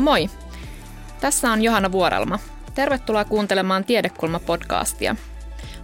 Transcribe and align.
Moi! 0.00 0.30
Tässä 1.20 1.52
on 1.52 1.62
Johanna 1.62 1.92
Vuorelma. 1.92 2.38
Tervetuloa 2.74 3.24
kuuntelemaan 3.24 3.84
Tiedekulma-podcastia. 3.84 5.16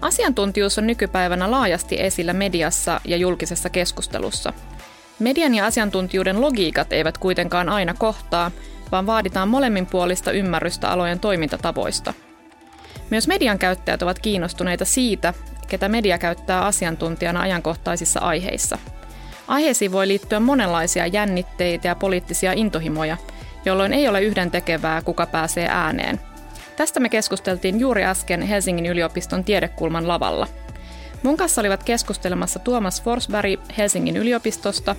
Asiantuntijuus 0.01 0.79
on 0.79 0.87
nykypäivänä 0.87 1.51
laajasti 1.51 2.01
esillä 2.01 2.33
mediassa 2.33 3.01
ja 3.05 3.17
julkisessa 3.17 3.71
keskustelussa. 3.71 4.53
Median 5.19 5.55
ja 5.55 5.67
asiantuntijuuden 5.67 6.41
logiikat 6.41 6.93
eivät 6.93 7.19
kuitenkaan 7.19 7.69
aina 7.69 7.95
kohtaa, 7.95 8.51
vaan 8.93 9.07
vaaditaan 9.07 9.49
molemminpuolista 9.49 10.33
ymmärrystä 10.33 10.91
alojen 10.91 11.21
toimintatavoista. 11.21 12.15
Myös 13.11 13.29
median 13.29 13.59
käyttäjät 13.59 14.03
ovat 14.03 14.19
kiinnostuneita 14.19 14.85
siitä, 14.85 15.35
ketä 15.69 15.89
media 15.89 16.19
käyttää 16.19 16.65
asiantuntijana 16.65 17.41
ajankohtaisissa 17.41 18.21
aiheissa. 18.21 18.79
Aiheisiin 19.49 19.93
voi 19.93 20.09
liittyä 20.09 20.41
monenlaisia 20.41 21.07
jännitteitä 21.07 21.89
ja 21.89 21.95
poliittisia 21.95 22.53
intohimoja, 22.53 23.17
jolloin 23.67 23.93
ei 23.93 24.09
ole 24.09 24.23
yhden 24.23 24.51
tekevää, 24.51 25.03
kuka 25.03 25.27
pääsee 25.27 25.69
ääneen. 25.71 26.21
Tästä 26.77 27.01
me 27.01 27.09
keskusteltiin 27.09 27.81
juuri 27.81 28.05
äsken 28.05 28.43
Helsingin 28.43 28.87
yliopiston 28.87 29.45
tiedekulman 29.45 30.09
lavalla. 30.09 30.47
Mun 31.23 31.37
kanssa 31.37 31.61
olivat 31.61 31.85
keskustelemassa 31.85 32.59
Tuomas 32.59 33.03
Forsberg 33.03 33.61
Helsingin 33.79 34.17
yliopistosta, 34.17 34.97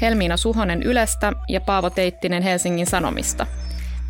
Helmiina 0.00 0.36
Suhonen 0.36 0.82
Ylestä 0.82 1.32
ja 1.48 1.60
Paavo 1.60 1.90
Teittinen 1.90 2.42
Helsingin 2.42 2.86
Sanomista. 2.86 3.46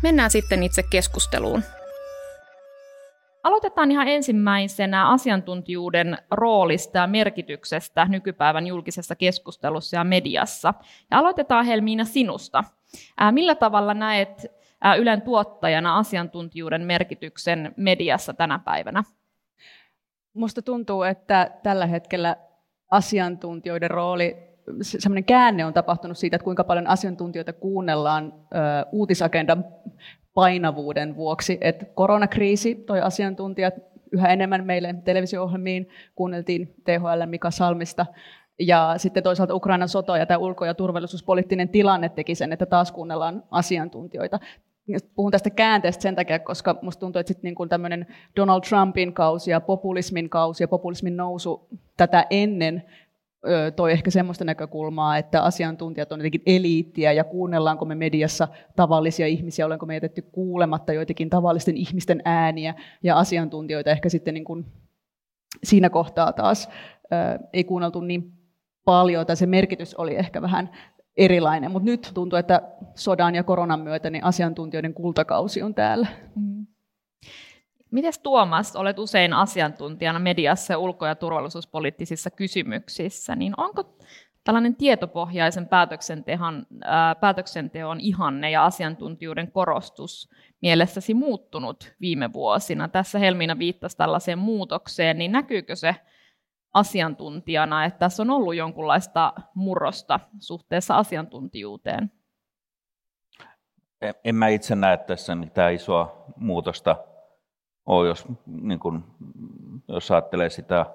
Mennään 0.03 0.31
sitten 0.31 0.63
itse 0.63 0.83
keskusteluun. 0.83 1.63
Aloitetaan 3.43 3.91
ihan 3.91 4.07
ensimmäisenä 4.07 5.09
asiantuntijuuden 5.09 6.17
roolista 6.31 6.97
ja 6.97 7.07
merkityksestä 7.07 8.05
nykypäivän 8.05 8.67
julkisessa 8.67 9.15
keskustelussa 9.15 9.97
ja 9.97 10.03
mediassa. 10.03 10.73
Ja 11.11 11.17
aloitetaan 11.17 11.65
Helmiina 11.65 12.05
sinusta. 12.05 12.63
Millä 13.31 13.55
tavalla 13.55 13.93
näet 13.93 14.51
Ylen 14.97 15.21
tuottajana 15.21 15.97
asiantuntijuuden 15.97 16.81
merkityksen 16.81 17.73
mediassa 17.77 18.33
tänä 18.33 18.59
päivänä? 18.59 19.03
Musta 20.33 20.61
tuntuu, 20.61 21.03
että 21.03 21.51
tällä 21.63 21.85
hetkellä 21.85 22.35
asiantuntijoiden 22.91 23.91
rooli, 23.91 24.37
semmoinen 24.81 25.23
käänne 25.23 25.65
on 25.65 25.73
tapahtunut 25.73 26.17
siitä, 26.17 26.35
että 26.35 26.43
kuinka 26.43 26.63
paljon 26.63 26.87
asiantuntijoita 26.87 27.53
kuunnellaan 27.53 28.33
ö, 28.35 28.57
uutisagendan 28.91 29.65
painavuuden 30.33 31.15
vuoksi. 31.15 31.57
Että 31.61 31.85
koronakriisi 31.85 32.75
toi 32.75 33.01
asiantuntijat 33.01 33.73
yhä 34.11 34.27
enemmän 34.27 34.65
meille 34.65 34.95
televisio-ohjelmiin, 35.05 35.89
kuunneltiin 36.15 36.75
THL 36.83 37.25
Mika 37.25 37.51
Salmista, 37.51 38.05
ja 38.67 38.93
sitten 38.97 39.23
toisaalta 39.23 39.55
Ukrainan 39.55 39.89
sota 39.89 40.17
ja 40.17 40.25
tämä 40.25 40.37
ulko- 40.37 40.65
ja 40.65 40.73
turvallisuuspoliittinen 40.73 41.69
tilanne 41.69 42.09
teki 42.09 42.35
sen, 42.35 42.53
että 42.53 42.65
taas 42.65 42.91
kuunnellaan 42.91 43.43
asiantuntijoita. 43.51 44.39
Puhun 45.15 45.31
tästä 45.31 45.49
käänteestä 45.49 46.01
sen 46.01 46.15
takia, 46.15 46.39
koska 46.39 46.77
minusta 46.81 46.99
tuntuu, 46.99 47.19
että 47.19 47.27
sitten 47.27 47.53
niin 47.59 47.69
tämmöinen 47.69 48.07
Donald 48.35 48.61
Trumpin 48.69 49.13
kausi 49.13 49.51
ja 49.51 49.61
populismin 49.61 50.29
kausi 50.29 50.63
ja 50.63 50.67
populismin 50.67 51.17
nousu 51.17 51.67
tätä 51.97 52.27
ennen 52.29 52.83
toi 53.75 53.91
ehkä 53.91 54.11
semmoista 54.11 54.45
näkökulmaa, 54.45 55.17
että 55.17 55.43
asiantuntijat 55.43 56.11
on 56.11 56.19
jotenkin 56.19 56.41
eliittiä 56.45 57.11
ja 57.11 57.23
kuunnellaanko 57.23 57.85
me 57.85 57.95
mediassa 57.95 58.47
tavallisia 58.75 59.27
ihmisiä, 59.27 59.65
olenko 59.65 59.85
me 59.85 59.93
jätetty 59.93 60.21
kuulematta 60.21 60.93
joitakin 60.93 61.29
tavallisten 61.29 61.77
ihmisten 61.77 62.21
ääniä 62.25 62.73
ja 63.03 63.17
asiantuntijoita 63.17 63.91
ehkä 63.91 64.09
sitten 64.09 64.33
niin 64.33 64.43
kuin 64.43 64.65
siinä 65.63 65.89
kohtaa 65.89 66.33
taas 66.33 66.69
ei 67.53 67.63
kuunneltu 67.63 68.01
niin 68.01 68.31
paljon, 68.85 69.25
tai 69.25 69.35
se 69.35 69.45
merkitys 69.45 69.95
oli 69.95 70.15
ehkä 70.15 70.41
vähän 70.41 70.69
erilainen, 71.17 71.71
mutta 71.71 71.85
nyt 71.85 72.11
tuntuu, 72.13 72.39
että 72.39 72.61
sodan 72.95 73.35
ja 73.35 73.43
koronan 73.43 73.79
myötä 73.79 74.09
niin 74.09 74.23
asiantuntijoiden 74.23 74.93
kultakausi 74.93 75.61
on 75.61 75.75
täällä. 75.75 76.07
Mm. 76.35 76.65
Mites 77.91 78.19
Tuomas, 78.19 78.75
olet 78.75 78.99
usein 78.99 79.33
asiantuntijana 79.33 80.19
mediassa 80.19 80.73
ja 80.73 80.77
ulko- 80.77 81.05
ja 81.05 81.15
turvallisuuspoliittisissa 81.15 82.29
kysymyksissä, 82.31 83.35
niin 83.35 83.53
onko 83.57 83.97
tällainen 84.43 84.75
tietopohjaisen 84.75 85.67
päätöksenteon, 85.67 86.65
ää, 86.83 87.15
päätöksenteon 87.15 87.99
ihanne 87.99 88.51
ja 88.51 88.65
asiantuntijuuden 88.65 89.51
korostus 89.51 90.29
mielessäsi 90.61 91.13
muuttunut 91.13 91.93
viime 92.01 92.33
vuosina? 92.33 92.87
Tässä 92.87 93.19
Helmiina 93.19 93.59
viittasi 93.59 93.97
tällaiseen 93.97 94.39
muutokseen, 94.39 95.17
niin 95.17 95.31
näkyykö 95.31 95.75
se 95.75 95.95
asiantuntijana, 96.73 97.85
että 97.85 97.99
tässä 97.99 98.23
on 98.23 98.29
ollut 98.29 98.55
jonkunlaista 98.55 99.33
murrosta 99.53 100.19
suhteessa 100.39 100.97
asiantuntijuuteen? 100.97 102.11
En 104.23 104.35
mä 104.35 104.47
itse 104.47 104.75
näe 104.75 104.97
tässä 104.97 105.35
mitään 105.35 105.73
isoa 105.73 106.25
muutosta 106.35 106.95
ole, 107.85 108.07
jos, 108.07 108.25
niin 108.45 108.79
kun, 108.79 109.03
jos 109.87 110.11
ajattelee 110.11 110.49
sitä 110.49 110.85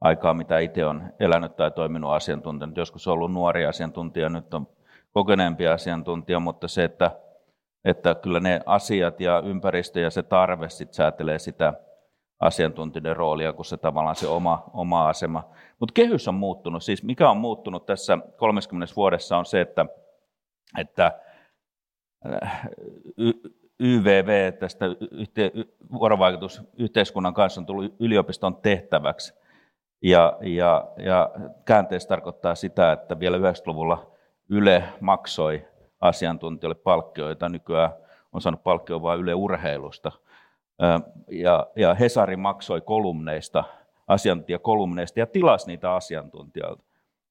aikaa, 0.00 0.34
mitä 0.34 0.58
itse 0.58 0.86
on 0.86 1.12
elänyt 1.20 1.56
tai 1.56 1.70
toiminut 1.70 2.10
asiantuntijana. 2.12 2.72
Joskus 2.76 3.08
on 3.08 3.14
ollut 3.14 3.32
nuori 3.32 3.66
asiantuntija, 3.66 4.28
nyt 4.28 4.54
on 4.54 4.68
kokeneempi 5.12 5.66
asiantuntija, 5.66 6.40
mutta 6.40 6.68
se, 6.68 6.84
että, 6.84 7.10
että 7.84 8.14
kyllä 8.14 8.40
ne 8.40 8.60
asiat 8.66 9.20
ja 9.20 9.42
ympäristö 9.44 10.00
ja 10.00 10.10
se 10.10 10.22
tarve 10.22 10.68
sit 10.68 10.92
säätelee 10.92 11.38
sitä 11.38 11.74
asiantuntijoiden 12.40 13.16
roolia 13.16 13.52
kuin 13.52 13.66
se 13.66 13.76
tavallaan 13.76 14.16
se 14.16 14.28
oma, 14.28 14.64
oma 14.72 15.08
asema. 15.08 15.48
Mutta 15.78 15.92
kehys 15.92 16.28
on 16.28 16.34
muuttunut. 16.34 16.82
Siis 16.82 17.02
mikä 17.02 17.30
on 17.30 17.36
muuttunut 17.36 17.86
tässä 17.86 18.18
30 18.36 18.94
vuodessa 18.96 19.36
on 19.36 19.46
se, 19.46 19.60
että, 19.60 19.86
että 20.78 21.20
äh, 22.42 22.68
YVV, 23.80 24.52
tästä 24.52 24.86
yhte, 25.10 25.52
vuorovaikutus 25.92 26.62
yhteiskunnan 26.78 27.34
kanssa 27.34 27.60
on 27.60 27.66
tullut 27.66 27.94
yliopiston 28.00 28.56
tehtäväksi. 28.56 29.34
Ja, 30.02 30.38
ja, 30.40 30.88
ja 30.96 31.30
käänteessä 31.64 32.08
tarkoittaa 32.08 32.54
sitä, 32.54 32.92
että 32.92 33.20
vielä 33.20 33.36
90-luvulla 33.36 34.10
Yle 34.48 34.84
maksoi 35.00 35.66
asiantuntijoille 36.00 36.74
palkkioita. 36.74 37.48
Nykyään 37.48 37.90
on 38.32 38.40
saanut 38.40 38.62
palkkio 38.62 39.02
vain 39.02 39.20
Yle 39.20 39.34
urheilusta– 39.34 40.12
ja, 41.30 41.66
ja 41.76 41.94
Hesari 41.94 42.36
maksoi 42.36 42.80
kolumneista, 42.80 43.64
asiantuntijakolumneista 44.08 45.20
ja 45.20 45.26
tilasi 45.26 45.66
niitä 45.66 45.94
asiantuntijoilta. 45.94 46.84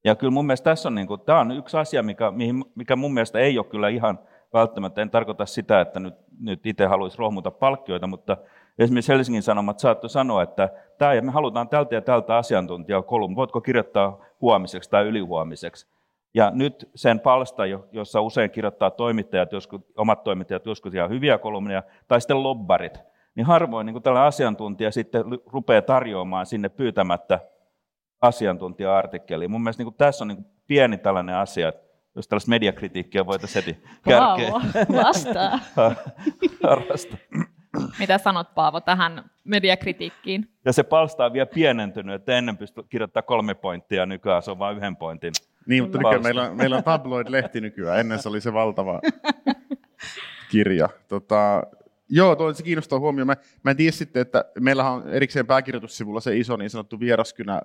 Ja 0.03 0.15
kyllä 0.15 0.31
mun 0.31 0.45
mielestä 0.45 0.69
tässä 0.71 0.89
on, 0.89 0.95
niin 0.95 1.07
kuin, 1.07 1.21
tämä 1.21 1.39
on 1.39 1.51
yksi 1.51 1.77
asia, 1.77 2.03
mikä, 2.03 2.33
mikä 2.75 2.95
mun 2.95 3.13
mielestä 3.13 3.39
ei 3.39 3.57
ole 3.57 3.65
kyllä 3.65 3.89
ihan 3.89 4.19
välttämättä, 4.53 5.01
en 5.01 5.09
tarkoita 5.09 5.45
sitä, 5.45 5.81
että 5.81 5.99
nyt, 5.99 6.13
nyt 6.39 6.65
itse 6.65 6.85
haluaisi 6.85 7.17
rohmuta 7.17 7.51
palkkioita, 7.51 8.07
mutta 8.07 8.37
esimerkiksi 8.79 9.11
Helsingin 9.11 9.43
Sanomat 9.43 9.79
saattoi 9.79 10.09
sanoa, 10.09 10.43
että 10.43 10.69
tämä 10.97 11.13
ja 11.13 11.21
me 11.21 11.31
halutaan 11.31 11.69
tältä 11.69 11.95
ja 11.95 12.01
tältä 12.01 12.37
asiantuntijaa 12.37 13.01
kolumni, 13.01 13.35
voitko 13.35 13.61
kirjoittaa 13.61 14.25
huomiseksi 14.41 14.89
tai 14.89 15.05
ylihuomiseksi. 15.05 15.87
Ja 16.33 16.51
nyt 16.53 16.89
sen 16.95 17.19
palsta, 17.19 17.63
jossa 17.91 18.21
usein 18.21 18.51
kirjoittaa 18.51 18.91
toimittajat, 18.91 19.51
joskus, 19.51 19.81
omat 19.97 20.23
toimittajat 20.23 20.65
joskus 20.65 20.93
ihan 20.93 21.09
hyviä 21.09 21.37
kolumneja, 21.37 21.83
tai 22.07 22.21
sitten 22.21 22.43
lobbarit, 22.43 22.99
niin 23.35 23.45
harvoin 23.45 23.85
niin 23.85 24.03
tällä 24.03 24.23
asiantuntija 24.23 24.91
sitten 24.91 25.23
rupeaa 25.45 25.81
tarjoamaan 25.81 26.45
sinne 26.45 26.69
pyytämättä 26.69 27.39
asiantuntija-artikkeliin. 28.21 29.51
Mun 29.51 29.63
mielestä 29.63 29.83
niin 29.83 29.93
tässä 29.93 30.23
on 30.23 30.27
niin 30.27 30.45
pieni 30.67 30.97
tällainen 30.97 31.35
asia, 31.35 31.69
että 31.69 31.85
jos 32.15 32.27
tällaista 32.27 32.49
mediakritiikkiä 32.49 33.25
voitaisiin 33.25 33.65
heti 33.65 33.83
kärkeä. 34.01 34.51
vastaa. 35.03 35.59
Mitä 37.99 38.17
sanot 38.17 38.55
Paavo 38.55 38.81
tähän 38.81 39.29
mediakritiikkiin? 39.43 40.49
Ja 40.65 40.73
se 40.73 40.83
palsta 40.83 41.25
on 41.25 41.33
vielä 41.33 41.45
pienentynyt, 41.45 42.15
että 42.15 42.37
ennen 42.37 42.57
pystyi 42.57 42.83
kirjoittamaan 42.89 43.25
kolme 43.25 43.53
pointtia, 43.53 44.05
nykyään 44.05 44.41
se 44.41 44.51
on 44.51 44.59
vain 44.59 44.77
yhden 44.77 44.95
pointin. 44.95 45.33
Niin, 45.67 45.83
mutta 45.83 45.97
nykyään 45.97 46.23
meillä 46.23 46.43
on, 46.43 46.57
meillä 46.57 46.77
on 46.77 46.83
tabloid-lehti 46.83 47.61
nykyään, 47.61 47.99
ennen 47.99 48.19
se 48.19 48.29
oli 48.29 48.41
se 48.41 48.53
valtava 48.53 48.99
kirja. 50.51 50.89
Tota, 51.07 51.63
Joo, 52.09 52.35
tuo 52.35 52.53
se 52.53 52.63
kiinnostaa 52.63 52.99
huomioon. 52.99 53.27
Mä, 53.27 53.35
mä 53.63 53.71
en 53.71 53.77
tiedä 53.77 53.91
sitten, 53.91 54.21
että 54.21 54.45
meillähän 54.59 54.93
on 54.93 55.09
erikseen 55.09 55.47
pääkirjoitussivulla 55.47 56.19
se 56.19 56.37
iso 56.37 56.57
niin 56.57 56.69
sanottu 56.69 56.99
vieraskynä, 56.99 57.61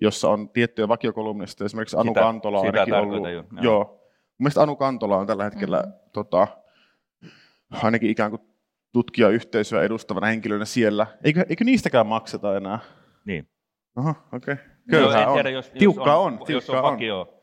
jossa 0.00 0.28
on 0.28 0.48
tiettyjä 0.48 0.88
vakiokolumnista. 0.88 1.64
Esimerkiksi 1.64 1.96
Anu 1.96 2.10
sitä, 2.10 2.20
Kantola 2.20 2.60
on 2.60 2.66
ainakin 2.66 2.94
ollut. 2.94 3.22
Jo, 3.22 3.30
joo. 3.30 3.44
joo. 3.60 4.10
Mielestäni 4.38 4.62
Anu 4.62 4.76
Kantola 4.76 5.16
on 5.16 5.26
tällä 5.26 5.44
hetkellä 5.44 5.78
mm-hmm. 5.78 6.10
tota, 6.12 6.48
ainakin 7.82 8.10
ikään 8.10 8.30
kuin 8.30 8.42
tutkijayhteisöä 8.92 9.82
edustavana 9.82 10.26
henkilönä 10.26 10.64
siellä. 10.64 11.06
Eikö, 11.24 11.46
eikö 11.48 11.64
niistäkään 11.64 12.06
makseta 12.06 12.56
enää? 12.56 12.78
Niin. 13.24 13.48
Aha, 13.96 14.14
okei. 14.32 14.54
Okay. 14.54 14.64
Köyhää 14.90 15.28
on. 15.28 15.52
Jos, 15.52 15.70
tiukkaa 15.78 16.18
on. 16.18 16.38
on. 16.40 16.46
Tiukkaa 16.46 16.82
on. 16.82 16.92
Vakio, 16.92 17.35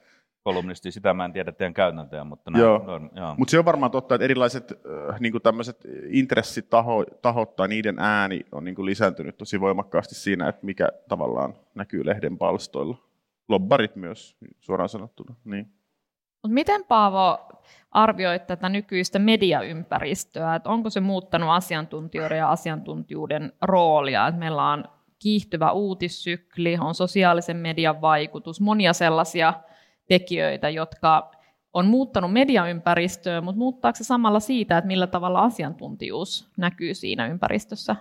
kolumnisti, 0.44 0.92
sitä 0.92 1.14
mä 1.14 1.26
en 1.26 1.34
tiedä 1.34 1.52
teidän 1.52 1.74
käytäntöjä, 1.74 2.24
mutta 2.24 2.52
näin, 2.52 2.62
joo. 2.62 2.84
On, 2.88 3.10
joo. 3.16 3.36
Mutta 3.38 3.52
se 3.52 3.60
on 3.60 3.66
varmaan 3.66 3.92
totta, 3.92 4.16
että 4.16 4.26
erilaiset 4.26 4.72
äh, 4.72 5.20
niin 5.20 5.42
tämmöiset 5.44 5.88
intressitahot 6.10 7.56
tai 7.56 7.68
niiden 7.68 8.00
ääni 8.00 8.42
on 8.52 8.64
niin 8.64 8.76
kuin 8.76 8.86
lisääntynyt 8.86 9.38
tosi 9.38 9.62
voimakkaasti 9.62 10.16
siinä, 10.16 10.50
että 10.50 10.66
mikä 10.66 10.90
tavallaan 11.10 11.54
näkyy 11.76 12.06
lehden 12.06 12.38
palstoilla. 12.38 12.98
Lobbarit 13.50 13.96
myös, 13.96 14.38
suoraan 14.60 14.90
sanottuna. 14.90 15.36
Niin. 15.46 15.74
Mut 16.44 16.52
miten 16.52 16.86
Paavo 16.86 17.48
arvioit 17.92 18.48
tätä 18.48 18.70
nykyistä 18.70 19.20
mediaympäristöä, 19.20 20.56
että 20.56 20.70
onko 20.70 20.90
se 20.90 21.00
muuttanut 21.00 21.50
asiantuntijoiden 21.50 22.38
ja 22.38 22.50
asiantuntijuuden 22.50 23.54
roolia, 23.62 24.28
että 24.28 24.40
meillä 24.40 24.70
on 24.70 24.84
kiihtyvä 25.20 25.72
uutissykli, 25.72 26.78
on 26.82 26.96
sosiaalisen 26.96 27.58
median 27.58 28.02
vaikutus, 28.02 28.62
monia 28.62 28.94
sellaisia 28.94 29.54
tekijöitä, 30.08 30.70
jotka 30.70 31.32
on 31.74 31.86
muuttanut 31.86 32.34
mediaympäristöä, 32.34 33.42
mutta 33.42 33.60
muuttaako 33.60 33.96
se 33.96 34.04
samalla 34.04 34.40
siitä, 34.40 34.78
että 34.78 34.88
millä 34.88 35.08
tavalla 35.08 35.42
asiantuntijuus 35.42 36.52
näkyy 36.58 36.94
siinä 36.94 37.28
ympäristössä? 37.28 37.96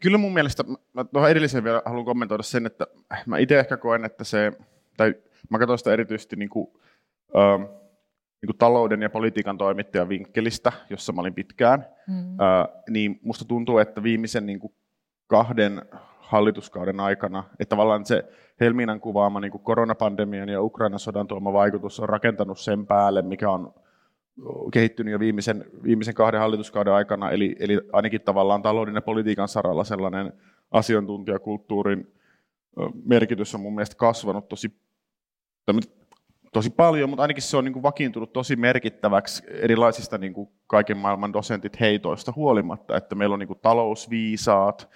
Kyllä 0.00 0.18
mun 0.18 0.32
mielestä, 0.32 0.64
mä 0.92 1.04
tuohon 1.04 1.30
edelliseen 1.30 1.64
vielä 1.64 1.82
haluan 1.84 2.04
kommentoida 2.04 2.42
sen, 2.42 2.66
että 2.66 2.86
mä 3.26 3.38
itse 3.38 3.58
ehkä 3.58 3.76
koen, 3.76 4.04
että 4.04 4.24
se, 4.24 4.52
tai 4.96 5.14
mä 5.50 5.58
katson 5.58 5.78
sitä 5.78 5.92
erityisesti 5.92 6.36
niin 6.36 6.48
kuin, 6.48 6.68
äh, 7.36 7.60
niin 8.42 8.46
kuin 8.46 8.58
talouden 8.58 9.02
ja 9.02 9.10
politiikan 9.10 9.58
toimittajan 9.58 10.08
vinkkelistä, 10.08 10.72
jossa 10.90 11.12
mä 11.12 11.20
olin 11.20 11.34
pitkään, 11.34 11.86
mm. 12.06 12.40
äh, 12.40 12.82
niin 12.90 13.20
musta 13.22 13.44
tuntuu, 13.44 13.78
että 13.78 14.02
viimeisen 14.02 14.46
niin 14.46 14.60
kuin 14.60 14.74
kahden 15.26 15.82
hallituskauden 16.28 17.00
aikana, 17.00 17.44
että 17.60 17.70
tavallaan 17.76 18.04
se 18.04 18.24
Helminan 18.60 19.00
kuvaama 19.00 19.40
niin 19.40 19.52
koronapandemian 19.52 20.48
ja 20.48 20.62
Ukrainan 20.62 20.98
sodan 20.98 21.26
tuoma 21.26 21.52
vaikutus 21.52 22.00
on 22.00 22.08
rakentanut 22.08 22.58
sen 22.58 22.86
päälle, 22.86 23.22
mikä 23.22 23.50
on 23.50 23.74
kehittynyt 24.72 25.12
jo 25.12 25.18
viimeisen, 25.18 25.64
viimeisen 25.82 26.14
kahden 26.14 26.40
hallituskauden 26.40 26.92
aikana, 26.92 27.30
eli, 27.30 27.56
eli 27.58 27.80
ainakin 27.92 28.20
tavallaan 28.20 28.62
talouden 28.62 28.94
ja 28.94 29.02
politiikan 29.02 29.48
saralla 29.48 29.84
sellainen 29.84 30.32
asiantuntijakulttuurin 30.70 32.12
merkitys 33.04 33.54
on 33.54 33.60
mun 33.60 33.74
mielestä 33.74 33.96
kasvanut 33.96 34.48
tosi, 34.48 34.80
tosi 36.52 36.70
paljon, 36.70 37.10
mutta 37.10 37.22
ainakin 37.22 37.42
se 37.42 37.56
on 37.56 37.64
niin 37.64 37.72
kuin 37.72 37.82
vakiintunut 37.82 38.32
tosi 38.32 38.56
merkittäväksi 38.56 39.42
erilaisista 39.48 40.18
niin 40.18 40.34
kuin 40.34 40.48
kaiken 40.66 40.96
maailman 40.96 41.32
dosentit 41.32 41.80
heitoista 41.80 42.32
huolimatta, 42.36 42.96
että 42.96 43.14
meillä 43.14 43.32
on 43.32 43.38
niin 43.38 43.48
kuin 43.48 43.60
talousviisaat, 43.62 44.88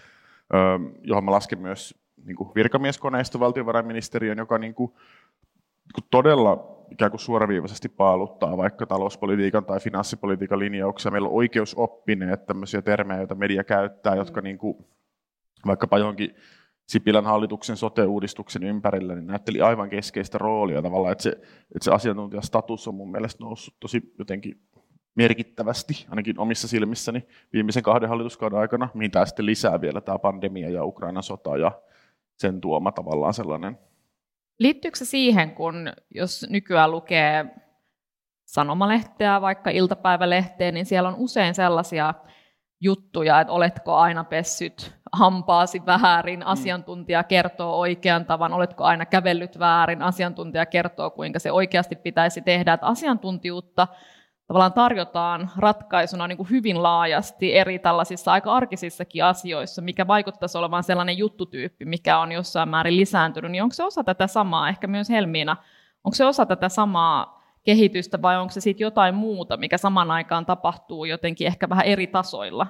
johon 1.03 1.25
mä 1.25 1.31
lasken 1.31 1.59
myös 1.59 2.03
niin 2.25 2.37
kuin 2.37 2.51
virkamieskoneisto 2.55 3.41
valtiovarainministeriön, 3.41 4.39
joka 4.39 4.59
niin 4.59 4.75
kuin, 4.75 4.91
niin 4.91 5.93
kuin 5.95 6.05
todella 6.11 6.73
ikään 6.91 7.11
kuin 7.11 7.21
suoraviivaisesti 7.21 7.89
paaluttaa 7.89 8.57
vaikka 8.57 8.87
talouspolitiikan 8.87 9.65
tai 9.65 9.81
finanssipolitiikan 9.81 10.59
linjauksia. 10.59 11.11
Meillä 11.11 11.29
on 11.29 11.35
oikeusoppineet 11.35 12.47
tämmöisiä 12.47 12.83
termejä, 12.83 13.21
joita 13.21 13.35
media 13.35 13.65
käyttää, 13.65 14.15
jotka 14.15 14.41
niin 14.41 14.59
kuin, 14.59 14.77
vaikkapa 15.67 15.99
johonkin 15.99 16.35
Sipilän 16.87 17.25
hallituksen 17.25 17.77
sote-uudistuksen 17.77 18.63
ympärillä, 18.63 19.15
niin 19.15 19.27
näytteli 19.27 19.61
aivan 19.61 19.91
keskeistä 19.91 20.39
roolia 20.39 20.83
tavallaan, 20.83 21.13
että 21.13 21.23
se, 21.23 21.31
että 21.75 21.85
se 21.85 21.91
asiantuntijastatus 21.91 22.89
on 22.89 22.95
mun 22.95 23.11
mielestä 23.11 23.45
noussut 23.45 23.75
tosi 23.81 24.15
jotenkin 24.19 24.61
merkittävästi, 25.15 26.07
ainakin 26.11 26.39
omissa 26.39 26.69
silmissäni, 26.69 27.27
viimeisen 27.53 27.83
kahden 27.83 28.09
hallituskauden 28.09 28.59
aikana, 28.59 28.89
mihin 28.95 29.11
tämä 29.11 29.27
sitten 29.27 29.47
lisää 29.47 29.81
vielä 29.81 30.01
tämä 30.01 30.19
pandemia 30.19 30.71
ja 30.71 30.85
Ukrainan 30.85 31.23
sota 31.23 31.57
ja 31.57 31.73
sen 32.39 32.61
tuoma 32.61 32.93
tavallaan 32.93 33.35
sellainen. 33.35 33.79
Liittyykö 34.59 34.99
se 34.99 35.05
siihen, 35.05 35.51
kun 35.51 35.93
jos 36.15 36.47
nykyään 36.51 36.91
lukee 36.91 37.47
sanomalehteä, 38.45 39.41
vaikka 39.41 39.71
iltapäivälehteä, 39.71 40.73
niin 40.73 40.87
siellä 40.87 41.09
on 41.09 41.17
usein 41.17 41.55
sellaisia 41.55 42.15
juttuja, 42.81 43.41
että 43.41 43.53
oletko 43.53 43.97
aina 43.97 44.25
pessyt 44.25 44.95
hampaasi 45.13 45.87
väärin, 45.87 46.41
mm. 46.41 46.47
asiantuntija 46.47 47.25
kertoo 47.25 47.79
oikean 47.79 48.25
tavan, 48.25 48.53
oletko 48.53 48.85
aina 48.85 49.07
kävellyt 49.07 49.59
väärin, 49.59 50.03
asiantuntija 50.03 50.67
kertoo, 50.67 51.11
kuinka 51.11 51.39
se 51.39 51.53
oikeasti 51.53 51.97
pitäisi 51.97 52.43
tehdä, 52.43 52.73
että 52.73 52.87
asiantuntijuutta 52.87 53.89
tavallaan 54.47 54.73
tarjotaan 54.73 55.51
ratkaisuna 55.59 56.29
niin 56.29 56.37
kuin 56.37 56.51
hyvin 56.51 56.83
laajasti 56.83 57.57
eri 57.57 57.79
tällaisissa 57.79 58.33
aika 58.33 58.53
arkisissakin 58.53 59.25
asioissa, 59.25 59.83
mikä 59.83 60.07
vaikuttaisi 60.07 60.59
olevan 60.59 60.83
sellainen 60.83 61.19
juttutyyppi, 61.19 61.85
mikä 61.85 62.19
on 62.19 62.33
jossain 62.33 62.69
määrin 62.69 62.97
lisääntynyt, 62.97 63.51
niin 63.51 63.63
onko 63.63 63.75
se 63.75 63.85
osa 63.85 64.05
tätä 64.05 64.27
samaa, 64.27 64.69
ehkä 64.69 64.87
myös 64.87 65.11
Helmiina, 65.11 65.57
onko 66.05 66.15
se 66.15 66.25
osa 66.25 66.47
tätä 66.47 66.69
samaa 66.69 67.43
kehitystä 67.65 68.23
vai 68.23 68.37
onko 68.37 68.53
se 68.53 68.61
sitten 68.61 68.85
jotain 68.85 69.15
muuta, 69.15 69.57
mikä 69.57 69.79
saman 69.79 70.11
aikaan 70.11 70.47
tapahtuu 70.47 71.05
jotenkin 71.05 71.47
ehkä 71.47 71.69
vähän 71.69 71.87
eri 71.87 72.07
tasoilla? 72.07 72.67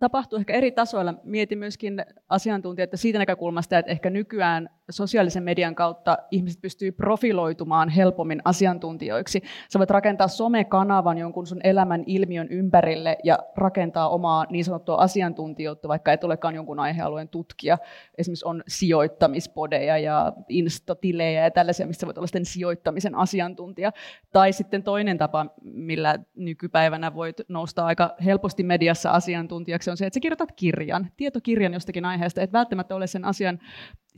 Tapahtuu 0.00 0.38
ehkä 0.38 0.52
eri 0.52 0.72
tasoilla. 0.72 1.14
Mietin 1.24 1.58
myöskin 1.58 2.04
asiantuntijoita 2.28 2.96
siitä 2.96 3.18
näkökulmasta, 3.18 3.78
että 3.78 3.92
ehkä 3.92 4.10
nykyään 4.10 4.68
sosiaalisen 4.90 5.42
median 5.42 5.74
kautta 5.74 6.18
ihmiset 6.30 6.60
pystyy 6.60 6.92
profiloitumaan 6.92 7.88
helpommin 7.88 8.42
asiantuntijoiksi. 8.44 9.42
Sä 9.72 9.78
voit 9.78 9.90
rakentaa 9.90 10.28
somekanavan 10.28 11.18
jonkun 11.18 11.46
sun 11.46 11.60
elämän 11.64 12.04
ilmiön 12.06 12.48
ympärille 12.48 13.16
ja 13.24 13.38
rakentaa 13.56 14.08
omaa 14.08 14.46
niin 14.50 14.64
sanottua 14.64 14.96
asiantuntijuutta, 14.96 15.88
vaikka 15.88 16.12
et 16.12 16.24
olekaan 16.24 16.54
jonkun 16.54 16.80
aihealueen 16.80 17.28
tutkija. 17.28 17.78
Esimerkiksi 18.18 18.48
on 18.48 18.62
sijoittamispodeja 18.68 19.98
ja 19.98 20.32
instotilejä 20.48 21.44
ja 21.44 21.50
tällaisia, 21.50 21.86
missä 21.86 22.06
voit 22.06 22.18
olla 22.18 22.26
sitten 22.26 22.44
sijoittamisen 22.44 23.14
asiantuntija. 23.14 23.92
Tai 24.32 24.52
sitten 24.52 24.82
toinen 24.82 25.18
tapa, 25.18 25.46
millä 25.62 26.18
nykypäivänä 26.36 27.14
voit 27.14 27.36
nousta 27.48 27.86
aika 27.86 28.14
helposti 28.24 28.62
mediassa 28.62 29.10
asiantuntijaksi, 29.10 29.89
on 29.90 29.96
se, 29.96 30.06
että 30.06 30.14
sä 30.14 30.20
kirjoitat 30.20 30.52
kirjan, 30.52 31.10
tietokirjan 31.16 31.72
jostakin 31.72 32.04
aiheesta, 32.04 32.42
et 32.42 32.52
välttämättä 32.52 32.94
ole 32.94 33.06
sen 33.06 33.24
asian 33.24 33.58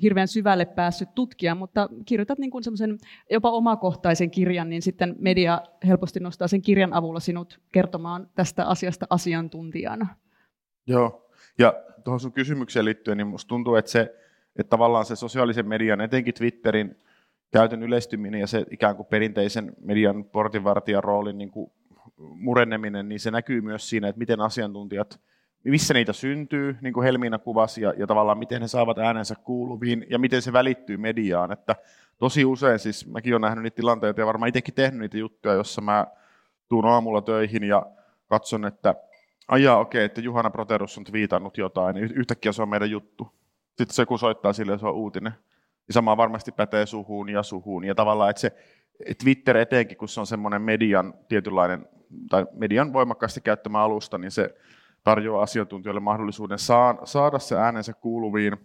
hirveän 0.02 0.28
syvälle 0.28 0.64
päässyt 0.64 1.14
tutkia, 1.14 1.54
mutta 1.54 1.88
kirjoitat 2.06 2.38
niin 2.38 2.50
kuin 2.50 2.64
semmoisen 2.64 2.98
jopa 3.30 3.50
omakohtaisen 3.50 4.30
kirjan, 4.30 4.70
niin 4.70 4.82
sitten 4.82 5.16
media 5.18 5.60
helposti 5.86 6.20
nostaa 6.20 6.48
sen 6.48 6.62
kirjan 6.62 6.92
avulla 6.92 7.20
sinut 7.20 7.60
kertomaan 7.72 8.28
tästä 8.34 8.66
asiasta 8.66 9.06
asiantuntijana. 9.10 10.06
Joo, 10.86 11.30
ja 11.58 11.74
tuohon 12.04 12.20
sun 12.20 12.32
kysymykseen 12.32 12.84
liittyen, 12.84 13.16
niin 13.16 13.26
musta 13.26 13.48
tuntuu, 13.48 13.74
että, 13.74 13.90
se, 13.90 14.14
että 14.56 14.70
tavallaan 14.70 15.04
se 15.04 15.16
sosiaalisen 15.16 15.68
median, 15.68 16.00
etenkin 16.00 16.34
Twitterin 16.34 16.96
käytön 17.52 17.82
yleistyminen 17.82 18.40
ja 18.40 18.46
se 18.46 18.64
ikään 18.70 18.96
kuin 18.96 19.06
perinteisen 19.06 19.72
median 19.80 20.24
portinvartijan 20.24 21.04
roolin 21.04 21.38
niin 21.38 21.50
kuin 21.50 21.72
murenneminen, 22.16 23.08
niin 23.08 23.20
se 23.20 23.30
näkyy 23.30 23.60
myös 23.60 23.88
siinä, 23.88 24.08
että 24.08 24.18
miten 24.18 24.40
asiantuntijat 24.40 25.20
missä 25.64 25.94
niitä 25.94 26.12
syntyy, 26.12 26.76
niin 26.80 26.94
kuin 26.94 27.04
Helmiina 27.04 27.38
kuvasi, 27.38 27.82
ja, 27.82 27.94
ja 27.96 28.06
tavallaan 28.06 28.38
miten 28.38 28.62
he 28.62 28.68
saavat 28.68 28.98
äänensä 28.98 29.34
kuuluviin, 29.34 30.06
ja 30.10 30.18
miten 30.18 30.42
se 30.42 30.52
välittyy 30.52 30.96
mediaan. 30.96 31.52
Että 31.52 31.76
tosi 32.18 32.44
usein, 32.44 32.78
siis 32.78 33.06
mäkin 33.06 33.32
olen 33.32 33.40
nähnyt 33.40 33.62
niitä 33.62 33.76
tilanteita, 33.76 34.20
ja 34.20 34.26
varmaan 34.26 34.48
itsekin 34.48 34.74
tehnyt 34.74 35.00
niitä 35.00 35.18
juttuja, 35.18 35.54
jossa 35.54 35.80
mä 35.80 36.06
tuun 36.68 36.86
aamulla 36.86 37.22
töihin 37.22 37.64
ja 37.64 37.86
katson, 38.26 38.66
että 38.66 38.94
ajaa 39.48 39.78
okei, 39.78 39.98
okay, 39.98 40.04
että 40.04 40.20
Juhana 40.20 40.50
Proterus 40.50 40.98
on 40.98 41.04
viitannut 41.12 41.58
jotain, 41.58 41.94
niin 41.94 42.12
yhtäkkiä 42.14 42.52
se 42.52 42.62
on 42.62 42.68
meidän 42.68 42.90
juttu. 42.90 43.32
Sitten 43.68 43.94
se 43.94 44.06
kun 44.06 44.18
soittaa 44.18 44.52
sille, 44.52 44.78
se 44.78 44.86
on 44.86 44.94
uutinen. 44.94 45.32
Ja 45.88 45.94
sama 45.94 46.16
varmasti 46.16 46.52
pätee 46.52 46.86
suhuun 46.86 47.28
ja 47.28 47.42
suhuun. 47.42 47.84
Ja 47.84 47.94
tavallaan, 47.94 48.30
että 48.30 48.40
se 48.40 48.52
Twitter 49.22 49.56
etenkin, 49.56 49.96
kun 49.96 50.08
se 50.08 50.20
on 50.20 50.26
semmoinen 50.26 50.62
median 50.62 51.14
tietynlainen, 51.28 51.88
tai 52.30 52.46
median 52.52 52.92
voimakkaasti 52.92 53.40
käyttämä 53.40 53.82
alusta, 53.82 54.18
niin 54.18 54.30
se 54.30 54.54
tarjoaa 55.04 55.42
asiantuntijoille 55.42 56.00
mahdollisuuden 56.00 56.58
saada 57.04 57.38
se 57.38 57.56
äänensä 57.56 57.92
kuuluviin 57.92 58.56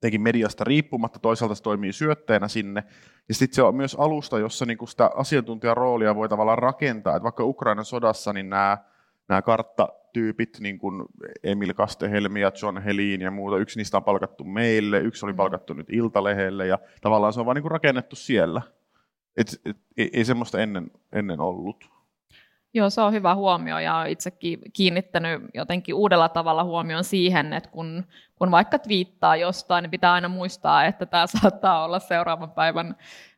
tekin 0.00 0.20
mediasta 0.20 0.64
riippumatta, 0.64 1.18
toisaalta 1.18 1.54
se 1.54 1.62
toimii 1.62 1.92
syötteenä 1.92 2.48
sinne. 2.48 2.84
Ja 3.28 3.34
sitten 3.34 3.54
se 3.54 3.62
on 3.62 3.74
myös 3.74 3.94
alusta, 3.94 4.38
jossa 4.38 4.66
niinku 4.66 4.86
sitä 4.86 5.10
asiantuntijan 5.14 5.76
roolia 5.76 6.14
voi 6.14 6.28
tavallaan 6.28 6.58
rakentaa. 6.58 7.16
Et 7.16 7.22
vaikka 7.22 7.44
Ukrainan 7.44 7.84
sodassa, 7.84 8.32
niin 8.32 8.50
nämä, 8.50 8.78
nämä 9.28 9.42
karttatyypit, 9.42 10.58
niin 10.60 10.78
kuin 10.78 11.04
Emil 11.42 11.74
Kastehelmi 11.74 12.40
ja 12.40 12.52
John 12.62 12.78
Helin 12.78 13.20
ja 13.20 13.30
muuta, 13.30 13.58
yksi 13.58 13.78
niistä 13.78 13.96
on 13.96 14.04
palkattu 14.04 14.44
meille, 14.44 14.98
yksi 14.98 15.26
oli 15.26 15.32
mm. 15.32 15.36
palkattu 15.36 15.72
nyt 15.72 15.90
Iltalehelle, 15.90 16.66
ja 16.66 16.78
tavallaan 17.00 17.32
se 17.32 17.40
on 17.40 17.46
vaan 17.46 17.54
niinku 17.54 17.68
rakennettu 17.68 18.16
siellä. 18.16 18.62
Et, 19.36 19.60
et, 19.64 19.76
ei, 19.96 20.10
ei 20.12 20.24
semmoista 20.24 20.60
ennen, 20.60 20.90
ennen 21.12 21.40
ollut. 21.40 21.97
Joo, 22.74 22.90
se 22.90 23.00
on 23.00 23.12
hyvä 23.12 23.34
huomio 23.34 23.78
ja 23.78 24.04
itsekin 24.04 24.58
kiinnittänyt 24.72 25.42
jotenkin 25.54 25.94
uudella 25.94 26.28
tavalla 26.28 26.64
huomioon 26.64 27.04
siihen, 27.04 27.52
että 27.52 27.70
kun, 27.70 28.04
kun 28.34 28.50
vaikka 28.50 28.78
twiittaa 28.78 29.36
jostain, 29.36 29.82
niin 29.82 29.90
pitää 29.90 30.12
aina 30.12 30.28
muistaa, 30.28 30.84
että 30.84 31.06
tämä 31.06 31.26
saattaa 31.40 31.84
olla 31.84 31.98
seuraavan 31.98 32.50
päivän 32.50 32.96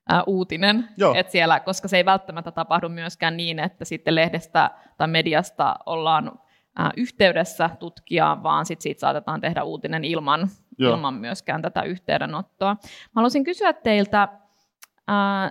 ää, 0.08 0.22
uutinen, 0.26 0.88
että 1.14 1.32
siellä, 1.32 1.60
koska 1.60 1.88
se 1.88 1.96
ei 1.96 2.04
välttämättä 2.04 2.50
tapahdu 2.50 2.88
myöskään 2.88 3.37
niin, 3.37 3.58
että 3.58 3.84
sitten 3.84 4.14
lehdestä 4.14 4.70
tai 4.96 5.08
mediasta 5.08 5.76
ollaan 5.87 6.32
ää, 6.78 6.90
yhteydessä 6.96 7.70
tutkijaan, 7.78 8.42
vaan 8.42 8.66
sit 8.66 8.80
siitä 8.80 9.00
saatetaan 9.00 9.40
tehdä 9.40 9.62
uutinen 9.62 10.04
ilman, 10.04 10.49
ilman 10.78 11.14
myöskään 11.14 11.62
tätä 11.62 11.82
yhteydenottoa. 11.82 12.75
Mä 12.75 12.80
haluaisin 13.14 13.44
kysyä 13.44 13.72
teiltä, 13.72 14.28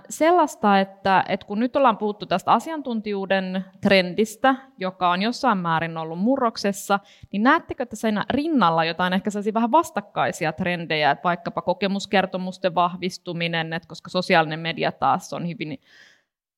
sellaista, 0.08 0.80
että, 0.80 1.24
että 1.28 1.46
kun 1.46 1.60
nyt 1.60 1.76
ollaan 1.76 1.96
puhuttu 1.96 2.26
tästä 2.26 2.52
asiantuntijuuden 2.52 3.64
trendistä, 3.80 4.54
joka 4.78 5.10
on 5.10 5.22
jossain 5.22 5.58
määrin 5.58 5.96
ollut 5.96 6.18
murroksessa, 6.18 7.00
niin 7.32 7.42
näettekö 7.42 7.82
että 7.82 7.96
sen 7.96 8.20
rinnalla 8.30 8.84
jotain 8.84 9.12
ehkä 9.12 9.30
sellaisia 9.30 9.54
vähän 9.54 9.72
vastakkaisia 9.72 10.52
trendejä, 10.52 11.10
että 11.10 11.24
vaikkapa 11.24 11.62
kokemuskertomusten 11.62 12.74
vahvistuminen, 12.74 13.72
että 13.72 13.88
koska 13.88 14.10
sosiaalinen 14.10 14.60
media 14.60 14.92
taas 14.92 15.32
on 15.32 15.48
hyvin 15.48 15.78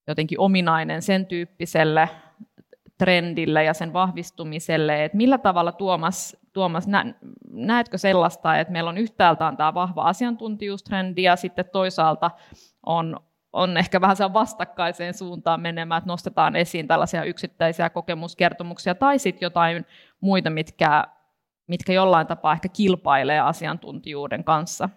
jotenkin 0.07 0.41
ominainen 0.41 1.03
sen 1.03 1.27
tyyppiselle 1.27 2.09
trendille 2.99 3.65
ja 3.65 3.75
sen 3.75 3.93
vahvistumiselle, 3.93 5.05
että 5.05 5.17
millä 5.17 5.39
tavalla 5.39 5.73
Tuomas, 5.73 6.37
Tuomas 6.53 6.87
nä, 6.87 7.15
näetkö 7.51 7.99
sellaista, 7.99 8.59
että 8.59 8.73
meillä 8.73 8.91
on 8.91 8.99
yhtäältä 8.99 9.53
tämä 9.57 9.75
vahva 9.75 10.03
asiantuntijuustrendi 10.03 11.23
ja 11.23 11.37
sitten 11.37 11.65
toisaalta 11.73 12.31
on, 12.87 13.21
on 13.53 13.77
ehkä 13.77 14.01
vähän 14.01 14.17
se 14.17 14.33
vastakkaiseen 14.33 15.15
suuntaan 15.15 15.61
menemään, 15.61 15.99
että 15.99 16.11
nostetaan 16.11 16.57
esiin 16.57 16.89
tällaisia 16.89 17.25
yksittäisiä 17.25 17.91
kokemuskertomuksia 17.91 18.95
tai 18.95 19.19
sitten 19.19 19.47
jotain 19.47 19.87
muita, 20.21 20.51
mitkä, 20.51 21.05
mitkä 21.67 21.93
jollain 21.93 22.27
tapaa 22.27 22.53
ehkä 22.53 22.69
kilpailee 22.69 23.41
asiantuntijuuden 23.41 24.45
kanssa. 24.45 24.89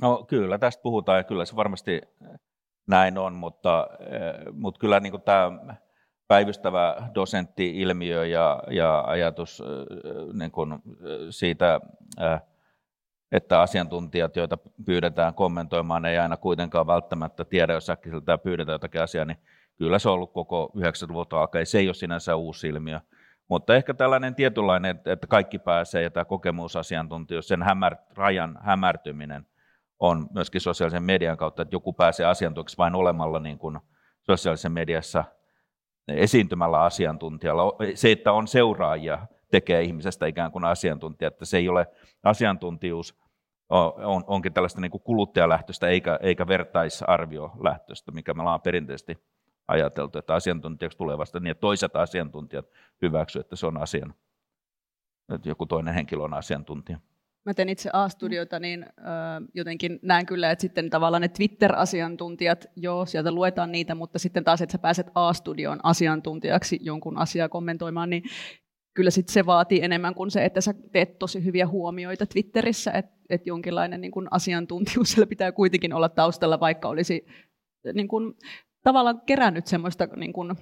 No 0.00 0.24
kyllä, 0.28 0.58
tästä 0.58 0.82
puhutaan 0.82 1.18
ja 1.18 1.24
kyllä 1.24 1.44
se 1.44 1.56
varmasti 1.56 2.00
näin 2.86 3.18
on, 3.18 3.34
mutta, 3.34 3.88
eh, 4.00 4.52
mutta 4.52 4.78
kyllä 4.78 5.00
niin 5.00 5.10
kuin 5.10 5.22
tämä 5.22 5.76
päivystävä 6.28 7.10
dosentti-ilmiö 7.14 8.26
ja, 8.26 8.62
ja 8.70 9.00
ajatus 9.00 9.60
eh, 9.60 10.34
niin 10.38 10.50
kuin 10.50 10.78
siitä, 11.30 11.80
eh, 12.20 12.40
että 13.32 13.60
asiantuntijat, 13.60 14.36
joita 14.36 14.58
pyydetään 14.86 15.34
kommentoimaan, 15.34 16.04
ei 16.04 16.18
aina 16.18 16.36
kuitenkaan 16.36 16.86
välttämättä 16.86 17.44
tiedä, 17.44 17.72
jos 17.72 17.90
äkkiseltään 17.90 18.40
pyydetään 18.40 18.74
jotakin 18.74 19.02
asiaa, 19.02 19.24
niin 19.24 19.38
kyllä 19.76 19.98
se 19.98 20.08
on 20.08 20.14
ollut 20.14 20.32
koko 20.32 20.72
90-luvulta 20.76 21.40
alkaen. 21.40 21.66
Se 21.66 21.78
ei 21.78 21.88
ole 21.88 21.94
sinänsä 21.94 22.36
uusi 22.36 22.68
ilmiö. 22.68 23.00
Mutta 23.48 23.74
ehkä 23.74 23.94
tällainen 23.94 24.34
tietynlainen, 24.34 25.00
että 25.06 25.26
kaikki 25.26 25.58
pääsee 25.58 26.02
ja 26.02 26.10
tämä 26.10 26.24
kokemusasiantuntijuus, 26.24 27.48
sen 27.48 27.62
hämär, 27.62 27.96
rajan 28.14 28.58
hämärtyminen 28.62 29.46
on 29.98 30.26
myöskin 30.34 30.60
sosiaalisen 30.60 31.02
median 31.02 31.36
kautta, 31.36 31.62
että 31.62 31.74
joku 31.74 31.92
pääsee 31.92 32.26
asiantuntijaksi 32.26 32.78
vain 32.78 32.94
olemalla 32.94 33.40
niin 33.40 33.58
kuin 33.58 33.78
sosiaalisessa 34.22 34.68
mediassa 34.68 35.24
esiintymällä 36.08 36.82
asiantuntijalla. 36.82 37.76
Se, 37.94 38.12
että 38.12 38.32
on 38.32 38.48
seuraajia, 38.48 39.18
tekee 39.50 39.82
ihmisestä 39.82 40.26
ikään 40.26 40.52
kuin 40.52 40.64
asiantuntija, 40.64 41.28
että 41.28 41.44
se 41.44 41.56
ei 41.56 41.68
ole 41.68 41.86
asiantuntijuus, 42.22 43.21
on, 43.68 44.24
onkin 44.26 44.52
tällaista 44.52 44.80
niin 44.80 44.90
kuin 44.90 45.02
kuluttajalähtöistä 45.02 45.88
eikä, 45.88 46.18
eikä 46.22 46.46
vertaisarviolähtöistä, 46.46 48.12
mikä 48.12 48.34
me 48.34 48.42
ollaan 48.42 48.60
perinteisesti 48.60 49.18
ajateltu, 49.68 50.18
että 50.18 50.34
asiantuntijaksi 50.34 50.98
tulee 50.98 51.18
vasta 51.18 51.40
niin, 51.40 51.50
että 51.50 51.60
toiset 51.60 51.96
asiantuntijat 51.96 52.66
hyväksyvät, 53.02 53.46
että 53.46 53.56
se 53.56 53.66
on 53.66 53.76
asian, 53.82 54.14
että 55.34 55.48
joku 55.48 55.66
toinen 55.66 55.94
henkilö 55.94 56.22
on 56.22 56.34
asiantuntija. 56.34 56.98
Mä 57.44 57.54
teen 57.54 57.68
itse 57.68 57.90
A-studiota, 57.92 58.58
niin 58.58 58.86
ö, 58.98 59.02
jotenkin 59.54 59.98
näen 60.02 60.26
kyllä, 60.26 60.50
että 60.50 60.60
sitten 60.60 60.90
tavallaan 60.90 61.20
ne 61.20 61.28
Twitter-asiantuntijat, 61.28 62.66
joo, 62.76 63.06
sieltä 63.06 63.32
luetaan 63.32 63.72
niitä, 63.72 63.94
mutta 63.94 64.18
sitten 64.18 64.44
taas, 64.44 64.62
että 64.62 64.72
sä 64.72 64.78
pääset 64.78 65.06
A-studioon 65.14 65.80
asiantuntijaksi 65.82 66.78
jonkun 66.82 67.18
asiaa 67.18 67.48
kommentoimaan, 67.48 68.10
niin 68.10 68.22
kyllä 68.94 69.10
sitten 69.10 69.32
se 69.32 69.46
vaatii 69.46 69.82
enemmän 69.82 70.14
kuin 70.14 70.30
se, 70.30 70.44
että 70.44 70.60
sä 70.60 70.74
teet 70.92 71.18
tosi 71.18 71.44
hyviä 71.44 71.66
huomioita 71.66 72.26
Twitterissä, 72.26 72.90
että 72.90 73.12
et 73.30 73.46
jonkinlainen 73.46 74.00
niin 74.00 74.12
kun 74.12 74.28
asiantuntijuus 74.30 75.10
siellä 75.12 75.26
pitää 75.26 75.52
kuitenkin 75.52 75.92
olla 75.92 76.08
taustalla, 76.08 76.60
vaikka 76.60 76.88
olisi 76.88 77.26
niin 77.94 78.08
kun 78.08 78.34
tavallaan 78.82 79.20
kerännyt 79.26 79.66
semmoista 79.66 80.08
niin 80.16 80.32
kuin, 80.32 80.54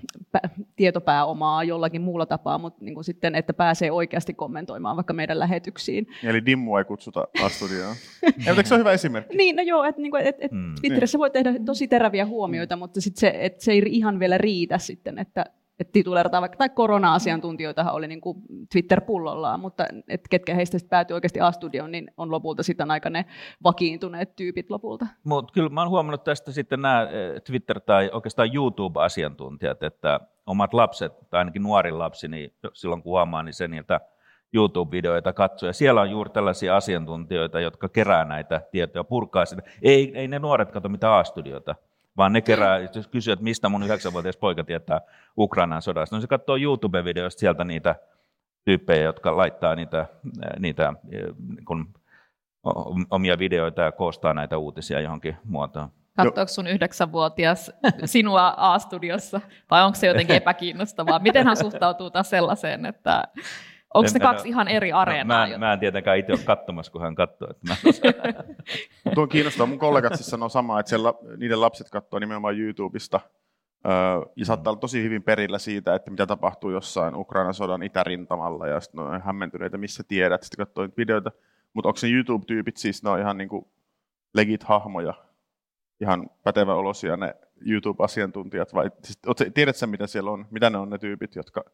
tietopääomaa 0.76 1.64
jollakin 1.64 2.02
muulla 2.02 2.26
tapaa, 2.26 2.58
mutta 2.58 2.84
niin 2.84 2.94
kuin 2.94 3.04
sitten, 3.04 3.34
että 3.34 3.54
pääsee 3.54 3.90
oikeasti 3.90 4.34
kommentoimaan 4.34 4.96
vaikka 4.96 5.12
meidän 5.12 5.38
lähetyksiin. 5.38 6.06
Eli 6.24 6.46
Dimmu 6.46 6.76
ei 6.76 6.84
kutsuta 6.84 7.28
A-studioon. 7.44 7.96
Eikö 8.46 8.64
se 8.64 8.74
ole 8.74 8.78
hyvä 8.78 8.92
esimerkki? 8.92 9.36
Niin, 9.36 9.56
no 9.56 9.62
joo, 9.62 9.84
että 9.84 10.02
niin 10.02 10.10
kuin, 10.10 10.22
et, 10.22 10.36
et 10.40 10.52
mm. 10.52 10.74
Twitterissä 10.80 11.18
voi 11.18 11.30
tehdä 11.30 11.54
tosi 11.64 11.88
teräviä 11.88 12.26
huomioita, 12.26 12.76
mutta 12.76 13.00
sit 13.00 13.16
se, 13.16 13.32
et 13.34 13.60
se 13.60 13.72
ei 13.72 13.82
ihan 13.86 14.18
vielä 14.18 14.38
riitä 14.38 14.78
sitten, 14.78 15.18
että 15.18 15.44
että 15.80 15.92
tituleerataan 15.92 16.40
vaikka, 16.40 16.56
tai 16.56 16.68
korona-asiantuntijoitahan 16.68 17.94
oli 17.94 18.08
niin 18.08 18.20
kuin 18.20 18.42
Twitter-pullollaan, 18.72 19.60
mutta 19.60 19.84
et 20.08 20.20
ketkä 20.30 20.54
heistä 20.54 20.78
sitten 20.78 20.90
päätyi 20.90 21.14
oikeasti 21.14 21.40
A-studioon, 21.40 21.90
niin 21.90 22.10
on 22.16 22.30
lopulta 22.30 22.62
sitten 22.62 22.90
aika 22.90 23.10
ne 23.10 23.24
vakiintuneet 23.64 24.36
tyypit 24.36 24.70
lopulta. 24.70 25.06
Mutta 25.24 25.52
kyllä 25.52 25.68
mä 25.68 25.80
oon 25.80 25.90
huomannut 25.90 26.24
tästä 26.24 26.52
sitten 26.52 26.82
nämä 26.82 27.02
eh, 27.02 27.42
Twitter- 27.42 27.80
tai 27.80 28.10
oikeastaan 28.12 28.54
YouTube-asiantuntijat, 28.54 29.82
että 29.82 30.20
omat 30.46 30.74
lapset, 30.74 31.12
tai 31.30 31.38
ainakin 31.38 31.62
nuorin 31.62 31.98
lapsi, 31.98 32.28
niin 32.28 32.54
silloin 32.74 33.02
kun 33.02 33.10
huomaa, 33.10 33.42
niin 33.42 33.54
se 33.54 33.68
niiltä 33.68 34.00
YouTube-videoita 34.54 35.32
katsoo. 35.32 35.66
Ja 35.66 35.72
siellä 35.72 36.00
on 36.00 36.10
juuri 36.10 36.30
tällaisia 36.30 36.76
asiantuntijoita, 36.76 37.60
jotka 37.60 37.88
kerää 37.88 38.24
näitä 38.24 38.62
tietoja, 38.70 39.04
purkaa 39.04 39.44
sitä. 39.44 39.62
Ei, 39.82 40.12
ei 40.14 40.28
ne 40.28 40.38
nuoret 40.38 40.70
katso 40.70 40.88
mitään 40.88 41.14
A-studiota, 41.14 41.74
vaan 42.20 42.32
ne 42.32 42.40
kerää, 42.40 42.78
jos 42.94 43.08
kysyy, 43.08 43.32
että 43.32 43.42
mistä 43.42 43.68
mun 43.68 43.82
yhdeksänvuotias 43.82 44.36
poika 44.36 44.64
tietää 44.64 45.00
Ukrainan 45.38 45.82
sodasta, 45.82 46.16
no 46.16 46.20
se 46.20 46.26
katsoo 46.26 46.56
YouTube-videoista 46.56 47.40
sieltä 47.40 47.64
niitä 47.64 47.94
tyyppejä, 48.64 49.02
jotka 49.02 49.36
laittaa 49.36 49.74
niitä, 49.74 50.06
niitä 50.58 50.92
kun 51.64 51.94
omia 53.10 53.38
videoita 53.38 53.82
ja 53.82 53.92
koostaa 53.92 54.34
näitä 54.34 54.58
uutisia 54.58 55.00
johonkin 55.00 55.36
muotoon. 55.44 55.88
Katsoiko 56.16 56.48
sun 56.48 56.66
yhdeksänvuotias 56.66 57.72
sinua 58.04 58.54
A-studiossa, 58.56 59.40
vai 59.70 59.84
onko 59.84 59.96
se 59.96 60.06
jotenkin 60.06 60.36
epäkiinnostavaa? 60.42 61.18
Miten 61.18 61.46
hän 61.46 61.56
suhtautuu 61.56 62.10
taas 62.10 62.30
sellaiseen, 62.30 62.86
että 62.86 63.24
Onko 63.94 64.10
ne 64.14 64.20
kaksi 64.20 64.48
ihan 64.48 64.68
eri 64.68 64.92
areenaa? 64.92 65.48
Mä, 65.48 65.58
mä 65.58 65.72
en 65.72 65.80
tietenkään 65.80 66.18
itse 66.18 66.32
ole 66.32 66.40
katsomassa, 66.44 66.92
kun 66.92 67.02
hän 67.02 67.14
katsoo. 67.14 67.48
Että 67.50 67.68
mä 67.68 67.76
Tuo 69.14 69.22
on 69.22 69.28
kiinnostaa. 69.28 69.66
Mun 69.66 69.78
kollegat 69.78 70.14
siis 70.14 70.26
sanoo 70.26 70.48
samaa, 70.48 70.80
että 70.80 70.90
siellä, 70.90 71.14
niiden 71.36 71.60
lapset 71.60 71.90
katsoo 71.90 72.18
nimenomaan 72.18 72.60
YouTubesta. 72.60 73.20
Öö, 73.86 73.92
ja 74.36 74.44
saattaa 74.44 74.70
olla 74.70 74.80
tosi 74.80 75.02
hyvin 75.02 75.22
perillä 75.22 75.58
siitä, 75.58 75.94
että 75.94 76.10
mitä 76.10 76.26
tapahtuu 76.26 76.70
jossain 76.70 77.14
Ukrainan 77.14 77.54
sodan 77.54 77.82
itärintamalla. 77.82 78.66
Ja 78.66 78.80
sitten 78.80 79.00
on 79.00 79.22
hämmentyneitä, 79.22 79.78
missä 79.78 80.02
tiedät. 80.08 80.42
Sitten 80.42 80.66
katsoo 80.66 80.88
videoita. 80.96 81.32
Mutta 81.74 81.88
onko 81.88 81.96
se 81.96 82.08
YouTube-tyypit 82.08 82.76
siis, 82.76 83.02
ne 83.02 83.10
on 83.10 83.20
ihan 83.20 83.38
niinku 83.38 83.72
legit 84.34 84.62
hahmoja, 84.62 85.14
ihan 86.00 86.30
pätevä 86.44 86.74
olosia 86.74 87.16
ne 87.16 87.34
YouTube-asiantuntijat, 87.66 88.74
vai 88.74 88.90
siis, 89.04 89.18
tiedätkö 89.54 89.86
mitä 89.86 90.06
siellä 90.06 90.30
on, 90.30 90.46
mitä 90.50 90.70
ne 90.70 90.78
on 90.78 90.90
ne 90.90 90.98
tyypit, 90.98 91.36
jotka 91.36 91.64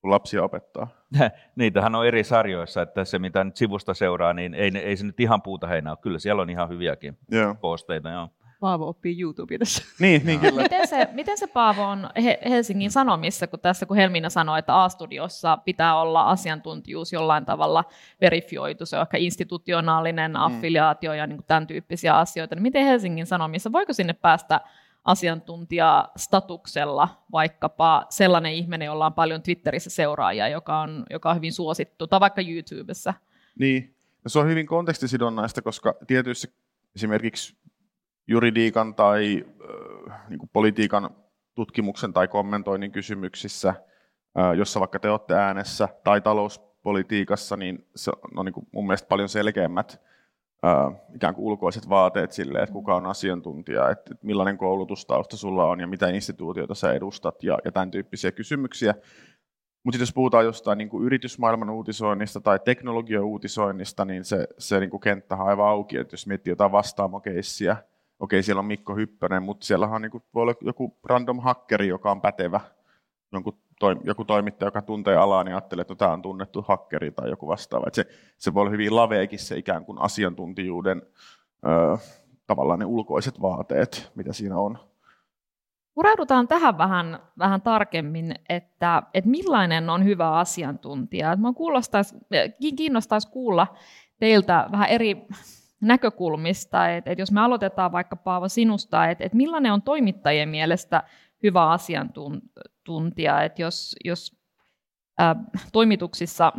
kun 0.00 0.10
lapsia 0.10 0.42
opettaa? 0.42 0.88
Niitähän 1.56 1.94
on 1.94 2.06
eri 2.06 2.24
sarjoissa, 2.24 2.82
että 2.82 3.04
se 3.04 3.18
mitä 3.18 3.44
nyt 3.44 3.56
sivusta 3.56 3.94
seuraa, 3.94 4.32
niin 4.32 4.54
ei, 4.54 4.70
ei 4.78 4.96
se 4.96 5.06
nyt 5.06 5.20
ihan 5.20 5.42
puuta 5.42 5.66
heinää 5.66 5.92
ole. 5.92 5.98
Kyllä 6.02 6.18
siellä 6.18 6.42
on 6.42 6.50
ihan 6.50 6.68
hyviäkin 6.68 7.18
joo. 7.30 7.54
posteita. 7.54 8.10
Joo. 8.10 8.28
Paavo 8.60 8.88
oppii 8.88 9.20
YouTubessa. 9.20 9.84
niin, 10.00 10.26
niin 10.26 10.40
kyllä. 10.40 10.62
Miten 10.62 10.88
se, 10.88 11.08
miten 11.12 11.38
se 11.38 11.46
Paavo 11.46 11.82
on 11.82 12.10
Helsingin 12.48 12.90
Sanomissa, 12.90 13.46
kun 13.46 13.60
tässä 13.60 13.86
kun 13.86 13.96
Helmiina 13.96 14.30
sanoi, 14.30 14.58
että 14.58 14.84
A-studiossa 14.84 15.56
pitää 15.56 16.00
olla 16.00 16.22
asiantuntijuus 16.22 17.12
jollain 17.12 17.44
tavalla 17.44 17.84
verifioitu, 18.20 18.86
se 18.86 18.96
on 18.96 19.02
ehkä 19.02 19.16
institutionaalinen 19.16 20.30
mm. 20.30 20.36
affiliaatio 20.36 21.14
ja 21.14 21.26
niin 21.26 21.36
kuin 21.36 21.46
tämän 21.46 21.66
tyyppisiä 21.66 22.16
asioita, 22.16 22.54
niin 22.54 22.62
miten 22.62 22.84
Helsingin 22.84 23.26
Sanomissa, 23.26 23.72
voiko 23.72 23.92
sinne 23.92 24.12
päästä 24.12 24.60
asiantuntijastatuksella 25.06 27.08
vaikkapa 27.32 28.06
sellainen 28.08 28.52
ihminen, 28.52 28.86
jolla 28.86 29.06
on 29.06 29.14
paljon 29.14 29.42
Twitterissä 29.42 29.90
seuraajia, 29.90 30.48
joka 30.48 30.80
on, 30.80 31.06
joka 31.10 31.30
on 31.30 31.36
hyvin 31.36 31.52
suosittu, 31.52 32.06
tai 32.06 32.20
vaikka 32.20 32.42
YouTubessa. 32.42 33.14
Niin, 33.58 33.96
no 34.24 34.28
se 34.28 34.38
on 34.38 34.48
hyvin 34.48 34.66
kontekstisidonnaista, 34.66 35.62
koska 35.62 35.94
tietyissä 36.06 36.48
esimerkiksi 36.94 37.56
juridiikan 38.26 38.94
tai 38.94 39.44
äh, 40.10 40.28
niin 40.28 40.50
politiikan 40.52 41.10
tutkimuksen 41.54 42.12
tai 42.12 42.28
kommentoinnin 42.28 42.92
kysymyksissä, 42.92 43.68
äh, 43.68 44.54
jossa 44.56 44.80
vaikka 44.80 44.98
te 44.98 45.10
olette 45.10 45.34
äänessä, 45.34 45.88
tai 46.04 46.20
talouspolitiikassa, 46.20 47.56
niin 47.56 47.86
se 47.96 48.12
on 48.36 48.44
niin 48.44 48.52
kuin 48.52 48.66
mun 48.72 48.86
mielestä 48.86 49.08
paljon 49.08 49.28
selkeämmät 49.28 50.00
ikään 51.14 51.34
kuin 51.34 51.44
ulkoiset 51.44 51.88
vaateet 51.88 52.32
sille, 52.32 52.58
että 52.58 52.72
kuka 52.72 52.94
on 52.94 53.06
asiantuntija, 53.06 53.90
että 53.90 54.14
millainen 54.22 54.58
koulutustausta 54.58 55.36
sulla 55.36 55.64
on 55.64 55.80
ja 55.80 55.86
mitä 55.86 56.08
instituutioita 56.08 56.74
sä 56.74 56.92
edustat 56.92 57.42
ja, 57.42 57.58
ja 57.64 57.72
tämän 57.72 57.90
tyyppisiä 57.90 58.32
kysymyksiä. 58.32 58.94
Mutta 59.84 60.00
jos 60.00 60.12
puhutaan 60.12 60.44
jostain 60.44 60.78
niin 60.78 60.88
kuin 60.88 61.04
yritysmaailman 61.04 61.70
uutisoinnista 61.70 62.40
tai 62.40 62.58
teknologia-uutisoinnista, 62.64 64.04
niin 64.04 64.24
se, 64.24 64.48
se 64.58 64.80
niin 64.80 64.90
kuin 64.90 65.00
kenttä 65.00 65.34
on 65.34 65.48
aivan 65.48 65.68
auki. 65.68 65.96
Että 65.96 66.14
jos 66.14 66.26
miettii 66.26 66.50
jotain 66.50 66.72
vastaamokeissiä, 66.72 67.76
okei 68.20 68.42
siellä 68.42 68.60
on 68.60 68.66
Mikko 68.66 68.96
Hyppönen, 68.96 69.42
mutta 69.42 69.66
siellä 69.66 69.86
on 69.86 70.02
niin 70.02 70.10
kuin, 70.10 70.24
voi 70.34 70.42
olla 70.42 70.54
joku 70.60 70.98
random 71.04 71.40
hackeri, 71.40 71.88
joka 71.88 72.10
on 72.10 72.20
pätevä 72.20 72.60
jonkun 73.32 73.58
toi, 73.78 73.96
joku 74.04 74.24
toimittaja, 74.24 74.66
joka 74.66 74.82
tuntee 74.82 75.16
alaa, 75.16 75.44
niin 75.44 75.54
ajattelee, 75.54 75.80
että 75.80 75.92
no, 75.92 75.96
tämä 75.96 76.12
on 76.12 76.22
tunnettu 76.22 76.64
hakkeri 76.68 77.10
tai 77.10 77.30
joku 77.30 77.48
vastaava. 77.48 77.84
Että 77.86 77.96
se, 77.96 78.08
se 78.38 78.54
voi 78.54 78.60
olla 78.60 78.70
hyvin 78.70 78.96
laveekin 78.96 79.38
se 79.38 79.56
ikään 79.56 79.84
kuin 79.84 80.00
asiantuntijuuden 80.00 81.02
ö, 81.66 81.98
tavallaan 82.46 82.78
ne 82.78 82.84
ulkoiset 82.84 83.42
vaateet, 83.42 84.12
mitä 84.14 84.32
siinä 84.32 84.58
on. 84.58 84.78
Pureudutaan 85.94 86.48
tähän 86.48 86.78
vähän, 86.78 87.18
vähän 87.38 87.62
tarkemmin, 87.62 88.34
että, 88.48 89.02
että 89.14 89.30
millainen 89.30 89.90
on 89.90 90.04
hyvä 90.04 90.30
asiantuntija. 90.30 91.36
Minua 91.36 91.54
kiinnostaisi 92.76 93.30
kuulla 93.30 93.66
teiltä 94.18 94.68
vähän 94.72 94.88
eri 94.88 95.26
näkökulmista, 95.80 96.88
että, 96.88 97.10
että 97.10 97.22
jos 97.22 97.32
me 97.32 97.40
aloitetaan 97.40 97.92
vaikka 97.92 98.16
Paavo 98.16 98.48
sinusta, 98.48 99.06
että, 99.06 99.24
että 99.24 99.36
millainen 99.36 99.72
on 99.72 99.82
toimittajien 99.82 100.48
mielestä 100.48 101.02
hyvä 101.42 101.70
asiantuntija, 101.70 103.42
että 103.42 103.62
jos, 103.62 103.96
jos 104.04 104.36
ää, 105.18 105.36
toimituksissa 105.72 106.52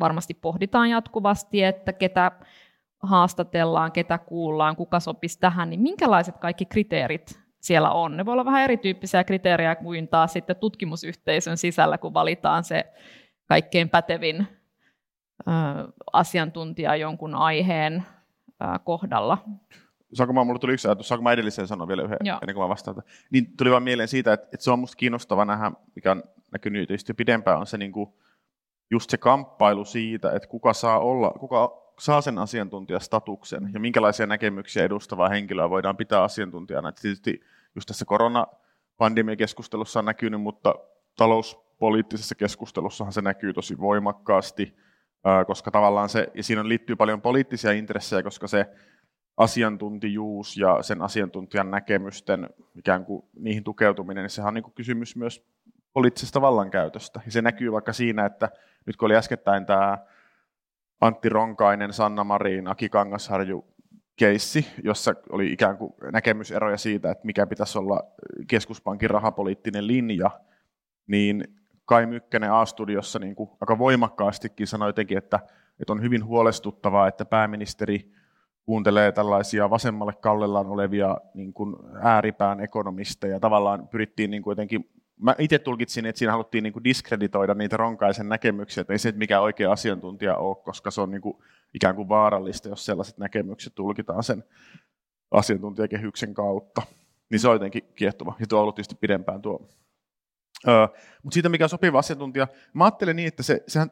varmasti 0.00 0.34
pohditaan 0.34 0.90
jatkuvasti, 0.90 1.62
että 1.62 1.92
ketä 1.92 2.32
haastatellaan, 3.02 3.92
ketä 3.92 4.18
kuullaan, 4.18 4.76
kuka 4.76 5.00
sopisi 5.00 5.40
tähän, 5.40 5.70
niin 5.70 5.80
minkälaiset 5.80 6.38
kaikki 6.38 6.64
kriteerit 6.64 7.40
siellä 7.60 7.90
on? 7.90 8.16
Ne 8.16 8.24
voi 8.26 8.32
olla 8.32 8.44
vähän 8.44 8.64
erityyppisiä 8.64 9.24
kriteerejä 9.24 9.74
kuin 9.74 10.08
taas 10.08 10.32
sitten 10.32 10.56
tutkimusyhteisön 10.56 11.56
sisällä, 11.56 11.98
kun 11.98 12.14
valitaan 12.14 12.64
se 12.64 12.92
kaikkein 13.46 13.88
pätevin 13.88 14.46
asiantuntija 16.12 16.96
jonkun 16.96 17.34
aiheen 17.34 18.02
kohdalla. 18.84 19.38
Saanko 20.14 20.32
mä, 20.32 20.44
mulle 20.44 20.58
tuli 20.58 20.72
yksi 20.72 20.88
ajatus, 20.88 21.08
saanko 21.08 21.22
mä 21.22 21.32
edelliseen 21.32 21.68
sanoa 21.68 21.88
vielä 21.88 22.02
yhden, 22.02 22.18
Joo. 22.24 22.38
ennen 22.42 22.54
kuin 22.54 22.64
mä 22.64 22.68
vastaan. 22.68 23.02
Niin 23.30 23.56
tuli 23.56 23.70
vaan 23.70 23.82
mieleen 23.82 24.08
siitä, 24.08 24.32
että, 24.32 24.48
että 24.52 24.64
se 24.64 24.70
on 24.70 24.78
musta 24.78 24.96
kiinnostava 24.96 25.44
nähdä, 25.44 25.72
mikä 25.94 26.10
on 26.10 26.22
näkynyt 26.52 26.90
jo 27.08 27.14
pidempään, 27.14 27.58
on 27.58 27.66
se 27.66 27.78
niin 27.78 27.92
kuin, 27.92 28.14
just 28.90 29.10
se 29.10 29.16
kamppailu 29.16 29.84
siitä, 29.84 30.32
että 30.32 30.48
kuka 30.48 30.72
saa 30.72 30.98
olla, 30.98 31.30
kuka 31.40 31.82
saa 31.98 32.20
sen 32.20 32.38
asiantuntijastatuksen 32.38 33.70
ja 33.74 33.80
minkälaisia 33.80 34.26
näkemyksiä 34.26 34.84
edustavaa 34.84 35.28
henkilöä 35.28 35.70
voidaan 35.70 35.96
pitää 35.96 36.22
asiantuntijana. 36.22 36.88
Et 36.88 36.98
tietysti 37.02 37.40
just 37.74 37.86
tässä 37.86 38.04
koronapandemiakeskustelussa 38.04 39.98
on 39.98 40.04
näkynyt, 40.04 40.40
mutta 40.40 40.74
talouspoliittisessa 41.16 42.34
keskustelussahan 42.34 43.12
se 43.12 43.22
näkyy 43.22 43.52
tosi 43.52 43.78
voimakkaasti, 43.78 44.76
koska 45.46 45.70
tavallaan 45.70 46.08
se, 46.08 46.28
ja 46.34 46.42
siinä 46.42 46.68
liittyy 46.68 46.96
paljon 46.96 47.22
poliittisia 47.22 47.72
intressejä, 47.72 48.22
koska 48.22 48.48
se 48.48 48.66
asiantuntijuus 49.36 50.56
ja 50.56 50.82
sen 50.82 51.02
asiantuntijan 51.02 51.70
näkemysten 51.70 52.50
ikään 52.74 53.04
kuin 53.04 53.24
niihin 53.36 53.64
tukeutuminen, 53.64 54.22
niin 54.22 54.30
sehän 54.30 54.48
on 54.48 54.54
niin 54.54 54.64
kuin 54.64 54.74
kysymys 54.74 55.16
myös 55.16 55.46
poliittisesta 55.92 56.40
vallankäytöstä. 56.40 57.20
Ja 57.24 57.32
se 57.32 57.42
näkyy 57.42 57.72
vaikka 57.72 57.92
siinä, 57.92 58.26
että 58.26 58.50
nyt 58.86 58.96
kun 58.96 59.06
oli 59.06 59.16
äskettäin 59.16 59.66
tämä 59.66 59.98
Antti 61.00 61.28
Ronkainen, 61.28 61.92
Sanna 61.92 62.24
Marin, 62.24 62.68
Aki 62.68 62.88
Kangasharju 62.88 63.64
keissi, 64.16 64.66
jossa 64.84 65.14
oli 65.30 65.52
ikään 65.52 65.78
kuin 65.78 65.94
näkemyseroja 66.12 66.76
siitä, 66.76 67.10
että 67.10 67.26
mikä 67.26 67.46
pitäisi 67.46 67.78
olla 67.78 68.02
keskuspankin 68.48 69.10
rahapoliittinen 69.10 69.86
linja, 69.86 70.30
niin 71.06 71.44
Kai 71.84 72.06
Mykkänen 72.06 72.52
A-studiossa 72.52 73.18
niin 73.18 73.34
kuin 73.34 73.50
aika 73.60 73.78
voimakkaastikin 73.78 74.66
sanoi 74.66 74.88
jotenkin, 74.88 75.18
että, 75.18 75.40
että 75.80 75.92
on 75.92 76.02
hyvin 76.02 76.24
huolestuttavaa, 76.24 77.08
että 77.08 77.24
pääministeri 77.24 78.12
kuuntelee 78.66 79.12
tällaisia 79.12 79.70
vasemmalle 79.70 80.12
kallellaan 80.12 80.66
olevia 80.66 81.16
niin 81.34 81.52
kuin 81.52 81.76
ääripään 82.02 82.60
ekonomisteja. 82.60 83.40
Tavallaan 83.40 83.88
pyrittiin 83.88 84.30
niin 84.30 84.42
kuin 84.42 84.52
jotenkin 84.52 84.90
mä 85.22 85.34
itse 85.38 85.58
tulkitsin, 85.58 86.06
että 86.06 86.18
siinä 86.18 86.32
haluttiin 86.32 86.64
niin 86.64 86.72
kuin 86.72 86.84
diskreditoida 86.84 87.54
niitä 87.54 87.76
ronkaisen 87.76 88.28
näkemyksiä, 88.28 88.80
että 88.80 88.92
ei 88.92 88.98
se, 88.98 89.08
että 89.08 89.18
mikä 89.18 89.40
oikea 89.40 89.72
asiantuntija 89.72 90.36
ole, 90.36 90.56
koska 90.56 90.90
se 90.90 91.00
on 91.00 91.10
niin 91.10 91.22
kuin 91.22 91.36
ikään 91.74 91.96
kuin 91.96 92.08
vaarallista, 92.08 92.68
jos 92.68 92.84
sellaiset 92.84 93.18
näkemykset 93.18 93.74
tulkitaan 93.74 94.22
sen 94.22 94.44
asiantuntijakehyksen 95.30 96.34
kautta. 96.34 96.82
Niin 97.30 97.40
se 97.40 97.48
on 97.48 97.54
jotenkin 97.54 97.82
kiehtova, 97.94 98.34
ja 98.40 98.46
tuo 98.46 98.58
on 98.58 98.62
ollut 98.62 98.74
tietysti 98.74 98.94
pidempään 98.94 99.42
tuo. 99.42 99.68
Öö, 100.68 100.86
mutta 101.22 101.34
siitä, 101.34 101.48
mikä 101.48 101.64
on 101.64 101.68
sopiva 101.68 101.98
asiantuntija, 101.98 102.48
mä 102.74 102.84
ajattelen 102.84 103.16
niin, 103.16 103.28
että 103.28 103.42
se, 103.42 103.62
sehän 103.66 103.90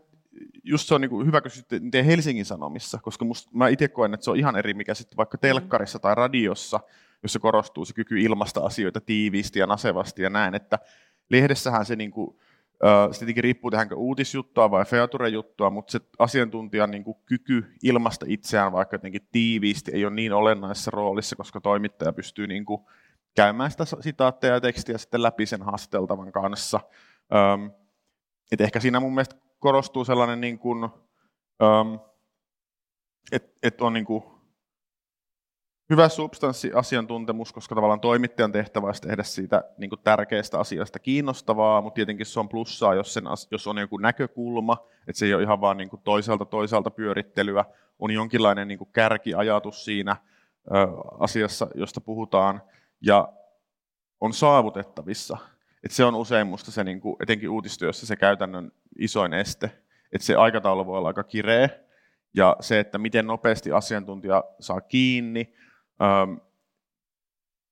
just 0.64 0.88
se 0.88 0.94
on 0.94 1.00
niin 1.00 1.10
kuin 1.10 1.26
hyvä 1.26 1.40
kysyä 1.40 1.64
Helsingin 2.06 2.44
Sanomissa, 2.44 2.98
koska 3.02 3.24
musta, 3.24 3.50
mä 3.54 3.68
itse 3.68 3.88
koen, 3.88 4.14
että 4.14 4.24
se 4.24 4.30
on 4.30 4.36
ihan 4.36 4.56
eri, 4.56 4.74
mikä 4.74 4.94
sitten 4.94 5.16
vaikka 5.16 5.38
telkkarissa 5.38 5.98
tai 5.98 6.14
radiossa, 6.14 6.80
jossa 7.22 7.38
korostuu 7.38 7.84
se 7.84 7.94
kyky 7.94 8.20
ilmasta 8.20 8.60
asioita 8.60 9.00
tiiviisti 9.00 9.58
ja 9.58 9.66
nasevasti 9.66 10.22
ja 10.22 10.30
näin, 10.30 10.54
että 10.54 10.78
lehdessähän 11.30 11.86
se 11.86 11.96
niin 11.96 12.10
kuin, 12.10 12.36
se 13.12 13.18
tietenkin 13.18 13.44
riippuu, 13.44 13.70
tehdäänkö 13.70 13.94
uutisjuttua 13.94 14.70
vai 14.70 14.84
feature-juttua, 14.84 15.70
mutta 15.70 15.92
se 15.92 16.00
asiantuntijan 16.18 16.90
niin 16.90 17.04
kuin 17.04 17.16
kyky 17.26 17.72
ilmasta 17.82 18.26
itseään 18.28 18.72
vaikka 18.72 18.94
jotenkin 18.94 19.28
tiiviisti 19.32 19.90
ei 19.94 20.04
ole 20.04 20.14
niin 20.14 20.32
olennaisessa 20.32 20.90
roolissa, 20.90 21.36
koska 21.36 21.60
toimittaja 21.60 22.12
pystyy 22.12 22.46
niin 22.46 22.64
kuin 22.64 22.82
käymään 23.36 23.70
sitä 23.70 23.84
sitaatteja 24.00 24.54
ja 24.54 24.60
tekstiä 24.60 24.98
sitten 24.98 25.22
läpi 25.22 25.46
sen 25.46 25.62
haastateltavan 25.62 26.32
kanssa. 26.32 26.80
et 28.52 28.60
ehkä 28.60 28.80
siinä 28.80 29.00
mun 29.00 29.14
mielestä 29.14 29.36
korostuu 29.60 30.04
sellainen, 30.04 30.40
niin 30.40 30.58
kuin, 30.58 30.88
että 33.32 33.50
et 33.62 33.80
on 33.80 33.92
niin 33.92 34.04
kuin 34.04 34.24
hyvä 35.90 36.08
substanssiasiantuntemus, 36.08 37.52
koska 37.52 37.74
tavallaan 37.74 38.00
toimittajan 38.00 38.52
tehtävä 38.52 38.86
olisi 38.86 39.02
tehdä 39.02 39.22
siitä 39.22 39.64
niin 39.78 39.90
kuin 39.90 40.00
tärkeästä 40.04 40.60
asiasta 40.60 40.98
kiinnostavaa, 40.98 41.82
mutta 41.82 41.94
tietenkin 41.94 42.26
se 42.26 42.40
on 42.40 42.48
plussaa, 42.48 42.94
jos, 42.94 43.14
sen, 43.14 43.24
jos 43.50 43.66
on 43.66 43.78
joku 43.78 43.98
näkökulma, 43.98 44.76
että 45.08 45.18
se 45.18 45.26
ei 45.26 45.34
ole 45.34 45.42
ihan 45.42 45.60
vaan 45.60 45.76
niin 45.76 45.90
kuin 45.90 46.02
toisaalta 46.02 46.44
toisaalta 46.44 46.90
pyörittelyä, 46.90 47.64
on 47.98 48.10
jonkinlainen 48.10 48.68
niin 48.68 48.78
kuin 48.78 48.92
kärkiajatus 48.92 49.84
siinä 49.84 50.16
ö, 50.66 50.72
asiassa, 51.18 51.68
josta 51.74 52.00
puhutaan, 52.00 52.62
ja 53.00 53.32
on 54.20 54.32
saavutettavissa. 54.32 55.38
Et 55.84 55.90
se 55.90 56.04
on 56.04 56.14
usein 56.14 56.46
minusta 56.46 56.70
se, 56.70 56.84
niin 56.84 57.00
kuin, 57.00 57.16
etenkin 57.22 57.50
uutistyössä 57.50 58.06
se 58.06 58.16
käytännön 58.16 58.72
isoin 58.98 59.34
este, 59.34 59.70
että 60.12 60.26
se 60.26 60.34
aikataulu 60.34 60.86
voi 60.86 60.98
olla 60.98 61.08
aika 61.08 61.24
kireä, 61.24 61.68
ja 62.34 62.56
se, 62.60 62.80
että 62.80 62.98
miten 62.98 63.26
nopeasti 63.26 63.72
asiantuntija 63.72 64.44
saa 64.60 64.80
kiinni, 64.80 65.54
Ähm, 66.02 66.34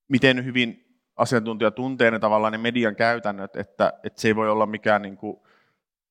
miten 0.09 0.45
hyvin 0.45 0.99
asiantuntija 1.17 1.71
tuntee 1.71 2.11
ne 2.11 2.19
tavallaan 2.19 2.53
ne 2.53 2.59
median 2.59 2.97
käytännöt, 2.97 3.57
että, 3.57 3.93
että 4.03 4.21
se 4.21 4.29
ei 4.29 4.37
voi 4.37 4.51
olla 4.51 4.67
mikään 4.67 5.03
niin 5.03 5.17
kuin 5.17 5.37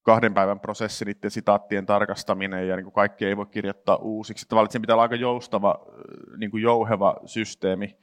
kahden 0.01 0.33
päivän 0.33 0.59
prosessi 0.59 1.05
niiden 1.05 1.31
sitaattien 1.31 1.85
tarkastaminen 1.85 2.67
ja 2.67 2.75
niin 2.75 2.91
kaikki 2.91 3.25
ei 3.25 3.37
voi 3.37 3.45
kirjoittaa 3.45 3.95
uusiksi. 3.95 4.45
Tavallaan 4.47 4.65
että 4.65 4.73
sen 4.73 4.81
pitää 4.81 4.93
olla 4.93 5.03
aika 5.03 5.15
joustava, 5.15 5.85
äh, 5.87 6.37
niin 6.37 6.51
kuin 6.51 6.63
jouheva 6.63 7.15
systeemi, 7.25 7.97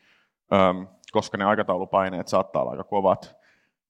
ähm, 0.53 0.83
koska 1.13 1.39
ne 1.39 1.45
aikataulupaineet 1.45 2.29
saattaa 2.29 2.63
olla 2.63 2.71
aika 2.71 2.85
kovat. 2.85 3.37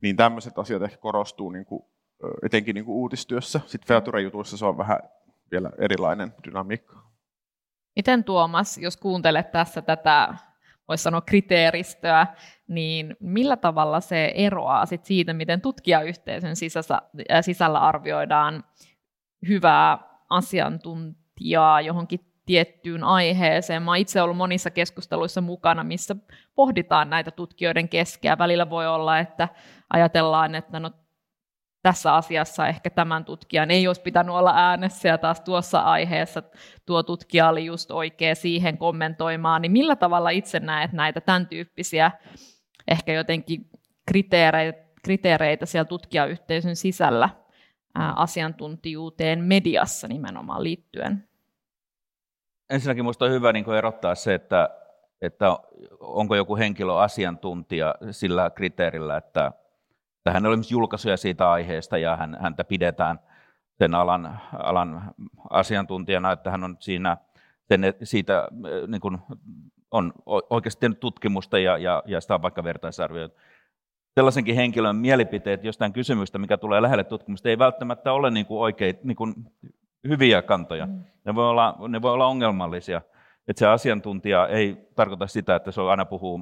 Niin 0.03 0.17
tämmöiset 0.17 0.59
asiat 0.59 0.83
ehkä 0.83 0.97
korostuu 0.97 1.51
niin 1.51 1.65
kuin, 1.65 1.85
etenkin 2.43 2.75
niin 2.75 2.85
kuin 2.85 2.97
uutistyössä. 2.97 3.61
Sitten 3.67 3.89
feature-jutuissa 3.89 4.57
se 4.57 4.67
on 4.67 4.79
vähän 4.79 4.99
vielä 5.51 5.71
erilainen 5.79 6.35
dynamiikka. 6.45 7.05
Miten 7.97 8.25
Tuomas, 8.25 8.79
jos 8.79 8.97
kuuntelet 8.97 9.53
tässä 9.53 9.83
tätä, 9.83 10.35
voisi 10.89 11.03
sanoa 11.03 11.21
kriteeristöä, 11.21 12.27
niin 12.69 13.17
millä 13.21 13.57
tavalla 13.57 14.01
se 14.01 14.33
eroaa 14.35 14.87
sit 14.87 15.05
siitä, 15.05 15.33
miten 15.33 15.61
tutkijayhteisön 15.61 16.57
sisällä, 16.57 17.03
sisällä 17.41 17.79
arvioidaan 17.79 18.65
hyvää 19.49 19.99
asiantuntijaa 20.31 21.81
johonkin 21.81 22.21
tiettyyn 22.47 23.05
aiheeseen. 23.05 23.83
Mä 23.83 23.97
itse 23.97 24.23
ollut 24.23 24.37
monissa 24.37 24.71
keskusteluissa 24.71 25.41
mukana, 25.41 25.85
missä 25.85 26.17
pohditaan 26.55 27.11
näitä 27.11 27.31
tutkijoiden 27.31 27.89
keskeä. 27.89 28.39
Välillä 28.39 28.71
voi 28.71 28.87
olla, 28.87 29.19
että 29.19 29.49
ajatellaan, 29.91 30.55
että 30.55 30.81
no 30.81 30.91
tässä 31.85 32.15
asiassa 32.15 32.69
ehkä 32.69 32.91
tämän 32.91 33.25
tutkijan 33.25 33.71
ei 33.71 33.87
olisi 33.87 34.03
pitänyt 34.03 34.35
olla 34.35 34.53
äänessä 34.57 35.09
ja 35.09 35.19
taas 35.19 35.41
tuossa 35.41 35.81
aiheessa 35.81 36.43
tuo 36.87 37.03
tutkija 37.03 37.49
oli 37.49 37.65
just 37.65 37.91
oikea 37.91 38.35
siihen 38.35 38.79
kommentoimaan, 38.79 39.63
niin 39.63 39.73
millä 39.73 39.97
tavalla 39.97 40.31
itse 40.31 40.61
näet 40.61 40.93
näitä 40.93 41.21
tämän 41.21 41.47
tyyppisiä 41.47 42.11
ehkä 42.89 43.13
jotenkin 43.13 43.71
kriteereitä, 44.07 44.85
kriteereitä 45.03 45.67
siellä 45.67 45.85
tutkijayhteisön 45.85 46.77
sisällä 46.77 47.29
asiantuntijuuteen 47.95 49.45
mediassa 49.45 50.09
nimenomaan 50.09 50.63
liittyen? 50.63 51.29
Ensinnäkin 52.71 53.05
minusta 53.05 53.25
on 53.25 53.31
hyvä 53.31 53.53
niin 53.53 53.75
erottaa 53.75 54.15
se, 54.15 54.35
että, 54.35 54.69
että 55.23 55.59
onko 56.01 56.37
joku 56.37 56.57
henkilö 56.57 56.95
asiantuntija 56.95 57.95
sillä 58.11 58.51
kriteerillä, 58.51 59.17
että 59.17 59.53
hän 60.33 60.47
oli 60.47 60.57
julkaisuja 60.71 61.17
siitä 61.17 61.51
aiheesta 61.51 61.99
ja 61.99 62.17
hän, 62.17 62.37
häntä 62.41 62.65
pidetään 62.65 63.19
sen 63.79 63.95
alan, 63.95 64.41
alan 64.53 65.15
asiantuntijana, 65.51 66.33
että 66.33 66.51
hän 66.51 66.65
on 66.65 66.77
siinä 66.81 67.17
sen, 67.69 67.95
siitä 68.03 68.49
niin 68.87 69.01
kuin, 69.01 69.19
on 69.91 70.13
oikeasti 70.51 70.81
tehnyt 70.81 71.01
tutkimusta 71.01 71.59
ja, 71.59 71.79
ja, 71.79 72.03
ja 72.07 72.21
sitä 72.21 72.35
on 72.35 72.43
vaikka 72.43 72.65
vertaisarvioitu. 72.65 73.37
Sellaisenkin 74.15 74.55
henkilön 74.55 74.97
mielipiteet 74.97 75.65
jostain 75.65 75.93
kysymystä, 75.93 76.39
mikä 76.39 76.57
tulee 76.57 76.83
lähelle 76.83 77.05
tutkimusta, 77.05 77.49
ei 77.49 77.59
välttämättä 77.59 78.13
ole 78.13 78.31
niin 78.31 78.47
kuin 78.47 78.61
oikein, 78.61 78.99
niin 79.03 79.17
kuin 79.17 79.35
hyviä 80.09 80.43
kantoja. 80.43 80.87
Mm. 80.87 81.05
Ne 81.25 81.35
voi 81.35 81.49
olla, 81.49 81.77
ne 81.89 82.03
voi 82.03 82.13
olla 82.13 82.27
ongelmallisia. 82.27 83.01
Että 83.49 83.59
se 83.59 83.67
asiantuntija 83.67 84.49
ei 84.49 84.89
tarkoita 84.95 85.27
sitä, 85.27 85.57
että 85.57 85.71
se 85.71 85.81
on 85.81 85.91
aina 85.91 86.05
puhuu 86.05 86.41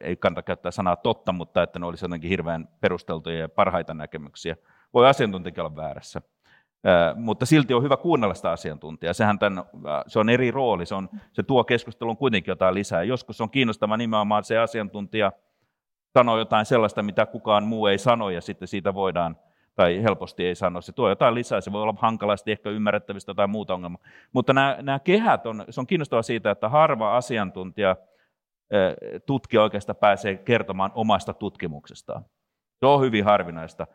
ei 0.00 0.16
kannata 0.16 0.42
käyttää 0.42 0.70
sanaa 0.70 0.96
totta, 0.96 1.32
mutta 1.32 1.62
että 1.62 1.78
ne 1.78 1.86
olisi 1.86 2.04
jotenkin 2.04 2.30
hirveän 2.30 2.68
perusteltuja 2.80 3.38
ja 3.38 3.48
parhaita 3.48 3.94
näkemyksiä. 3.94 4.56
Voi 4.94 5.08
asiantuntijakin 5.08 5.60
olla 5.60 5.76
väärässä. 5.76 6.22
mutta 7.14 7.46
silti 7.46 7.74
on 7.74 7.82
hyvä 7.82 7.96
kuunnella 7.96 8.34
sitä 8.34 8.50
asiantuntijaa. 8.50 9.12
Sehän 9.12 9.38
tämän, 9.38 9.64
se 10.06 10.18
on 10.18 10.28
eri 10.28 10.50
rooli, 10.50 10.86
se, 10.86 10.94
on, 10.94 11.08
se 11.32 11.42
tuo 11.42 11.64
keskusteluun 11.64 12.16
kuitenkin 12.16 12.52
jotain 12.52 12.74
lisää. 12.74 13.02
Joskus 13.02 13.40
on 13.40 13.50
kiinnostava 13.50 13.96
nimenomaan 13.96 14.44
se 14.44 14.58
asiantuntija 14.58 15.32
sanoo 16.12 16.38
jotain 16.38 16.66
sellaista, 16.66 17.02
mitä 17.02 17.26
kukaan 17.26 17.64
muu 17.64 17.86
ei 17.86 17.98
sano, 17.98 18.30
ja 18.30 18.40
sitten 18.40 18.68
siitä 18.68 18.94
voidaan, 18.94 19.36
tai 19.74 20.02
helposti 20.02 20.46
ei 20.46 20.54
sano. 20.54 20.80
Se 20.80 20.92
tuo 20.92 21.08
jotain 21.08 21.34
lisää, 21.34 21.60
se 21.60 21.72
voi 21.72 21.82
olla 21.82 21.94
hankalasti 21.98 22.52
ehkä 22.52 22.70
ymmärrettävistä 22.70 23.34
tai 23.34 23.46
muuta 23.46 23.74
ongelmaa. 23.74 24.02
Mutta 24.32 24.52
nämä, 24.52 24.76
nämä 24.82 24.98
kehät, 24.98 25.46
on, 25.46 25.64
se 25.70 25.80
on 25.80 25.86
kiinnostavaa 25.86 26.22
siitä, 26.22 26.50
että 26.50 26.68
harva 26.68 27.16
asiantuntija 27.16 27.96
tutkija 29.26 29.62
oikeastaan 29.62 29.96
pääsee 29.96 30.36
kertomaan 30.36 30.92
omasta 30.94 31.34
tutkimuksestaan. 31.34 32.24
Se 32.80 32.86
on 32.86 33.00
hyvin 33.00 33.24
harvinaista. 33.24 33.86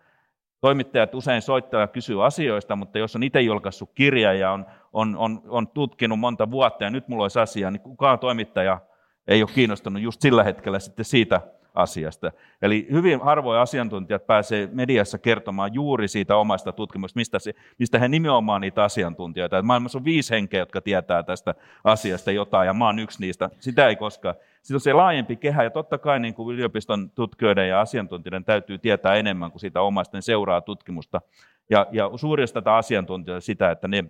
Toimittajat 0.62 1.16
usein 1.16 1.42
soittaa 1.42 1.82
ja 1.82 1.88
kysyy 1.88 2.26
asioista, 2.26 2.76
mutta 2.76 3.00
jos 3.00 3.16
on 3.16 3.24
itse 3.24 3.42
julkaissut 3.42 3.92
kirja 3.96 4.34
ja 4.34 4.52
on, 4.52 4.66
on, 4.94 5.18
on, 5.18 5.42
on 5.48 5.68
tutkinut 5.68 6.20
monta 6.20 6.52
vuotta 6.52 6.84
ja 6.84 6.90
nyt 6.90 7.08
mulla 7.08 7.24
olisi 7.24 7.40
asia, 7.40 7.72
niin 7.72 7.82
kukaan 7.82 8.20
toimittaja 8.20 8.80
ei 9.28 9.44
ole 9.44 9.50
kiinnostunut 9.56 10.02
just 10.02 10.22
sillä 10.22 10.44
hetkellä 10.44 10.80
sitten 10.80 11.06
siitä 11.06 11.42
asiasta. 11.74 12.32
Eli 12.62 12.88
hyvin 12.92 13.22
harvoin 13.22 13.60
asiantuntijat 13.60 14.28
pääsee 14.28 14.70
mediassa 14.72 15.18
kertomaan 15.18 15.74
juuri 15.74 16.08
siitä 16.08 16.36
omasta 16.36 16.72
tutkimuksesta, 16.72 17.20
mistä, 17.20 17.40
se, 17.40 17.54
mistä 17.80 18.00
he 18.00 18.08
nimenomaan 18.08 18.62
niitä 18.62 18.84
asiantuntijoita. 18.84 19.58
Että 19.58 19.68
maailmassa 19.68 19.98
on 19.98 20.06
viisi 20.06 20.34
henkeä, 20.34 20.60
jotka 20.60 20.82
tietää 20.82 21.24
tästä 21.24 21.56
asiasta 21.84 22.32
jotain, 22.32 22.68
ja 22.68 22.74
mä 22.74 22.86
oon 22.86 23.00
yksi 23.00 23.22
niistä. 23.22 23.50
Sitä 23.60 23.88
ei 23.88 23.96
koskaan. 23.96 24.36
Sitten 24.62 24.76
on 24.76 24.82
se 24.82 24.94
laajempi 24.94 25.36
kehä, 25.36 25.64
ja 25.64 25.70
totta 25.70 25.98
kai 25.98 26.20
niin 26.20 26.34
kuin 26.34 26.56
yliopiston 26.56 27.10
tutkijoiden 27.10 27.70
ja 27.70 27.82
asiantuntijoiden 27.82 28.46
täytyy 28.46 28.78
tietää 28.78 29.16
enemmän 29.16 29.52
kuin 29.52 29.60
sitä 29.60 29.82
omasta, 29.82 30.18
ne 30.18 30.22
seuraa 30.22 30.62
tutkimusta. 30.62 31.22
Ja, 31.70 31.88
ja 31.92 32.10
suurista 32.16 32.62
tätä 32.62 32.76
asiantuntijoita 32.76 33.46
sitä, 33.46 33.72
että 33.72 33.88
ne 33.88 34.04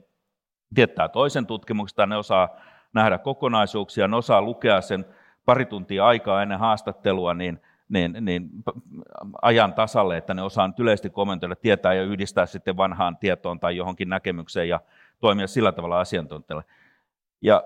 tietää 0.75 1.09
toisen 1.09 1.45
tutkimuksesta, 1.45 2.05
ne 2.05 2.17
osaa 2.17 2.49
nähdä 2.93 3.17
kokonaisuuksia, 3.17 4.07
ne 4.07 4.15
osaa 4.15 4.41
lukea 4.41 4.81
sen 4.81 5.05
pari 5.45 5.65
tuntia 5.65 6.05
aikaa 6.05 6.41
ennen 6.41 6.59
haastattelua, 6.59 7.33
niin, 7.33 7.61
niin, 7.89 8.17
niin 8.21 8.49
ajan 9.41 9.73
tasalle, 9.73 10.17
että 10.17 10.33
ne 10.33 10.41
osaa 10.41 10.67
nyt 10.67 10.79
yleisesti 10.79 11.09
kommentoida, 11.09 11.55
tietää 11.55 11.93
ja 11.93 12.03
yhdistää 12.03 12.45
sitten 12.45 12.77
vanhaan 12.77 13.17
tietoon 13.17 13.59
tai 13.59 13.77
johonkin 13.77 14.09
näkemykseen 14.09 14.69
ja 14.69 14.79
toimia 15.19 15.47
sillä 15.47 15.71
tavalla 15.71 15.99
asiantuntijalle. 15.99 16.63
Ja 17.41 17.63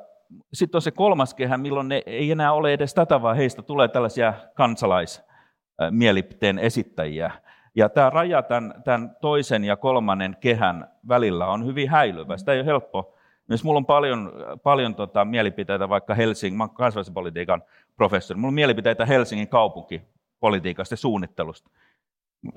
sitten 0.53 0.77
on 0.77 0.81
se 0.81 0.91
kolmas 0.91 1.33
kehä, 1.33 1.57
milloin 1.57 1.87
ne 1.87 2.03
ei 2.05 2.31
enää 2.31 2.53
ole 2.53 2.73
edes 2.73 2.93
tätä, 2.93 3.21
vaan 3.21 3.37
heistä 3.37 3.61
tulee 3.61 3.87
tällaisia 3.87 4.33
kansalaismielipiteen 4.53 6.59
esittäjiä. 6.59 7.31
Ja 7.75 7.89
tämä 7.89 8.09
raja 8.09 8.41
tämän, 8.41 8.73
tämän 8.83 9.15
toisen 9.21 9.63
ja 9.63 9.77
kolmannen 9.77 10.37
kehän 10.39 10.87
välillä 11.07 11.47
on 11.47 11.65
hyvin 11.65 11.89
häilyvä. 11.89 12.37
Sitä 12.37 12.53
ei 12.53 12.59
ole 12.59 12.65
helppo 12.65 13.16
myös 13.47 13.63
mulla 13.63 13.77
on 13.77 13.85
paljon, 13.85 14.33
paljon 14.63 14.95
tota, 14.95 15.25
mielipiteitä 15.25 15.89
vaikka 15.89 16.13
Helsingin, 16.13 16.57
mä 16.57 16.63
olen 16.63 16.75
kansainvälisen 16.75 17.13
politiikan 17.13 17.63
professori, 17.95 18.39
mulla 18.39 18.47
on 18.47 18.53
mielipiteitä 18.53 19.05
Helsingin 19.05 19.47
kaupunkipolitiikasta 19.47 20.93
ja 20.93 20.97
suunnittelusta. 20.97 21.69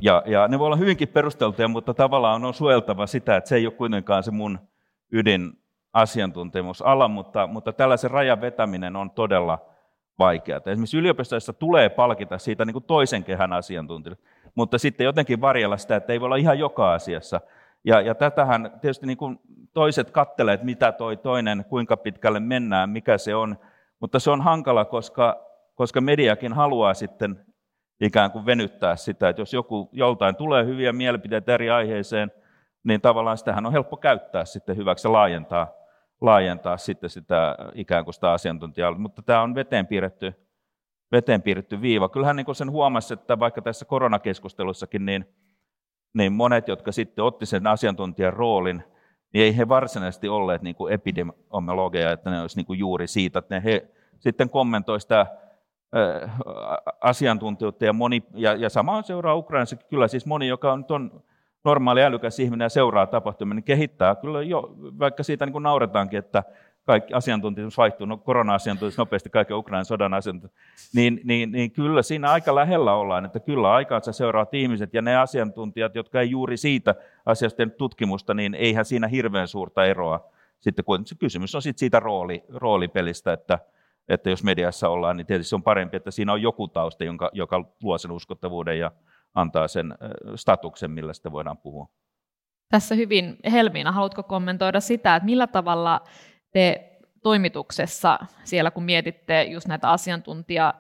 Ja, 0.03 0.23
ja 0.27 0.49
ne 0.49 0.59
voi 0.59 0.67
olla 0.67 0.77
hyvinkin 0.77 1.09
perusteltuja, 1.09 1.69
mutta 1.69 1.95
tavallaan 1.95 2.45
on 2.45 2.55
suojeltava 2.55 3.07
sitä, 3.07 3.37
että 3.37 3.49
se 3.49 3.57
ei 3.57 3.67
ole 3.67 3.75
kuitenkaan 3.75 4.23
se 4.23 4.31
mun 4.31 4.59
ydin 5.13 5.53
asiantuntemusala, 5.93 7.09
mutta, 7.09 7.47
mutta 7.47 7.73
tällaisen 7.73 8.11
rajan 8.11 8.41
vetäminen 8.41 8.97
on 8.97 9.11
todella 9.11 9.59
vaikeaa. 10.19 10.61
Esimerkiksi 10.67 10.99
yliopistoissa 10.99 11.53
tulee 11.53 11.89
palkita 11.89 12.39
siitä 12.39 12.65
niin 12.65 12.73
kuin 12.73 12.85
toisen 12.85 13.25
kehän 13.25 13.53
asiantuntijoille, 13.53 14.23
mutta 14.55 14.79
sitten 14.79 15.05
jotenkin 15.05 15.41
varjella 15.41 15.77
sitä, 15.77 15.97
että 15.97 16.13
ei 16.13 16.21
voi 16.21 16.27
olla 16.27 16.37
ihan 16.37 16.59
joka 16.59 16.93
asiassa. 16.93 17.41
Ja, 17.85 18.01
ja 18.01 18.15
tätähän 18.15 18.71
tietysti 18.81 19.07
niin 19.07 19.17
kuin 19.17 19.39
toiset 19.73 20.11
kattelee, 20.11 20.55
että 20.55 20.67
mitä 20.67 20.93
toi 20.93 21.17
toinen, 21.17 21.65
kuinka 21.69 21.97
pitkälle 21.97 22.41
mennään, 22.41 22.91
mikä 22.91 23.19
se 23.19 23.35
on. 23.35 23.57
Mutta 24.01 24.19
se 24.19 24.31
on 24.31 24.41
hankala, 24.41 24.85
koska, 24.85 25.47
koska 25.75 26.01
mediakin 26.01 26.53
haluaa 26.53 26.95
sitten 26.95 27.45
ikään 28.01 28.31
kuin 28.31 28.47
venyttää 28.47 28.97
sitä, 28.97 29.29
että 29.29 29.43
jos 29.43 29.53
joku, 29.53 29.89
joltain 29.93 30.37
tulee 30.37 30.65
hyviä 30.65 30.93
mielipiteitä 30.93 31.55
eri 31.55 31.71
aiheeseen, 31.71 32.33
niin 32.85 33.01
tavallaan 33.01 33.39
sitähän 33.39 33.67
on 33.67 33.73
helppo 33.73 33.97
käyttää 33.97 34.45
sitten 34.45 34.77
hyväksi 34.77 35.09
ja 35.09 35.13
laajentaa, 35.13 35.73
laajentaa 36.21 36.77
sitten 36.77 37.11
sitä 37.11 37.57
ikään 37.75 38.05
kuin 38.05 38.15
sitä 38.15 38.33
asiantuntijaa. 38.33 38.99
Mutta 38.99 39.23
tämä 39.23 39.43
on 39.43 39.55
veteen 39.55 39.87
piirretty, 39.87 40.35
veteen 41.13 41.43
piirretty 41.43 41.81
viiva. 41.81 42.09
Kyllähän 42.09 42.37
niin 42.37 42.45
kuin 42.47 42.57
sen 42.57 42.71
huomasi, 42.71 43.15
että 43.15 43.39
vaikka 43.39 43.63
tässä 43.63 43.85
koronakeskustelussakin, 43.85 45.07
niin, 45.07 45.27
niin 46.15 46.33
monet, 46.33 46.69
jotka 46.69 46.93
sitten 46.93 47.25
otti 47.25 47.47
sen 47.47 47.67
asiantuntijan 47.67 48.33
roolin, 48.33 48.85
niin 49.33 49.45
ei 49.45 49.57
he 49.57 49.69
varsinaisesti 49.69 50.29
olleet 50.29 50.63
niin 50.63 50.75
kuin 50.77 50.93
epidemiologeja, 50.93 52.13
että 52.13 52.31
ne 52.31 52.41
olisi 52.41 52.57
niin 52.57 52.67
kuin 52.67 52.79
juuri 52.79 53.07
siitä, 53.07 53.39
että 53.39 53.55
ne 53.55 53.65
he 53.65 53.89
sitten 54.19 54.51
kommentoivat 54.51 55.03
sitä 55.03 55.27
asiantuntijoita 57.01 57.85
ja, 57.85 57.93
moni, 57.93 58.23
ja, 58.35 58.55
ja 58.55 58.69
sama 58.69 59.03
seuraa 59.03 59.35
Ukrainassa. 59.35 59.77
Kyllä 59.77 60.09
siis 60.09 60.27
moni, 60.27 60.49
joka 60.49 60.73
on, 60.73 60.85
on 60.89 61.23
normaali 61.65 62.03
älykäs 62.03 62.39
ihminen 62.39 62.65
ja 62.65 62.69
seuraa 62.69 63.07
tapahtumia, 63.07 63.55
niin 63.55 63.65
kehittää 63.65 64.15
kyllä 64.15 64.43
jo, 64.43 64.75
vaikka 64.99 65.23
siitä 65.23 65.47
niin 65.47 65.53
kuin 65.53 65.63
nauretaankin, 65.63 66.19
että 66.19 66.43
kaikki 66.91 67.15
asiantuntijat 67.15 67.77
vaihtuu, 67.77 68.07
no 68.07 68.17
korona-asiantuntijat 68.17 68.99
nopeasti, 68.99 69.31
kaikki 69.31 69.55
Ukrainan 69.55 69.85
sodan 69.85 70.15
asiantuntijat, 70.15 70.55
niin, 70.95 71.21
niin, 71.25 71.53
niin 71.53 71.71
kyllä 71.71 72.03
siinä 72.03 72.31
aika 72.31 72.55
lähellä 72.55 72.95
ollaan, 72.95 73.25
että 73.25 73.41
kyllä 73.41 73.73
aikaansa 73.73 74.13
seuraavat 74.13 74.55
ihmiset 74.55 74.95
ja 74.95 75.03
ne 75.03 75.17
asiantuntijat, 75.17 75.95
jotka 75.95 76.21
ei 76.21 76.31
juuri 76.31 76.57
siitä 76.57 76.95
asiasta 77.27 77.63
tutkimusta, 77.79 78.35
niin 78.35 78.55
eihän 78.55 78.85
siinä 78.85 79.09
hirveän 79.09 79.49
suurta 79.49 79.85
eroa. 79.85 80.31
Sitten 80.61 80.85
kun 80.85 81.07
se 81.07 81.15
kysymys 81.15 81.55
on 81.55 81.63
siitä 81.63 82.01
rooli, 82.01 82.45
roolipelistä, 82.49 83.33
että, 83.33 83.59
että 84.09 84.31
jos 84.31 84.45
mediassa 84.45 84.89
ollaan, 84.89 85.17
niin 85.17 85.27
tietysti 85.27 85.49
se 85.49 85.55
on 85.55 85.63
parempi, 85.63 85.97
että 85.97 86.11
siinä 86.11 86.33
on 86.33 86.43
joku 86.43 86.69
tausta, 86.69 87.05
jonka, 87.05 87.31
joka 87.33 87.65
luo 87.83 87.99
sen 87.99 88.11
uskottavuuden 88.11 88.79
ja 88.79 88.91
antaa 89.35 89.69
sen 89.69 89.95
statuksen, 90.35 90.91
millä 90.91 91.13
sitä 91.13 91.33
voidaan 91.33 91.59
puhua. 91.59 91.89
Tässä 92.69 92.95
hyvin, 92.95 93.37
Helmiina, 93.53 93.93
haluatko 93.93 94.23
kommentoida 94.23 94.81
sitä, 94.81 95.17
että 95.17 95.25
millä 95.25 95.47
tavalla 95.47 96.01
te 96.53 96.97
toimituksessa 97.23 98.19
siellä, 98.45 98.71
kun 98.71 98.85
mietitte 98.85 99.43
just 99.43 99.69
näitä 99.69 99.91
asiantuntija 99.91 100.75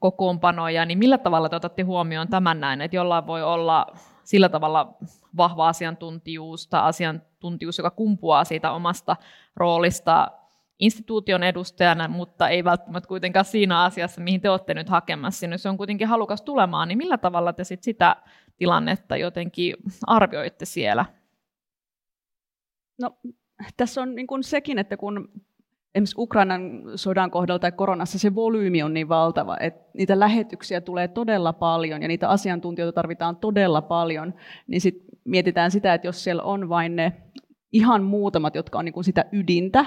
kokoonpanoja, 0.00 0.84
niin 0.84 0.98
millä 0.98 1.18
tavalla 1.18 1.48
te 1.48 1.56
otatte 1.56 1.82
huomioon 1.82 2.28
tämän 2.28 2.60
näin, 2.60 2.80
että 2.80 2.96
jollain 2.96 3.26
voi 3.26 3.42
olla 3.42 3.86
sillä 4.24 4.48
tavalla 4.48 4.94
vahva 5.36 5.68
asiantuntijuus 5.68 6.66
tai 6.66 6.80
asiantuntijuus, 6.82 7.78
joka 7.78 7.90
kumpuaa 7.90 8.44
siitä 8.44 8.72
omasta 8.72 9.16
roolista 9.56 10.30
instituution 10.78 11.42
edustajana, 11.42 12.08
mutta 12.08 12.48
ei 12.48 12.64
välttämättä 12.64 13.08
kuitenkaan 13.08 13.44
siinä 13.44 13.82
asiassa, 13.82 14.20
mihin 14.20 14.40
te 14.40 14.50
olette 14.50 14.74
nyt 14.74 14.88
hakemassa, 14.88 15.46
niin 15.46 15.58
se 15.58 15.68
on 15.68 15.76
kuitenkin 15.76 16.08
halukas 16.08 16.42
tulemaan, 16.42 16.88
niin 16.88 16.98
millä 16.98 17.18
tavalla 17.18 17.52
te 17.52 17.64
sit 17.64 17.82
sitä 17.82 18.16
tilannetta 18.56 19.16
jotenkin 19.16 19.76
arvioitte 20.06 20.64
siellä? 20.64 21.04
No 23.00 23.18
tässä 23.76 24.02
on 24.02 24.14
niin 24.14 24.26
kuin 24.26 24.42
sekin, 24.42 24.78
että 24.78 24.96
kun 24.96 25.28
esimerkiksi 25.94 26.14
Ukrainan 26.18 26.82
sodan 26.94 27.30
kohdalla 27.30 27.58
tai 27.58 27.72
koronassa 27.72 28.18
se 28.18 28.34
volyymi 28.34 28.82
on 28.82 28.94
niin 28.94 29.08
valtava, 29.08 29.56
että 29.60 29.90
niitä 29.94 30.20
lähetyksiä 30.20 30.80
tulee 30.80 31.08
todella 31.08 31.52
paljon 31.52 32.02
ja 32.02 32.08
niitä 32.08 32.28
asiantuntijoita 32.28 32.94
tarvitaan 32.94 33.36
todella 33.36 33.82
paljon, 33.82 34.34
niin 34.66 34.80
sitten 34.80 35.04
mietitään 35.24 35.70
sitä, 35.70 35.94
että 35.94 36.08
jos 36.08 36.24
siellä 36.24 36.42
on 36.42 36.68
vain 36.68 36.96
ne 36.96 37.12
ihan 37.72 38.02
muutamat, 38.02 38.54
jotka 38.54 38.78
on 38.78 38.84
niin 38.84 38.92
kuin 38.92 39.04
sitä 39.04 39.24
ydintä, 39.32 39.84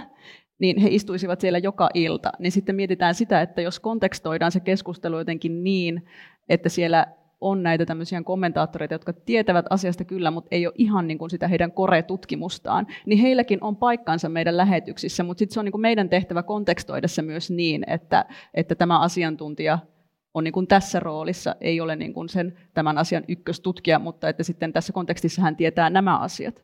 niin 0.60 0.78
he 0.78 0.88
istuisivat 0.92 1.42
siellä 1.42 1.60
joka 1.60 1.90
ilta. 1.94 2.32
Niin 2.40 2.52
sitten 2.52 2.76
mietitään 2.76 3.16
sitä, 3.16 3.42
että 3.42 3.62
jos 3.62 3.80
kontekstoidaan 3.80 4.52
se 4.52 4.60
keskustelu 4.60 5.18
jotenkin 5.18 5.64
niin, 5.64 6.06
että 6.50 6.70
siellä 6.70 7.08
on 7.44 7.64
näitä 7.64 7.86
tämmöisiä 7.86 8.24
kommentaattoreita, 8.24 8.96
jotka 8.96 9.14
tietävät 9.14 9.66
asiasta 9.70 10.04
kyllä, 10.04 10.32
mutta 10.32 10.48
ei 10.52 10.68
ole 10.68 10.74
ihan 10.78 11.08
niin 11.08 11.18
kuin 11.18 11.30
sitä 11.30 11.48
heidän 11.48 11.72
kore-tutkimustaan, 11.72 12.88
niin 13.06 13.20
heilläkin 13.20 13.64
on 13.64 13.76
paikkansa 13.76 14.30
meidän 14.30 14.58
lähetyksissä, 14.58 15.24
mutta 15.24 15.40
sitten 15.40 15.54
se 15.54 15.60
on 15.60 15.66
niin 15.66 15.72
kuin 15.72 15.82
meidän 15.82 16.10
tehtävä 16.10 16.44
kontekstoida 16.44 17.08
se 17.08 17.22
myös 17.22 17.52
niin, 17.52 17.84
että, 17.88 18.26
että 18.54 18.76
tämä 18.76 19.00
asiantuntija 19.00 19.80
on 20.34 20.44
niin 20.44 20.54
kuin 20.54 20.68
tässä 20.68 21.00
roolissa, 21.00 21.56
ei 21.62 21.82
ole 21.82 21.96
niin 21.96 22.14
kuin 22.14 22.30
sen, 22.30 22.58
tämän 22.74 22.98
asian 22.98 23.24
ykköstutkija, 23.28 24.00
mutta 24.00 24.30
että 24.30 24.44
sitten 24.44 24.74
tässä 24.74 24.94
kontekstissa 24.94 25.42
hän 25.42 25.56
tietää 25.56 25.90
nämä 25.90 26.18
asiat. 26.18 26.64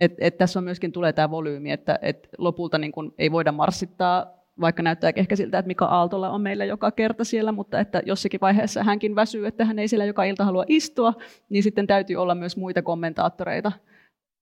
Et, 0.00 0.14
et 0.18 0.38
tässä 0.38 0.58
on 0.58 0.64
myöskin 0.64 0.92
tulee 0.92 1.12
tämä 1.12 1.30
volyymi, 1.30 1.70
että 1.70 1.98
et 2.02 2.28
lopulta 2.38 2.78
niin 2.78 2.92
kuin 2.92 3.14
ei 3.18 3.32
voida 3.32 3.52
marssittaa 3.52 4.33
vaikka 4.60 4.82
näyttää 4.82 5.12
ehkä 5.16 5.36
siltä, 5.36 5.58
että 5.58 5.66
Mika 5.66 5.84
Aaltola 5.84 6.30
on 6.30 6.40
meillä 6.40 6.64
joka 6.64 6.90
kerta 6.90 7.24
siellä, 7.24 7.52
mutta 7.52 7.80
että 7.80 8.02
jossakin 8.06 8.40
vaiheessa 8.40 8.82
hänkin 8.82 9.14
väsyy, 9.14 9.46
että 9.46 9.64
hän 9.64 9.78
ei 9.78 9.88
siellä 9.88 10.04
joka 10.04 10.24
ilta 10.24 10.44
halua 10.44 10.64
istua, 10.68 11.14
niin 11.48 11.62
sitten 11.62 11.86
täytyy 11.86 12.16
olla 12.16 12.34
myös 12.34 12.56
muita 12.56 12.82
kommentaattoreita, 12.82 13.72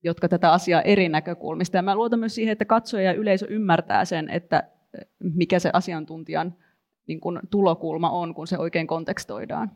jotka 0.03 0.29
tätä 0.29 0.53
asiaa 0.53 0.83
eri 0.83 1.09
näkökulmista. 1.09 1.77
Ja 1.77 1.83
mä 1.83 1.94
luotan 1.94 2.18
myös 2.18 2.35
siihen, 2.35 2.53
että 2.53 2.64
katsoja 2.64 3.05
ja 3.05 3.12
yleisö 3.12 3.46
ymmärtää 3.51 4.05
sen, 4.05 4.31
että 4.31 4.62
mikä 5.18 5.59
se 5.59 5.70
asiantuntijan 5.72 6.55
niin 7.07 7.20
kuin 7.20 7.40
tulokulma 7.51 8.11
on, 8.11 8.35
kun 8.35 8.46
se 8.46 8.59
oikein 8.59 8.87
kontekstoidaan. 8.87 9.70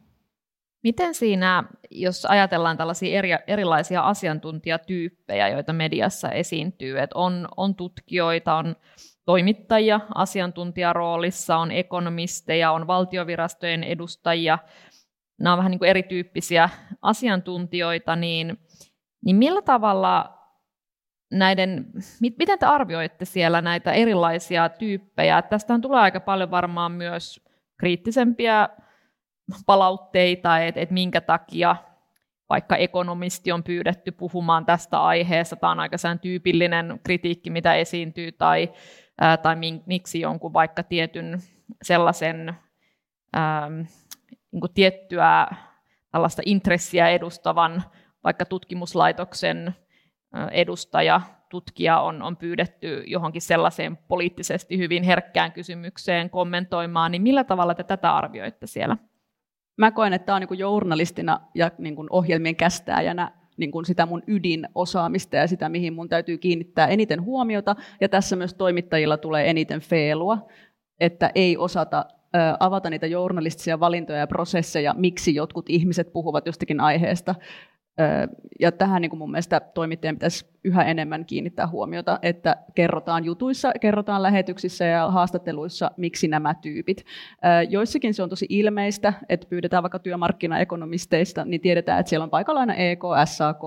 Miten 0.83 1.15
siinä, 1.15 1.65
jos 1.91 2.25
ajatellaan 2.25 2.77
tällaisia 2.77 3.19
eri, 3.19 3.29
erilaisia 3.47 4.01
asiantuntijatyyppejä, 4.01 5.49
joita 5.49 5.73
mediassa 5.73 6.31
esiintyy, 6.31 6.99
että 6.99 7.19
on, 7.19 7.49
on 7.57 7.75
tutkijoita, 7.75 8.55
on 8.55 8.77
toimittajia 9.27 10.01
asiantuntijaroolissa, 10.15 11.57
on 11.57 11.71
ekonomisteja, 11.71 12.73
on 12.73 12.87
valtiovirastojen 12.87 13.85
edustajia, 13.85 14.59
nämä 15.41 15.53
on 15.53 15.59
vähän 15.59 15.71
niin 15.71 15.79
kuin 15.79 15.91
erityyppisiä 15.91 16.69
asiantuntijoita, 17.03 18.17
niin, 18.17 18.59
niin 19.25 19.37
millä 19.37 19.63
tavalla 19.63 20.39
näiden, 21.33 21.87
miten 22.39 22.59
te 22.59 22.67
arvioitte 22.67 23.25
siellä 23.25 23.61
näitä 23.61 23.93
erilaisia 23.93 24.69
tyyppejä? 24.69 25.43
Tästähän 25.43 25.81
tulee 25.81 26.01
aika 26.01 26.21
paljon 26.21 26.51
varmaan 26.51 26.93
myös 26.93 27.45
kriittisempiä 27.79 28.69
palautteita, 29.67 30.59
että, 30.59 30.81
että 30.81 30.93
minkä 30.93 31.21
takia 31.21 31.77
vaikka 32.49 32.77
ekonomisti 32.77 33.53
on 33.53 33.63
pyydetty 33.63 34.13
puhumaan 34.13 34.67
tästä 34.67 35.03
aiheesta, 35.03 35.57
tämä 35.57 35.71
on 35.71 35.81
aika 35.81 35.97
tyypillinen 36.21 37.01
kritiikki, 37.05 37.51
mitä 37.51 37.75
esiintyy, 37.75 38.33
tai, 38.33 38.73
ää, 39.21 39.37
tai 39.37 39.57
miksi 39.87 40.21
jonkun 40.21 40.53
vaikka 40.53 40.83
tietyn 40.83 41.39
sellaisen 41.83 42.57
ää, 43.33 43.71
niin 44.53 44.61
kuin 44.61 44.75
tiettyä 44.75 45.47
tällaista 46.11 46.43
intressiä 46.45 47.09
edustavan 47.09 47.83
vaikka 48.25 48.45
tutkimuslaitoksen 48.45 49.75
edustaja, 50.51 51.21
tutkija 51.49 52.01
on, 52.01 52.23
on 52.23 52.37
pyydetty 52.37 53.03
johonkin 53.07 53.43
sellaiseen 53.43 53.97
poliittisesti 53.97 54.79
hyvin 54.79 55.03
herkkään 55.03 55.53
kysymykseen 55.53 56.31
kommentoimaan, 56.31 57.13
niin 57.13 57.23
millä 57.23 57.45
tavalla 57.45 57.75
te 57.75 57.85
tätä 57.85 58.17
arvioitte 58.17 58.67
siellä? 58.67 58.97
Mä 59.77 59.91
koen, 59.91 60.13
että 60.13 60.27
tämä 60.27 60.37
on 60.37 60.43
niin 60.51 60.59
journalistina 60.59 61.41
ja 61.55 61.71
niin 61.79 61.97
ohjelmien 62.11 62.57
kästääjänä 62.57 63.33
niin 63.57 63.71
kuin 63.71 63.85
sitä 63.85 64.07
mun 64.07 64.23
ydinosaamista 64.27 65.37
ja 65.37 65.47
sitä, 65.47 65.69
mihin 65.69 65.93
mun 65.95 66.09
täytyy 66.09 66.39
kiinnittää 66.39 66.87
eniten 66.87 67.23
huomiota. 67.23 67.77
Ja 68.01 68.09
tässä 68.09 68.37
myös 68.37 68.55
toimittajilla 68.55 69.17
tulee 69.17 69.51
eniten 69.51 69.81
feelua, 69.81 70.39
että 71.01 71.31
ei 71.35 71.57
osata 71.57 72.05
avata 72.61 72.91
niitä 72.91 73.07
journalistisia 73.07 73.81
valintoja 73.81 74.19
ja 74.19 74.27
prosesseja, 74.27 74.95
miksi 74.95 75.35
jotkut 75.35 75.71
ihmiset 75.71 76.13
puhuvat 76.13 76.47
jostakin 76.47 76.81
aiheesta. 76.81 77.35
Ja 78.61 78.73
tähän 78.73 79.03
niin 79.03 79.11
kuin 79.11 79.19
mun 79.19 79.31
mielestä 79.31 79.61
toimittajien 79.61 80.17
pitäisi 80.17 80.47
yhä 80.65 80.85
enemmän 80.85 81.25
kiinnittää 81.25 81.67
huomiota, 81.67 82.19
että 82.23 82.57
kerrotaan 82.75 83.25
jutuissa, 83.25 83.73
kerrotaan 83.81 84.23
lähetyksissä 84.23 84.85
ja 84.85 85.11
haastatteluissa, 85.11 85.91
miksi 85.97 86.29
nämä 86.29 86.55
tyypit. 86.55 87.05
Joissakin 87.69 88.15
se 88.15 88.23
on 88.23 88.29
tosi 88.29 88.47
ilmeistä, 88.49 89.13
että 89.29 89.47
pyydetään 89.51 89.83
vaikka 89.83 89.99
työmarkkinaekonomisteista, 89.99 91.45
niin 91.45 91.61
tiedetään, 91.61 92.01
että 92.01 92.11
siellä 92.11 92.25
on 92.25 92.31
paikalla 92.31 92.61
aina 92.61 92.75
EK, 92.75 93.03
SAK, 93.25 93.63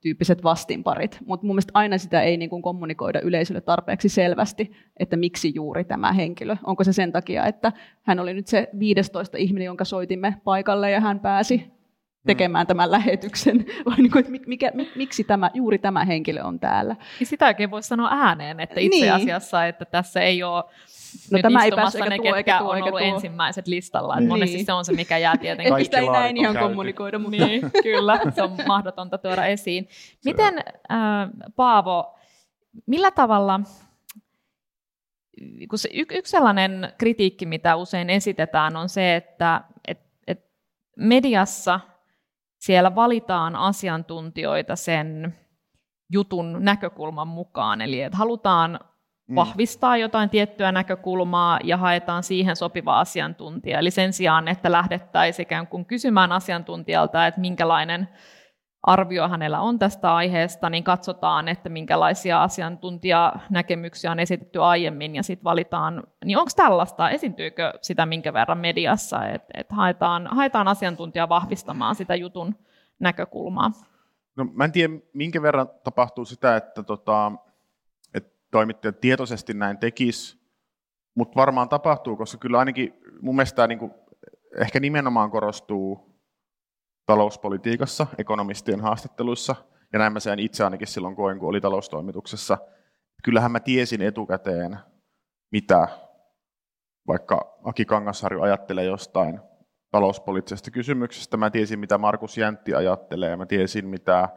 tyyppiset 0.00 0.44
vastinparit, 0.44 1.18
mutta 1.26 1.46
mun 1.46 1.54
mielestä 1.54 1.70
aina 1.74 1.98
sitä 1.98 2.22
ei 2.22 2.36
niin 2.36 2.50
kuin 2.50 2.62
kommunikoida 2.62 3.20
yleisölle 3.20 3.60
tarpeeksi 3.60 4.08
selvästi, 4.08 4.72
että 4.96 5.16
miksi 5.16 5.52
juuri 5.54 5.84
tämä 5.84 6.12
henkilö. 6.12 6.56
Onko 6.64 6.84
se 6.84 6.92
sen 6.92 7.12
takia, 7.12 7.46
että 7.46 7.72
hän 8.02 8.20
oli 8.20 8.34
nyt 8.34 8.46
se 8.46 8.68
15 8.78 9.38
ihminen, 9.38 9.66
jonka 9.66 9.84
soitimme 9.84 10.36
paikalle 10.44 10.90
ja 10.90 11.00
hän 11.00 11.20
pääsi 11.20 11.77
tekemään 12.28 12.66
tämän 12.66 12.90
lähetyksen, 12.90 13.66
vai 13.86 13.96
niin 13.96 14.10
kuin, 14.10 14.26
että 14.26 14.38
mikä, 14.46 14.72
miksi 14.94 15.24
tämä, 15.24 15.50
juuri 15.54 15.78
tämä 15.78 16.04
henkilö 16.04 16.42
on 16.42 16.60
täällä. 16.60 16.96
Ja 17.20 17.26
sitä 17.26 17.46
oikein 17.46 17.70
voi 17.70 17.82
sanoa 17.82 18.08
ääneen, 18.12 18.60
että 18.60 18.80
itse 18.80 19.00
niin. 19.00 19.12
asiassa, 19.12 19.66
että 19.66 19.84
tässä 19.84 20.20
ei 20.20 20.42
ole 20.42 20.64
No 21.30 21.36
nyt 21.36 21.42
tämä 21.42 21.64
ei 21.64 21.70
päässyt 21.70 22.02
eikä 22.02 22.16
tuo, 22.16 22.34
eikä 22.34 22.58
tuo, 22.58 22.68
on 22.68 22.76
ollut 22.76 22.88
tuo. 22.88 22.98
ensimmäiset 22.98 23.66
listalla. 23.66 24.16
Niin. 24.16 24.28
Monesti 24.28 24.64
se 24.64 24.72
on 24.72 24.84
se, 24.84 24.92
mikä 24.92 25.18
jää 25.18 25.36
tietenkin. 25.36 25.72
Kaikki 25.72 25.84
sitä 25.84 25.98
ei 25.98 26.08
näin 26.08 26.36
ihan 26.36 26.54
käyty. 26.54 26.68
kommunikoida, 26.68 27.18
mutta 27.18 27.46
niin, 27.46 27.70
kyllä, 27.82 28.20
se 28.34 28.42
on 28.42 28.56
mahdotonta 28.66 29.18
tuoda 29.18 29.46
esiin. 29.46 29.88
Miten, 30.24 30.58
äh, 30.92 30.98
Paavo, 31.56 32.18
millä 32.86 33.10
tavalla, 33.10 33.60
kun 35.70 35.78
se, 35.78 35.88
y- 35.92 36.16
yksi 36.18 36.30
sellainen 36.30 36.92
kritiikki, 36.98 37.46
mitä 37.46 37.76
usein 37.76 38.10
esitetään, 38.10 38.76
on 38.76 38.88
se, 38.88 39.16
että 39.16 39.60
et, 39.88 40.00
et 40.26 40.44
mediassa– 40.96 41.80
siellä 42.58 42.94
valitaan 42.94 43.56
asiantuntijoita 43.56 44.76
sen 44.76 45.34
jutun 46.12 46.56
näkökulman 46.60 47.28
mukaan. 47.28 47.80
Eli 47.80 48.02
että 48.02 48.18
halutaan 48.18 48.80
mm. 49.28 49.34
vahvistaa 49.34 49.96
jotain 49.96 50.30
tiettyä 50.30 50.72
näkökulmaa 50.72 51.58
ja 51.64 51.76
haetaan 51.76 52.22
siihen 52.22 52.56
sopiva 52.56 53.00
asiantuntija. 53.00 53.78
Eli 53.78 53.90
sen 53.90 54.12
sijaan, 54.12 54.48
että 54.48 54.72
lähdettäisiin 54.72 55.46
ikään 55.46 55.66
kuin 55.66 55.84
kysymään 55.84 56.32
asiantuntijalta, 56.32 57.26
että 57.26 57.40
minkälainen 57.40 58.08
arvio 58.82 59.28
hänellä 59.28 59.60
on 59.60 59.78
tästä 59.78 60.14
aiheesta, 60.14 60.70
niin 60.70 60.84
katsotaan, 60.84 61.48
että 61.48 61.68
minkälaisia 61.68 62.42
asiantuntijanäkemyksiä 62.42 64.10
on 64.10 64.20
esitetty 64.20 64.62
aiemmin 64.62 65.16
ja 65.16 65.22
sitten 65.22 65.44
valitaan, 65.44 66.02
niin 66.24 66.38
onko 66.38 66.50
tällaista, 66.56 67.10
esiintyykö 67.10 67.72
sitä 67.82 68.06
minkä 68.06 68.32
verran 68.32 68.58
mediassa, 68.58 69.26
että 69.26 69.48
et 69.54 69.72
haetaan, 69.72 70.26
haetaan 70.26 70.68
asiantuntijaa 70.68 71.28
vahvistamaan 71.28 71.94
sitä 71.94 72.14
jutun 72.14 72.54
näkökulmaa? 72.98 73.70
No, 74.36 74.44
mä 74.52 74.64
en 74.64 74.72
tiedä, 74.72 74.94
minkä 75.12 75.42
verran 75.42 75.68
tapahtuu 75.84 76.24
sitä, 76.24 76.56
että, 76.56 76.82
tota, 76.82 77.32
että 78.14 78.30
toimittajat 78.50 79.00
tietoisesti 79.00 79.54
näin 79.54 79.78
tekis, 79.78 80.38
mutta 81.14 81.36
varmaan 81.36 81.68
tapahtuu, 81.68 82.16
koska 82.16 82.38
kyllä 82.38 82.58
ainakin 82.58 82.94
mun 83.20 83.36
mielestä 83.36 83.66
niin 83.66 83.78
kuin, 83.78 83.94
ehkä 84.60 84.80
nimenomaan 84.80 85.30
korostuu 85.30 86.07
talouspolitiikassa, 87.08 88.06
ekonomistien 88.18 88.80
haastatteluissa, 88.80 89.54
ja 89.92 89.98
näin 89.98 90.12
mä 90.12 90.20
sen 90.20 90.38
itse 90.38 90.64
ainakin 90.64 90.86
silloin 90.86 91.16
koin, 91.16 91.38
kun 91.38 91.48
oli 91.48 91.60
taloustoimituksessa. 91.60 92.58
Kyllähän 93.24 93.52
mä 93.52 93.60
tiesin 93.60 94.02
etukäteen, 94.02 94.78
mitä 95.50 95.88
vaikka 97.06 97.58
Aki 97.64 97.84
Kangasharju 97.84 98.42
ajattelee 98.42 98.84
jostain 98.84 99.40
talouspoliittisesta 99.90 100.70
kysymyksestä. 100.70 101.36
Mä 101.36 101.50
tiesin, 101.50 101.78
mitä 101.78 101.98
Markus 101.98 102.38
Jäntti 102.38 102.74
ajattelee, 102.74 103.36
mä 103.36 103.46
tiesin, 103.46 103.86
mitä 103.86 104.28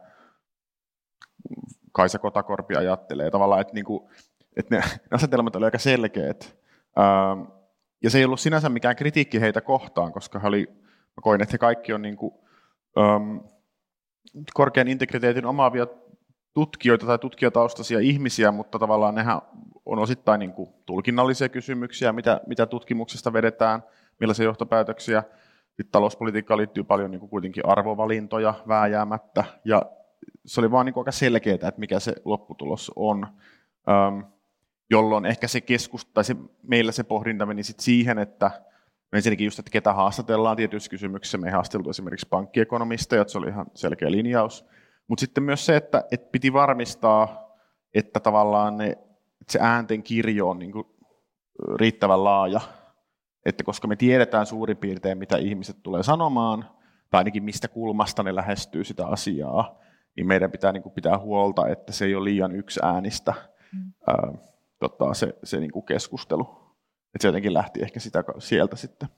Kaisa 1.91 2.19
Kotakorpi 2.19 2.75
ajattelee. 2.75 3.31
Tavallaan, 3.31 3.61
että, 3.61 3.73
niinku, 3.73 4.09
että 4.55 4.75
ne 4.75 4.83
asetelmat 5.15 5.55
olivat 5.55 5.67
aika 5.67 5.79
selkeät. 5.79 6.57
Ähm, 6.99 7.51
ja 8.03 8.09
se 8.09 8.17
ei 8.17 8.25
ollut 8.25 8.39
sinänsä 8.39 8.69
mikään 8.69 8.95
kritiikki 8.95 9.41
heitä 9.41 9.61
kohtaan, 9.61 10.11
koska 10.13 10.39
he 10.39 10.47
oli, 10.47 10.67
mä 10.83 11.21
koin, 11.21 11.41
että 11.41 11.53
he 11.53 11.57
kaikki 11.57 11.93
on 11.93 12.01
niinku, 12.01 12.41
korkean 14.53 14.87
integriteetin 14.87 15.45
omaavia 15.45 15.87
tutkijoita 16.53 17.05
tai 17.05 17.19
tutkijataustaisia 17.19 17.99
ihmisiä, 17.99 18.51
mutta 18.51 18.79
tavallaan 18.79 19.15
nehän 19.15 19.41
on 19.85 19.99
osittain 19.99 20.39
niin 20.39 20.53
kuin 20.53 20.69
tulkinnallisia 20.85 21.49
kysymyksiä, 21.49 22.13
mitä, 22.13 22.41
mitä 22.47 22.65
tutkimuksesta 22.65 23.33
vedetään, 23.33 23.83
millaisia 24.19 24.45
johtopäätöksiä. 24.45 25.23
Sitten 25.67 25.91
talouspolitiikkaan 25.91 26.57
liittyy 26.57 26.83
paljon 26.83 27.11
niin 27.11 27.19
kuin 27.19 27.29
kuitenkin 27.29 27.65
arvovalintoja 27.65 28.53
vääjäämättä, 28.67 29.43
ja 29.65 29.81
se 30.45 30.61
oli 30.61 30.71
vaan 30.71 30.85
niin 30.85 30.93
kuin 30.93 31.01
aika 31.01 31.11
selkeää, 31.11 31.55
että 31.55 31.73
mikä 31.77 31.99
se 31.99 32.15
lopputulos 32.25 32.91
on. 32.95 33.27
Jolloin 34.89 35.25
ehkä 35.25 35.47
se 35.47 35.61
keskusta, 35.61 36.11
tai 36.13 36.23
se, 36.23 36.35
meillä 36.63 36.91
se 36.91 37.03
pohdinta 37.03 37.45
meni 37.45 37.63
sit 37.63 37.79
siihen, 37.79 38.19
että 38.19 38.51
Ensinnäkin 39.13 39.45
just, 39.45 39.59
että 39.59 39.71
ketä 39.71 39.93
haastatellaan 39.93 40.57
tietyissä 40.57 40.89
kysymyksissä. 40.89 41.37
Me 41.37 41.47
ei 41.47 41.53
haasteltu 41.53 41.89
esimerkiksi 41.89 42.27
pankkiekonomisteja, 42.29 43.27
se 43.27 43.37
oli 43.37 43.47
ihan 43.47 43.65
selkeä 43.75 44.11
linjaus. 44.11 44.65
Mutta 45.07 45.19
sitten 45.19 45.43
myös 45.43 45.65
se, 45.65 45.75
että, 45.75 46.03
että 46.11 46.29
piti 46.31 46.53
varmistaa, 46.53 47.55
että 47.93 48.19
tavallaan 48.19 48.77
ne, 48.77 48.87
että 49.41 49.51
se 49.51 49.59
äänten 49.61 50.03
kirjo 50.03 50.49
on 50.49 50.59
niin 50.59 50.71
kuin 50.71 50.85
riittävän 51.75 52.23
laaja. 52.23 52.61
Että 53.45 53.63
koska 53.63 53.87
me 53.87 53.95
tiedetään 53.95 54.45
suurin 54.45 54.77
piirtein, 54.77 55.17
mitä 55.17 55.37
ihmiset 55.37 55.83
tulee 55.83 56.03
sanomaan, 56.03 56.65
tai 57.09 57.19
ainakin 57.19 57.43
mistä 57.43 57.67
kulmasta 57.67 58.23
ne 58.23 58.35
lähestyy 58.35 58.83
sitä 58.83 59.07
asiaa, 59.07 59.79
niin 60.15 60.27
meidän 60.27 60.51
pitää 60.51 60.71
niin 60.71 60.83
kuin 60.83 60.93
pitää 60.93 61.17
huolta, 61.17 61.67
että 61.67 61.91
se 61.91 62.05
ei 62.05 62.15
ole 62.15 62.23
liian 62.23 62.55
yksi 62.55 62.79
äänistä 62.83 63.33
mm. 63.73 63.93
ää, 64.07 64.33
tota, 64.79 65.13
se, 65.13 65.35
se 65.43 65.59
niin 65.59 65.71
kuin 65.71 65.85
keskustelu. 65.85 66.60
Että 67.15 67.21
se 67.21 67.27
jotenkin 67.27 67.53
lähti 67.53 67.81
ehkä 67.81 67.99
sitä 67.99 68.23
sieltä 68.39 68.75
sitten. 68.75 69.09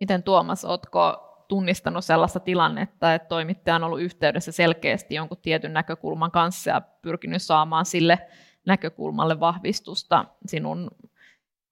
Miten 0.00 0.22
Tuomas, 0.22 0.64
oletko 0.64 1.28
tunnistanut 1.48 2.04
sellaista 2.04 2.40
tilannetta, 2.40 3.14
että 3.14 3.28
toimittaja 3.28 3.76
on 3.76 3.84
ollut 3.84 4.00
yhteydessä 4.00 4.52
selkeästi 4.52 5.14
jonkun 5.14 5.38
tietyn 5.42 5.72
näkökulman 5.72 6.30
kanssa 6.30 6.70
ja 6.70 6.80
pyrkinyt 6.80 7.42
saamaan 7.42 7.86
sille 7.86 8.18
näkökulmalle 8.66 9.40
vahvistusta 9.40 10.24
sinun 10.46 10.90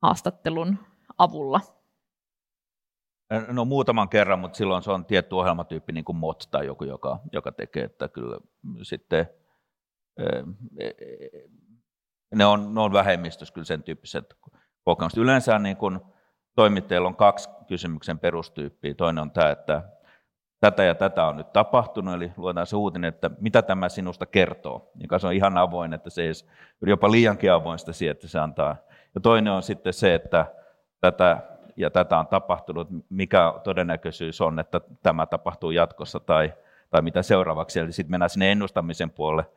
haastattelun 0.03 0.79
avulla? 1.19 1.61
No 3.49 3.64
muutaman 3.64 4.09
kerran, 4.09 4.38
mutta 4.38 4.57
silloin 4.57 4.83
se 4.83 4.90
on 4.90 5.05
tietty 5.05 5.35
ohjelmatyyppi, 5.35 5.93
niin 5.93 6.05
kuin 6.05 6.16
MOT 6.16 6.49
tai 6.51 6.66
joku, 6.66 6.85
joka, 6.85 7.19
joka 7.33 7.53
tekee, 7.53 7.85
että 7.85 8.09
kyllä 8.09 8.38
sitten 8.83 9.27
ne 12.35 12.47
on, 12.47 12.75
ne 12.75 12.81
on 12.81 12.93
vähemmistössä 12.93 13.55
kyllä 13.55 13.64
sen 13.64 13.83
tyyppiset 13.83 14.35
kokemusta. 14.90 15.20
Yleensä 15.20 15.59
niin 15.59 15.76
kun 15.76 16.00
toimittajilla 16.57 17.09
on 17.09 17.16
kaksi 17.16 17.50
kysymyksen 17.68 18.18
perustyyppiä. 18.18 18.94
Toinen 18.94 19.22
on 19.22 19.31
tämä, 19.31 19.50
että 19.50 19.83
tätä 20.61 20.85
ja 20.85 20.94
tätä 20.94 21.26
on 21.26 21.37
nyt 21.37 21.53
tapahtunut, 21.53 22.14
eli 22.14 22.33
luetaan 22.37 22.66
se 22.66 22.76
uutinen, 22.76 23.09
että 23.09 23.31
mitä 23.40 23.62
tämä 23.62 23.88
sinusta 23.88 24.26
kertoo, 24.26 24.90
joka 25.00 25.18
se 25.18 25.26
on 25.26 25.33
ihan 25.33 25.59
avoin, 25.59 25.92
että 25.92 26.11
se 26.11 26.22
ei 26.22 26.33
jopa 26.87 27.11
liiankin 27.11 27.53
avoin 27.53 27.79
sitä 27.79 27.92
siihen, 27.92 28.12
että 28.12 28.29
se 28.29 28.38
antaa. 28.38 28.76
Ja 29.14 29.20
toinen 29.20 29.53
on 29.53 29.62
sitten 29.62 29.92
se, 29.92 30.14
että 30.14 30.46
tätä 31.00 31.38
ja 31.76 31.90
tätä 31.90 32.18
on 32.18 32.26
tapahtunut, 32.26 32.88
mikä 33.09 33.55
todennäköisyys 33.64 34.40
on, 34.40 34.59
että 34.59 34.81
tämä 35.03 35.26
tapahtuu 35.26 35.70
jatkossa 35.70 36.20
tai, 36.20 36.53
tai 36.90 37.03
mitä 37.03 37.22
seuraavaksi, 37.22 37.81
eli 37.81 37.92
sitten 37.92 38.11
mennään 38.11 38.31
sinne 38.31 38.53
ennustamisen 38.53 39.11
puolelle. 39.11 39.50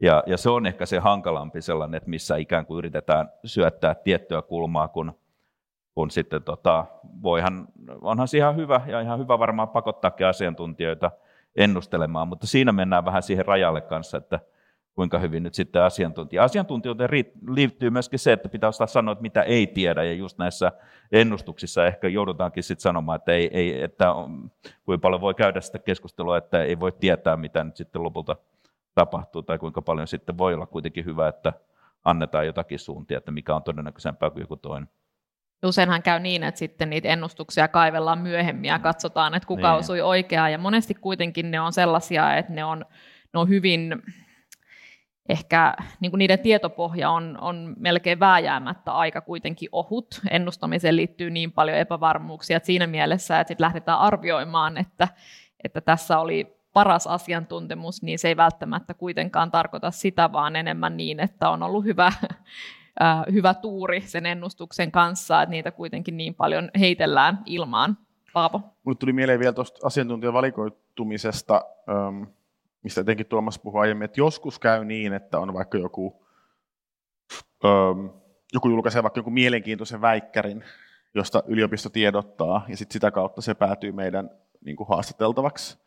Ja, 0.00 0.22
ja 0.26 0.36
se 0.36 0.50
on 0.50 0.66
ehkä 0.66 0.86
se 0.86 0.98
hankalampi 0.98 1.62
sellainen, 1.62 1.96
että 1.96 2.10
missä 2.10 2.36
ikään 2.36 2.66
kuin 2.66 2.78
yritetään 2.78 3.30
syöttää 3.44 3.94
tiettyä 3.94 4.42
kulmaa, 4.42 4.88
kun 4.88 5.12
kun 5.94 6.10
sitten 6.10 6.42
tota, 6.42 6.84
voihan, 7.22 7.68
onhan 8.00 8.28
se 8.28 8.38
ihan 8.38 8.56
hyvä 8.56 8.80
ja 8.86 9.00
ihan 9.00 9.18
hyvä 9.18 9.38
varmaan 9.38 9.68
pakottaakin 9.68 10.26
asiantuntijoita 10.26 11.10
ennustelemaan, 11.56 12.28
mutta 12.28 12.46
siinä 12.46 12.72
mennään 12.72 13.04
vähän 13.04 13.22
siihen 13.22 13.46
rajalle 13.46 13.80
kanssa, 13.80 14.18
että 14.18 14.40
kuinka 14.94 15.18
hyvin 15.18 15.42
nyt 15.42 15.54
sitten 15.54 15.82
asiantuntija. 15.82 16.44
Asiantuntijoiden 16.44 17.08
liittyy 17.48 17.90
myöskin 17.90 18.18
se, 18.18 18.32
että 18.32 18.48
pitää 18.48 18.68
osata 18.68 18.92
sanoa, 18.92 19.12
että 19.12 19.22
mitä 19.22 19.42
ei 19.42 19.66
tiedä, 19.66 20.04
ja 20.04 20.12
just 20.12 20.38
näissä 20.38 20.72
ennustuksissa 21.12 21.86
ehkä 21.86 22.08
joudutaankin 22.08 22.62
sitten 22.62 22.82
sanomaan, 22.82 23.16
että, 23.16 23.32
ei, 23.32 23.50
ei, 23.52 23.82
että 23.82 24.14
kuinka 24.84 25.02
paljon 25.02 25.20
voi 25.20 25.34
käydä 25.34 25.60
sitä 25.60 25.78
keskustelua, 25.78 26.36
että 26.36 26.62
ei 26.62 26.80
voi 26.80 26.92
tietää, 26.92 27.36
mitä 27.36 27.64
nyt 27.64 27.76
sitten 27.76 28.02
lopulta 28.02 28.36
tapahtuu, 28.94 29.42
tai 29.42 29.58
kuinka 29.58 29.82
paljon 29.82 30.08
sitten 30.08 30.38
voi 30.38 30.54
olla 30.54 30.66
kuitenkin 30.66 31.04
hyvä, 31.04 31.28
että 31.28 31.52
annetaan 32.04 32.46
jotakin 32.46 32.78
suuntia, 32.78 33.18
että 33.18 33.30
mikä 33.30 33.54
on 33.54 33.62
todennäköisempää 33.62 34.30
kuin 34.30 34.40
joku 34.40 34.56
toinen. 34.56 34.88
Useinhan 35.66 36.02
käy 36.02 36.20
niin, 36.20 36.42
että 36.42 36.58
sitten 36.58 36.90
niitä 36.90 37.08
ennustuksia 37.08 37.68
kaivellaan 37.68 38.18
myöhemmin 38.18 38.68
ja 38.68 38.78
katsotaan, 38.78 39.34
että 39.34 39.46
kuka 39.46 39.70
niin. 39.70 39.78
osui 39.78 40.00
oikeaa. 40.00 40.48
Ja 40.48 40.58
monesti 40.58 40.94
kuitenkin 40.94 41.50
ne 41.50 41.60
on 41.60 41.72
sellaisia, 41.72 42.36
että 42.36 42.52
ne 42.52 42.64
on, 42.64 42.84
ne 43.32 43.40
on 43.40 43.48
hyvin, 43.48 44.02
ehkä 45.28 45.74
niin 46.00 46.10
kuin 46.12 46.18
niiden 46.18 46.38
tietopohja 46.38 47.10
on, 47.10 47.38
on 47.40 47.74
melkein 47.78 48.20
vääjäämättä 48.20 48.92
aika 48.92 49.20
kuitenkin 49.20 49.68
ohut. 49.72 50.20
Ennustamiseen 50.30 50.96
liittyy 50.96 51.30
niin 51.30 51.52
paljon 51.52 51.78
epävarmuuksia, 51.78 52.56
että 52.56 52.66
siinä 52.66 52.86
mielessä, 52.86 53.40
että 53.40 53.48
sitten 53.48 53.64
lähdetään 53.64 53.98
arvioimaan, 53.98 54.76
että, 54.78 55.08
että 55.64 55.80
tässä 55.80 56.18
oli 56.18 56.53
paras 56.74 57.06
asiantuntemus, 57.06 58.02
niin 58.02 58.18
se 58.18 58.28
ei 58.28 58.36
välttämättä 58.36 58.94
kuitenkaan 58.94 59.50
tarkoita 59.50 59.90
sitä, 59.90 60.32
vaan 60.32 60.56
enemmän 60.56 60.96
niin, 60.96 61.20
että 61.20 61.50
on 61.50 61.62
ollut 61.62 61.84
hyvä 61.84 62.12
hyvä 63.32 63.54
tuuri 63.54 64.00
sen 64.00 64.26
ennustuksen 64.26 64.92
kanssa, 64.92 65.42
että 65.42 65.50
niitä 65.50 65.70
kuitenkin 65.70 66.16
niin 66.16 66.34
paljon 66.34 66.70
heitellään 66.80 67.42
ilmaan. 67.46 67.98
Paavo? 68.32 68.60
Mulle 68.84 68.98
tuli 68.98 69.12
mieleen 69.12 69.40
vielä 69.40 69.52
tuosta 69.52 69.86
asiantuntijavalikoitumisesta, 69.86 71.64
mistä 72.82 73.00
etenkin 73.00 73.26
Tuomas 73.26 73.58
puhui 73.58 73.80
aiemmin, 73.80 74.04
että 74.04 74.20
joskus 74.20 74.58
käy 74.58 74.84
niin, 74.84 75.12
että 75.12 75.38
on 75.38 75.54
vaikka 75.54 75.78
joku, 75.78 76.26
joku 78.52 78.68
julkaisee 78.68 79.02
vaikka 79.02 79.18
joku 79.18 79.30
mielenkiintoisen 79.30 80.00
väikkärin, 80.00 80.64
josta 81.14 81.42
yliopisto 81.46 81.88
tiedottaa, 81.88 82.64
ja 82.68 82.76
sitten 82.76 82.92
sitä 82.92 83.10
kautta 83.10 83.42
se 83.42 83.54
päätyy 83.54 83.92
meidän 83.92 84.30
niin 84.64 84.76
kuin 84.76 84.88
haastateltavaksi. 84.88 85.83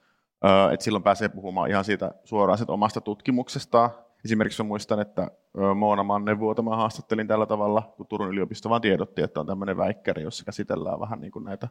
Et 0.73 0.82
silloin 0.82 1.04
pääsee 1.04 1.30
puhumaan 1.30 1.69
ihan 1.69 1.86
siitä 1.86 2.12
suoraan 2.23 2.60
omasta 2.67 3.02
tutkimuksestaan, 3.02 3.89
Esimerkiksi 4.26 4.63
muistan, 4.63 5.00
että 5.00 5.32
Moona 5.76 6.04
Mannevuota 6.04 6.62
mä 6.62 6.76
haastattelin 6.76 7.28
tällä 7.28 7.45
tavalla, 7.45 7.93
kun 7.97 8.08
Turun 8.08 8.30
yliopisto 8.30 8.69
vaan 8.69 8.82
tiedotti, 8.82 9.21
että 9.21 9.39
on 9.39 9.47
tämmöinen 9.47 9.78
väikkäri, 9.78 10.23
jossa 10.23 10.45
käsitellään 10.45 11.00
vähän 11.00 11.21
niin 11.21 11.32
kuin 11.32 11.45
näitä, 11.45 11.67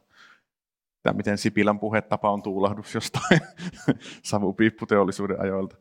tämä 1.03 1.17
miten 1.17 1.39
Sipilän 1.39 1.79
puhetapa 1.79 2.31
on 2.31 2.43
tuulahdus 2.43 2.95
jostain 2.95 3.41
savupiipputeollisuuden 4.23 5.41
ajoilta. 5.41 5.77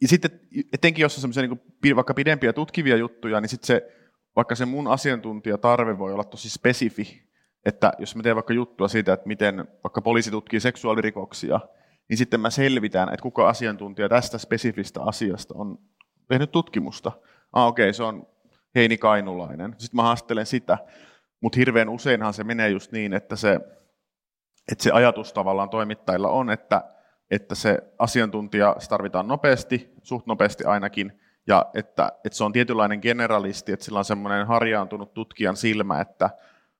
Ja 0.00 0.08
sitten 0.08 0.40
etenkin 0.72 1.02
jos 1.02 1.16
on 1.16 1.20
semmoisia 1.20 1.56
niin 1.82 1.96
vaikka 1.96 2.14
pidempiä 2.14 2.52
tutkivia 2.52 2.96
juttuja, 2.96 3.40
niin 3.40 3.48
sitten 3.48 3.66
se, 3.66 3.92
vaikka 4.36 4.54
se 4.54 4.64
mun 4.64 4.88
asiantuntijatarve 4.88 5.98
voi 5.98 6.12
olla 6.12 6.24
tosi 6.24 6.50
spesifi, 6.50 7.31
että 7.64 7.92
jos 7.98 8.16
mä 8.16 8.22
teen 8.22 8.36
vaikka 8.36 8.54
juttua 8.54 8.88
siitä, 8.88 9.12
että 9.12 9.28
miten 9.28 9.68
vaikka 9.84 10.02
poliisi 10.02 10.30
tutkii 10.30 10.60
seksuaalirikoksia, 10.60 11.60
niin 12.08 12.16
sitten 12.16 12.40
mä 12.40 12.50
selvitän, 12.50 13.08
että 13.08 13.22
kuka 13.22 13.48
asiantuntija 13.48 14.08
tästä 14.08 14.38
spesifistä 14.38 15.02
asiasta 15.02 15.54
on 15.56 15.78
tehnyt 16.28 16.52
tutkimusta. 16.52 17.12
Ah, 17.52 17.66
okei, 17.66 17.84
okay, 17.84 17.92
se 17.92 18.02
on 18.02 18.26
Heini 18.74 18.98
Kainulainen. 18.98 19.74
Sitten 19.78 19.96
mä 19.96 20.02
haastelen 20.02 20.46
sitä. 20.46 20.78
Mutta 21.40 21.56
hirveän 21.56 21.88
useinhan 21.88 22.34
se 22.34 22.44
menee 22.44 22.70
just 22.70 22.92
niin, 22.92 23.12
että 23.12 23.36
se, 23.36 23.60
että 24.72 24.84
se 24.84 24.90
ajatus 24.90 25.32
tavallaan 25.32 25.70
toimittajilla 25.70 26.28
on, 26.28 26.50
että, 26.50 26.84
että 27.30 27.54
se 27.54 27.78
asiantuntija 27.98 28.76
tarvitaan 28.88 29.28
nopeasti, 29.28 29.92
suht 30.02 30.26
nopeasti 30.26 30.64
ainakin, 30.64 31.20
ja 31.46 31.66
että, 31.74 32.12
että 32.24 32.36
se 32.36 32.44
on 32.44 32.52
tietynlainen 32.52 32.98
generalisti, 33.02 33.72
että 33.72 33.84
sillä 33.84 33.98
on 33.98 34.04
semmoinen 34.04 34.46
harjaantunut 34.46 35.14
tutkijan 35.14 35.56
silmä, 35.56 36.00
että 36.00 36.30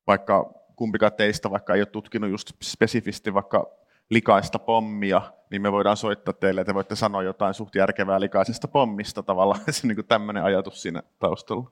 vaikka 0.07 0.62
kumpikaan 0.77 1.13
teistä, 1.13 1.51
vaikka 1.51 1.75
ei 1.75 1.81
ole 1.81 1.87
tutkinut 1.87 2.31
just 2.31 2.53
spesifisti 2.63 3.35
vaikka 3.35 3.71
likaista 4.11 4.59
pommia, 4.59 5.23
niin 5.51 5.63
me 5.63 5.73
voidaan 5.73 5.97
soittaa 5.97 6.35
teille, 6.35 6.61
että 6.61 6.75
voitte 6.75 6.97
sanoa 6.97 7.23
jotain 7.23 7.55
suht 7.55 7.75
järkevää 7.75 8.21
likaisesta 8.21 8.69
pommista 8.69 9.23
tavallaan. 9.23 9.61
Se 9.71 9.87
niin 9.87 10.07
tämmöinen 10.09 10.45
ajatus 10.45 10.83
siinä 10.83 11.03
taustalla. 11.19 11.71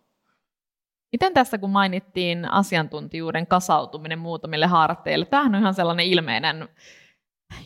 Miten 1.12 1.34
tässä, 1.34 1.58
kun 1.58 1.70
mainittiin 1.70 2.52
asiantuntijuuden 2.52 3.46
kasautuminen 3.46 4.18
muutamille 4.18 4.66
harteille, 4.66 5.26
tämähän 5.26 5.54
on 5.54 5.60
ihan 5.60 5.74
sellainen 5.74 6.06
ilmeinen 6.06 6.68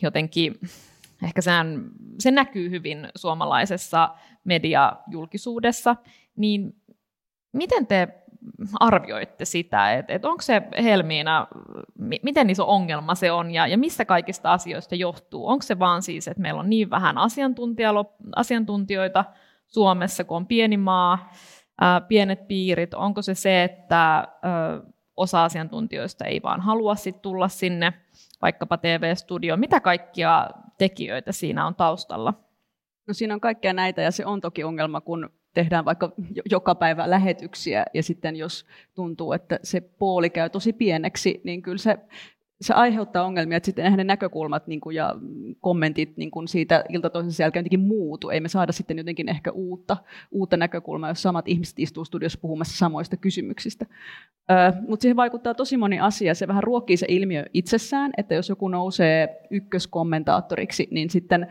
jotenkin, 0.01 0.59
ehkä 1.23 1.41
sehän, 1.41 1.89
se 2.19 2.31
näkyy 2.31 2.69
hyvin 2.69 3.07
suomalaisessa 3.15 4.09
mediajulkisuudessa, 4.43 5.95
niin 6.35 6.75
miten 7.53 7.87
te 7.87 8.07
arvioitte 8.79 9.45
sitä, 9.45 9.93
että, 9.93 10.13
että 10.13 10.29
onko 10.29 10.41
se 10.41 10.61
Helmiina, 10.83 11.47
miten 12.23 12.49
iso 12.49 12.67
ongelma 12.67 13.15
se 13.15 13.31
on 13.31 13.51
ja, 13.51 13.67
ja 13.67 13.77
mistä 13.77 14.05
kaikista 14.05 14.53
asioista 14.53 14.95
johtuu? 14.95 15.47
Onko 15.47 15.61
se 15.61 15.79
vaan 15.79 16.01
siis, 16.01 16.27
että 16.27 16.41
meillä 16.41 16.59
on 16.59 16.69
niin 16.69 16.89
vähän 16.89 17.15
asiantuntijoita 18.35 19.25
Suomessa, 19.67 20.23
kun 20.23 20.37
on 20.37 20.47
pieni 20.47 20.77
maa, 20.77 21.31
ää, 21.81 22.01
pienet 22.01 22.47
piirit? 22.47 22.93
Onko 22.93 23.21
se 23.21 23.35
se, 23.35 23.63
että 23.63 23.99
ää, 24.07 24.25
osa 25.17 25.43
asiantuntijoista 25.43 26.25
ei 26.25 26.41
vaan 26.43 26.61
halua 26.61 26.95
sit 26.95 27.21
tulla 27.21 27.47
sinne 27.47 27.93
vaikkapa 28.41 28.77
TV-studioon? 28.77 29.59
Mitä 29.59 29.79
kaikkia 29.79 30.49
tekijöitä 30.77 31.31
siinä 31.31 31.67
on 31.67 31.75
taustalla? 31.75 32.33
No 33.07 33.13
siinä 33.13 33.33
on 33.33 33.41
kaikkea 33.41 33.73
näitä 33.73 34.01
ja 34.01 34.11
se 34.11 34.25
on 34.25 34.41
toki 34.41 34.63
ongelma, 34.63 35.01
kun 35.01 35.29
tehdään 35.55 35.85
vaikka 35.85 36.11
joka 36.51 36.75
päivä 36.75 37.09
lähetyksiä 37.09 37.85
ja 37.93 38.03
sitten 38.03 38.35
jos 38.35 38.65
tuntuu, 38.95 39.33
että 39.33 39.59
se 39.63 39.81
pooli 39.81 40.29
käy 40.29 40.49
tosi 40.49 40.73
pieneksi, 40.73 41.41
niin 41.43 41.61
kyllä 41.61 41.77
se, 41.77 41.97
se 42.61 42.73
aiheuttaa 42.73 43.25
ongelmia, 43.25 43.57
että 43.57 43.65
sitten 43.65 43.91
hänen 43.91 44.07
näkökulmat 44.07 44.67
niin 44.67 44.81
kuin, 44.81 44.95
ja 44.95 45.15
kommentit 45.59 46.17
niin 46.17 46.31
kuin 46.31 46.47
siitä 46.47 46.83
ilta 46.89 47.09
toisensa 47.09 47.43
jälkeen 47.43 47.61
jotenkin 47.61 47.87
muutu. 47.87 48.29
Ei 48.29 48.39
me 48.39 48.47
saada 48.47 48.71
sitten 48.71 48.97
jotenkin 48.97 49.29
ehkä 49.29 49.51
uutta, 49.51 49.97
uutta 50.31 50.57
näkökulmaa, 50.57 51.09
jos 51.09 51.21
samat 51.21 51.47
ihmiset 51.47 51.79
istuu 51.79 52.05
studiossa 52.05 52.39
puhumassa 52.41 52.77
samoista 52.77 53.17
kysymyksistä. 53.17 53.85
Mutta 54.87 55.01
siihen 55.01 55.15
vaikuttaa 55.15 55.53
tosi 55.53 55.77
moni 55.77 55.99
asia. 55.99 56.35
Se 56.35 56.47
vähän 56.47 56.63
ruokkii 56.63 56.97
se 56.97 57.05
ilmiö 57.09 57.45
itsessään, 57.53 58.11
että 58.17 58.35
jos 58.35 58.49
joku 58.49 58.67
nousee 58.67 59.41
ykköskommentaattoriksi, 59.51 60.87
niin 60.91 61.09
sitten 61.09 61.47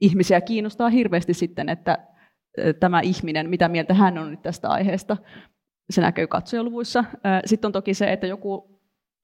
ihmisiä 0.00 0.40
kiinnostaa 0.40 0.88
hirveästi 0.88 1.34
sitten, 1.34 1.68
että 1.68 1.98
tämä 2.80 3.00
ihminen, 3.00 3.50
mitä 3.50 3.68
mieltä 3.68 3.94
hän 3.94 4.18
on 4.18 4.30
nyt 4.30 4.42
tästä 4.42 4.68
aiheesta. 4.68 5.16
Se 5.90 6.00
näkyy 6.00 6.26
katsojaluvuissa. 6.26 7.04
Sitten 7.44 7.68
on 7.68 7.72
toki 7.72 7.94
se, 7.94 8.12
että 8.12 8.26
joku 8.26 8.78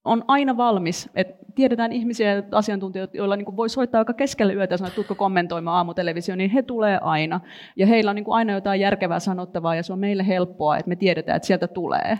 on 0.04 0.24
aina 0.28 0.56
valmis, 0.56 1.10
että 1.14 1.44
tiedetään 1.54 1.92
ihmisiä 1.92 2.34
ja 2.34 2.42
asiantuntijoita, 2.52 3.16
joilla 3.16 3.36
niin 3.36 3.56
voi 3.56 3.68
soittaa 3.68 3.98
aika 3.98 4.12
keskellä 4.12 4.52
yötä 4.52 4.74
ja 4.74 4.78
sanoa, 4.78 4.88
että 4.88 4.96
tutko 4.96 5.14
kommentoimaan 5.14 5.76
aamutelevisio, 5.76 6.36
niin 6.36 6.50
he 6.50 6.62
tulee 6.62 6.98
aina. 7.02 7.40
Ja 7.76 7.86
heillä 7.86 8.10
on 8.10 8.16
niin 8.16 8.24
aina 8.28 8.52
jotain 8.52 8.80
järkevää 8.80 9.18
sanottavaa 9.18 9.74
ja 9.74 9.82
se 9.82 9.92
on 9.92 9.98
meille 9.98 10.26
helppoa, 10.26 10.76
että 10.76 10.88
me 10.88 10.96
tiedetään, 10.96 11.37
että 11.37 11.46
sieltä 11.46 11.68
tulee 11.68 12.18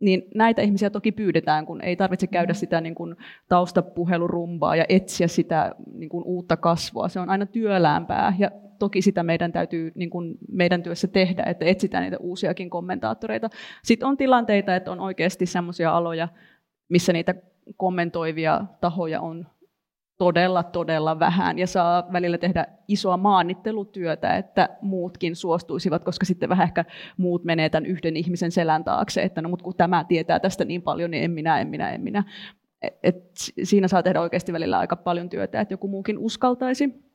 niin 0.00 0.22
näitä 0.34 0.62
ihmisiä 0.62 0.90
toki 0.90 1.12
pyydetään, 1.12 1.66
kun 1.66 1.84
ei 1.84 1.96
tarvitse 1.96 2.26
käydä 2.26 2.54
sitä 2.54 2.80
niin 2.80 2.94
kuin 2.94 3.16
taustapuhelurumbaa 3.48 4.76
ja 4.76 4.84
etsiä 4.88 5.28
sitä 5.28 5.74
niin 5.92 6.08
kuin 6.08 6.24
uutta 6.24 6.56
kasvua. 6.56 7.08
Se 7.08 7.20
on 7.20 7.30
aina 7.30 7.46
työläämpää 7.46 8.34
ja 8.38 8.50
toki 8.80 9.02
sitä 9.02 9.22
meidän 9.22 9.52
täytyy 9.52 9.92
niin 9.94 10.10
kuin 10.10 10.38
meidän 10.48 10.82
työssä 10.82 11.08
tehdä, 11.08 11.42
että 11.42 11.64
etsitään 11.64 12.02
niitä 12.02 12.18
uusiakin 12.18 12.70
kommentaattoreita. 12.70 13.48
Sitten 13.84 14.08
on 14.08 14.16
tilanteita, 14.16 14.76
että 14.76 14.92
on 14.92 15.00
oikeasti 15.00 15.46
sellaisia 15.46 15.96
aloja, 15.96 16.28
missä 16.88 17.12
niitä 17.12 17.34
kommentoivia 17.76 18.60
tahoja 18.80 19.20
on 19.20 19.46
todella, 20.18 20.62
todella 20.62 21.18
vähän 21.18 21.58
ja 21.58 21.66
saa 21.66 22.12
välillä 22.12 22.38
tehdä 22.38 22.66
isoa 22.88 23.16
maannittelutyötä, 23.16 24.36
että 24.36 24.68
muutkin 24.82 25.36
suostuisivat, 25.36 26.04
koska 26.04 26.26
sitten 26.26 26.48
vähän 26.48 26.64
ehkä 26.64 26.84
muut 27.16 27.44
menee 27.44 27.68
tämän 27.68 27.86
yhden 27.86 28.16
ihmisen 28.16 28.50
selän 28.50 28.84
taakse, 28.84 29.22
että 29.22 29.42
no 29.42 29.48
mutta 29.48 29.64
kun 29.64 29.76
tämä 29.76 30.04
tietää 30.04 30.40
tästä 30.40 30.64
niin 30.64 30.82
paljon, 30.82 31.10
niin 31.10 31.24
en 31.24 31.30
minä, 31.30 31.60
en 31.60 31.68
minä, 31.68 31.90
en 31.90 32.00
minä. 32.00 32.24
et 33.02 33.16
siinä 33.62 33.88
saa 33.88 34.02
tehdä 34.02 34.20
oikeasti 34.20 34.52
välillä 34.52 34.78
aika 34.78 34.96
paljon 34.96 35.28
työtä, 35.28 35.60
että 35.60 35.74
joku 35.74 35.88
muukin 35.88 36.18
uskaltaisi. 36.18 37.09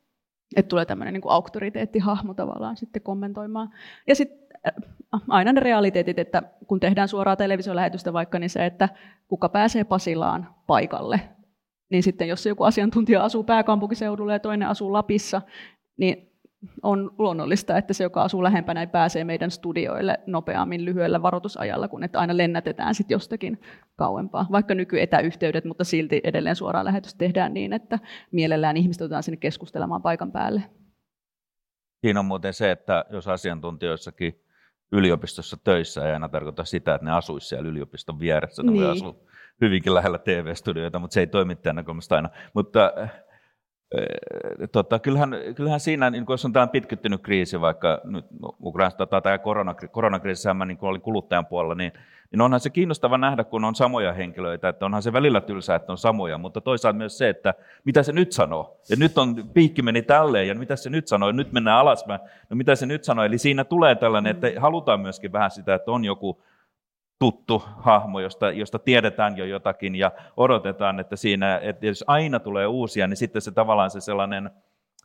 Että 0.56 0.70
tulee 0.70 0.86
tämmöinen 0.86 1.14
niin 1.14 1.24
auktoriteettihahmo 1.26 2.34
tavallaan 2.34 2.78
sitten 2.78 3.02
kommentoimaan. 3.02 3.70
Ja 4.08 4.16
sitten 4.16 4.48
äh, 4.68 5.22
aina 5.30 5.54
ne 5.54 5.60
realiteetit, 5.60 6.20
että 6.20 6.44
kun 6.68 6.80
tehdään 6.80 7.08
suoraa 7.08 7.36
televisiolähetystä 7.36 8.14
vaikka, 8.14 8.40
niin 8.40 8.50
se, 8.50 8.66
että 8.66 8.90
kuka 9.28 9.50
pääsee 9.50 9.84
Pasilaan 9.84 10.56
paikalle. 10.68 11.20
Niin 11.90 12.04
sitten 12.04 12.28
jos 12.28 12.46
joku 12.46 12.64
asiantuntija 12.64 13.24
asuu 13.24 13.44
pääkaupunkiseudulla 13.44 14.34
ja 14.34 14.40
toinen 14.40 14.68
asuu 14.68 14.94
Lapissa, 14.94 15.42
niin 15.98 16.35
on 16.84 17.12
luonnollista, 17.18 17.78
että 17.78 17.94
se, 17.94 18.04
joka 18.04 18.22
asuu 18.22 18.44
lähempänä, 18.44 18.80
ei 18.80 18.88
pääsee 18.88 19.24
meidän 19.24 19.52
studioille 19.52 20.20
nopeammin 20.28 20.86
lyhyellä 20.86 21.22
varoitusajalla, 21.22 21.88
kun 21.88 22.04
että 22.04 22.20
aina 22.20 22.38
lennätetään 22.38 22.96
sitten 22.96 23.16
jostakin 23.16 23.62
kauempaa. 23.96 24.48
Vaikka 24.52 24.76
nykyetäyhteydet, 24.76 25.66
mutta 25.66 25.84
silti 25.84 26.22
edelleen 26.24 26.56
suoraan 26.56 26.86
lähetys 26.86 27.16
tehdään 27.16 27.54
niin, 27.54 27.74
että 27.74 28.00
mielellään 28.32 28.78
ihmiset 28.78 29.02
otetaan 29.02 29.24
sinne 29.24 29.38
keskustelemaan 29.38 30.02
paikan 30.02 30.32
päälle. 30.32 30.64
Siinä 32.02 32.20
on 32.20 32.26
muuten 32.26 32.54
se, 32.54 32.72
että 32.72 33.06
jos 33.10 33.28
asiantuntijoissakin 33.28 34.42
yliopistossa 34.92 35.58
töissä 35.64 36.08
ei 36.08 36.14
aina 36.14 36.30
tarkoita 36.30 36.66
sitä, 36.66 36.96
että 36.96 37.06
ne 37.06 37.12
asuisivat 37.12 37.50
siellä 37.50 37.70
yliopiston 37.70 38.20
vieressä. 38.20 38.64
Ne 38.64 38.72
niin. 38.72 38.84
voi 38.84 38.92
asua 38.92 39.16
hyvinkin 39.62 39.94
lähellä 39.94 40.18
TV-studioita, 40.18 41.00
mutta 41.00 41.14
se 41.14 41.20
ei 41.20 41.28
toimittajan 41.28 41.76
näkökulmasta 41.76 42.16
aina. 42.16 42.30
Mutta 42.54 42.92
tota, 44.72 45.00
kyllähän, 45.00 45.36
kyllähän 45.56 45.80
siinä, 45.80 46.10
niin 46.10 46.26
jos 46.30 46.46
on 46.46 46.54
tämä 46.54 46.68
pitkittynyt 46.68 47.22
kriisi, 47.22 47.62
vaikka 47.62 48.02
nyt 48.04 48.26
Ukrainasta 48.64 49.08
tai 49.08 49.22
tämä 49.22 49.38
koronakri, 49.38 49.88
koronakriisissä 49.88 50.54
mä 50.54 50.66
niin 50.66 50.78
olin 50.82 51.02
kuluttajan 51.02 51.46
puolella, 51.46 51.76
niin, 51.76 51.92
niin 52.32 52.42
onhan 52.42 52.60
se 52.60 52.70
kiinnostava 52.70 53.18
nähdä, 53.18 53.44
kun 53.44 53.66
on 53.66 53.76
samoja 53.76 54.14
henkilöitä, 54.14 54.70
että 54.70 54.86
onhan 54.86 55.02
se 55.02 55.14
välillä 55.14 55.42
tylsää, 55.42 55.76
että 55.76 55.92
on 55.92 55.98
samoja, 55.98 56.38
mutta 56.38 56.62
toisaalta 56.62 56.98
myös 56.98 57.18
se, 57.18 57.30
että 57.30 57.54
mitä 57.84 58.04
se 58.04 58.12
nyt 58.12 58.32
sanoo. 58.32 58.80
Ja 58.90 58.96
nyt 59.00 59.18
on, 59.18 59.50
piikki 59.54 59.82
meni 59.82 60.02
tälleen, 60.02 60.48
ja 60.48 60.56
mitä 60.56 60.76
se 60.76 60.90
nyt 60.90 61.08
sanoo, 61.08 61.30
ja 61.30 61.34
nyt 61.34 61.52
mennään 61.52 61.80
alaspäin, 61.80 62.20
no 62.50 62.56
mitä 62.56 62.76
se 62.76 62.86
nyt 62.86 63.04
sanoo. 63.04 63.26
Eli 63.26 63.38
siinä 63.38 63.64
tulee 63.64 63.96
tällainen, 63.96 64.32
että 64.32 64.48
halutaan 64.58 65.00
myöskin 65.00 65.32
vähän 65.32 65.52
sitä, 65.52 65.76
että 65.76 65.92
on 65.92 66.06
joku 66.06 66.44
tuttu 67.20 67.64
hahmo, 67.78 68.20
josta, 68.20 68.52
josta 68.52 68.80
tiedetään 68.80 69.38
jo 69.38 69.46
jotakin 69.46 69.96
ja 69.96 70.12
odotetaan, 70.38 71.00
että 71.00 71.16
siinä, 71.16 71.60
että 71.64 71.86
jos 71.86 72.04
aina 72.08 72.40
tulee 72.40 72.68
uusia, 72.68 73.08
niin 73.08 73.18
sitten 73.18 73.42
se 73.42 73.52
tavallaan 73.52 73.92
se 73.92 74.02
sellainen 74.02 74.50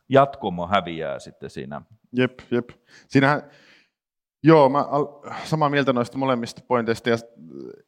jatkumo 0.09 0.67
häviää 0.67 1.19
sitten 1.19 1.49
siinä. 1.49 1.81
Jep, 2.13 2.39
jep. 2.51 2.69
Siinähän, 3.07 3.41
joo, 4.43 4.69
mä 4.69 4.85
samaa 5.43 5.69
mieltä 5.69 5.93
noista 5.93 6.17
molemmista 6.17 6.61
pointeista 6.67 7.09
ja 7.09 7.17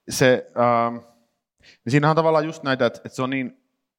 se, 0.10 0.52
ähm, 0.60 0.96
niin 1.86 1.92
siinähän 1.92 2.12
on 2.12 2.16
tavallaan 2.16 2.46
just 2.46 2.64
näitä, 2.64 2.86
että, 2.86 3.02
että 3.06 3.16
se 3.16 3.22
on 3.22 3.30
niin, 3.30 3.58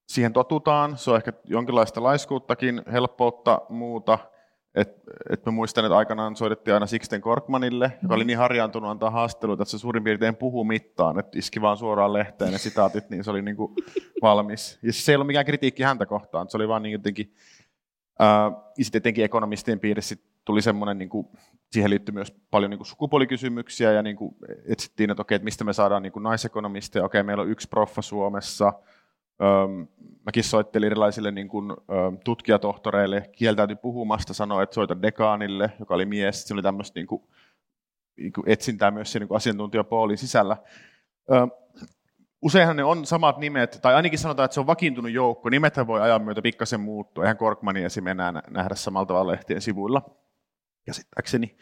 siihen 0.08 0.32
totutaan, 0.32 0.98
se 0.98 1.10
on 1.10 1.16
ehkä 1.16 1.32
jonkinlaista 1.44 2.02
laiskuuttakin, 2.02 2.82
helppoutta, 2.92 3.60
muuta– 3.68 4.18
et, 4.74 5.02
et 5.30 5.46
mä 5.46 5.52
muistan, 5.52 5.84
että 5.84 5.96
aikanaan 5.96 6.36
soitettiin 6.36 6.74
aina 6.74 6.86
Sixten 6.86 7.20
Korkmanille, 7.20 7.92
joka 8.02 8.14
oli 8.14 8.24
niin 8.24 8.38
harjaantunut 8.38 8.90
antaa 8.90 9.10
haasteluita, 9.10 9.62
että 9.62 9.70
se 9.70 9.78
suurin 9.78 10.04
piirtein 10.04 10.36
puhuu 10.36 10.64
mittaan, 10.64 11.18
että 11.18 11.38
iski 11.38 11.60
vaan 11.60 11.76
suoraan 11.76 12.12
lehteen 12.12 12.52
ne 12.52 12.58
sitaatit, 12.58 13.10
niin 13.10 13.24
se 13.24 13.30
oli 13.30 13.42
niin 13.42 13.56
kuin 13.56 13.74
valmis. 14.22 14.78
Ja 14.82 14.92
se 14.92 15.12
ei 15.12 15.16
ollut 15.16 15.26
mikään 15.26 15.46
kritiikki 15.46 15.82
häntä 15.82 16.06
kohtaan, 16.06 16.50
se 16.50 16.56
oli 16.56 16.68
vaan 16.68 16.82
niin 16.82 16.92
jotenkin, 16.92 17.34
ää, 18.18 18.52
ja 18.78 18.84
sitten 18.84 18.98
etenkin 18.98 19.24
ekonomistien 19.24 19.80
piirissä 19.80 20.16
tuli 20.44 20.62
semmoinen, 20.62 20.98
niin 20.98 21.08
kuin, 21.08 21.28
siihen 21.72 21.90
liittyy 21.90 22.14
myös 22.14 22.34
paljon 22.50 22.70
niin 22.70 22.78
kuin 22.78 22.86
sukupuolikysymyksiä, 22.86 23.92
ja 23.92 24.02
niin 24.02 24.16
kuin 24.16 24.36
etsittiin, 24.66 25.10
että 25.10 25.22
okei, 25.22 25.36
että 25.36 25.44
mistä 25.44 25.64
me 25.64 25.72
saadaan 25.72 26.02
niin 26.02 26.12
kuin 26.12 26.22
naisekonomisteja, 26.22 27.04
okei, 27.04 27.22
meillä 27.22 27.42
on 27.42 27.50
yksi 27.50 27.68
proffa 27.68 28.02
Suomessa, 28.02 28.72
mäkin 30.26 30.44
soittelin 30.44 30.86
erilaisille 30.86 31.30
niin 31.30 31.48
kuin, 31.48 31.72
tutkijatohtoreille, 32.24 33.30
kieltäytyi 33.32 33.76
puhumasta, 33.76 34.34
sanoi, 34.34 34.62
että 34.62 34.74
soita 34.74 35.02
dekaanille, 35.02 35.72
joka 35.78 35.94
oli 35.94 36.06
mies. 36.06 36.48
Se 36.48 36.54
oli 36.54 36.62
tämmöistä 36.62 37.00
niin 37.00 37.06
kuin, 37.06 37.22
niin 38.16 38.32
kuin 38.32 38.48
etsintää 38.48 38.90
myös 38.90 39.12
siinä 39.12 39.26
niin 39.26 39.36
asiantuntijapoolin 39.36 40.18
sisällä. 40.18 40.56
Useinhan 42.42 42.76
ne 42.76 42.84
on 42.84 43.06
samat 43.06 43.38
nimet, 43.38 43.78
tai 43.82 43.94
ainakin 43.94 44.18
sanotaan, 44.18 44.44
että 44.44 44.54
se 44.54 44.60
on 44.60 44.66
vakiintunut 44.66 45.10
joukko. 45.10 45.48
Nimethän 45.48 45.86
voi 45.86 46.00
ajan 46.00 46.22
myötä 46.22 46.42
pikkasen 46.42 46.80
muuttua. 46.80 47.24
Eihän 47.24 47.36
Korkmani 47.36 47.84
esim. 47.84 48.06
enää 48.06 48.32
nähdä 48.50 48.74
samalla 48.74 49.06
tavalla 49.06 49.32
lehtien 49.32 49.60
sivuilla, 49.60 50.02
käsittääkseni. 50.86 51.56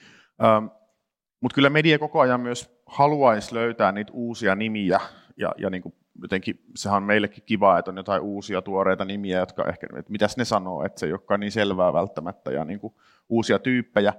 Mutta 1.41 1.55
kyllä 1.55 1.71
media 1.71 1.99
koko 1.99 2.21
ajan 2.21 2.41
myös 2.41 2.83
haluaisi 2.87 3.55
löytää 3.55 3.93
niitä 3.93 4.13
uusia 4.15 4.57
nimiä 4.57 5.01
ja, 5.37 5.55
ja 5.59 5.71
niin 5.71 5.83
kuin 5.83 5.95
jotenkin 6.23 6.61
sehän 6.77 6.97
on 6.97 7.03
meillekin 7.03 7.45
kiva, 7.47 7.79
että 7.79 7.91
on 7.91 7.97
jotain 7.97 8.23
uusia 8.23 8.63
tuoreita 8.63 9.05
nimiä, 9.05 9.39
jotka 9.39 9.65
ehkä, 9.69 9.87
että 9.99 10.13
mitäs 10.13 10.37
ne 10.37 10.45
sanoo, 10.45 10.85
että 10.85 11.01
se 11.01 11.07
ei 11.07 11.13
olekaan 11.13 11.41
niin 11.41 11.53
selvää 11.53 11.93
välttämättä 11.93 12.51
ja 12.53 12.65
niin 12.65 12.81
kuin 12.81 12.95
uusia 13.29 13.59
tyyppejä. 13.59 14.15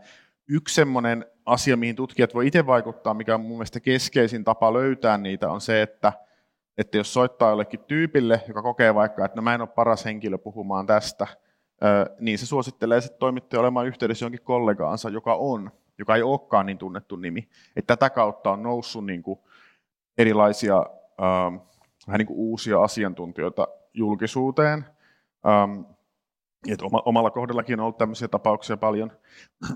Yksi 0.47 0.75
semmoinen 0.75 1.25
asia, 1.45 1.77
mihin 1.77 1.95
tutkijat 1.95 2.33
voi 2.33 2.47
itse 2.47 2.65
vaikuttaa, 2.65 3.13
mikä 3.13 3.35
on 3.35 3.41
mun 3.41 3.57
mielestä 3.57 3.79
keskeisin 3.79 4.43
tapa 4.43 4.73
löytää 4.73 5.17
niitä, 5.17 5.49
on 5.49 5.61
se, 5.61 5.81
että, 5.81 6.13
että 6.77 6.97
jos 6.97 7.13
soittaa 7.13 7.49
jollekin 7.49 7.79
tyypille, 7.79 8.41
joka 8.47 8.61
kokee 8.61 8.95
vaikka, 8.95 9.25
että 9.25 9.35
no 9.35 9.41
mä 9.41 9.53
en 9.53 9.61
ole 9.61 9.69
paras 9.69 10.05
henkilö 10.05 10.37
puhumaan 10.37 10.85
tästä, 10.85 11.27
niin 12.19 12.39
se 12.39 12.45
suosittelee 12.45 13.01
sitten 13.01 13.19
toimittaja 13.19 13.59
olemaan 13.59 13.87
yhteydessä 13.87 14.25
jonkin 14.25 14.41
kollegaansa, 14.43 15.09
joka 15.09 15.35
on, 15.35 15.71
joka 15.97 16.15
ei 16.15 16.21
olekaan 16.21 16.65
niin 16.65 16.77
tunnettu 16.77 17.15
nimi. 17.15 17.47
Että 17.75 17.95
tätä 17.95 18.09
kautta 18.09 18.51
on 18.51 18.63
noussut 18.63 19.05
niin 19.05 19.23
kuin 19.23 19.39
erilaisia 20.17 20.85
vähän 22.07 22.19
niin 22.19 22.27
kuin 22.27 22.37
uusia 22.37 22.81
asiantuntijoita 22.81 23.67
julkisuuteen. 23.93 24.85
Um, 25.63 25.85
et 26.67 26.79
omalla 27.05 27.31
kohdallakin 27.31 27.79
on 27.79 27.83
ollut 27.83 27.97
tämmöisiä 27.97 28.27
tapauksia 28.27 28.77
paljon. 28.77 29.11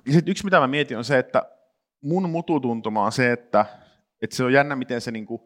Ja 0.05 0.13
sitten 0.13 0.31
yksi, 0.31 0.43
mitä 0.43 0.59
mä 0.59 0.67
mietin, 0.67 0.97
on 0.97 1.03
se, 1.03 1.19
että 1.19 1.43
mun 2.01 2.29
mututuntuma 2.29 3.05
on 3.05 3.11
se, 3.11 3.31
että, 3.31 3.65
että 4.21 4.35
se 4.35 4.43
on 4.43 4.53
jännä, 4.53 4.75
miten 4.75 5.01
se, 5.01 5.11
niin 5.11 5.25
kuin, 5.25 5.41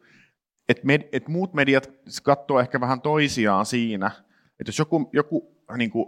että, 0.69 0.85
med, 0.85 1.01
että 1.11 1.31
muut 1.31 1.53
mediat 1.53 1.91
katsoo 2.23 2.59
ehkä 2.59 2.81
vähän 2.81 3.01
toisiaan 3.01 3.65
siinä, 3.65 4.11
että 4.59 4.69
jos 4.69 4.79
joku, 4.79 5.09
joku 5.13 5.57
niin 5.77 5.91
kuin 5.91 6.07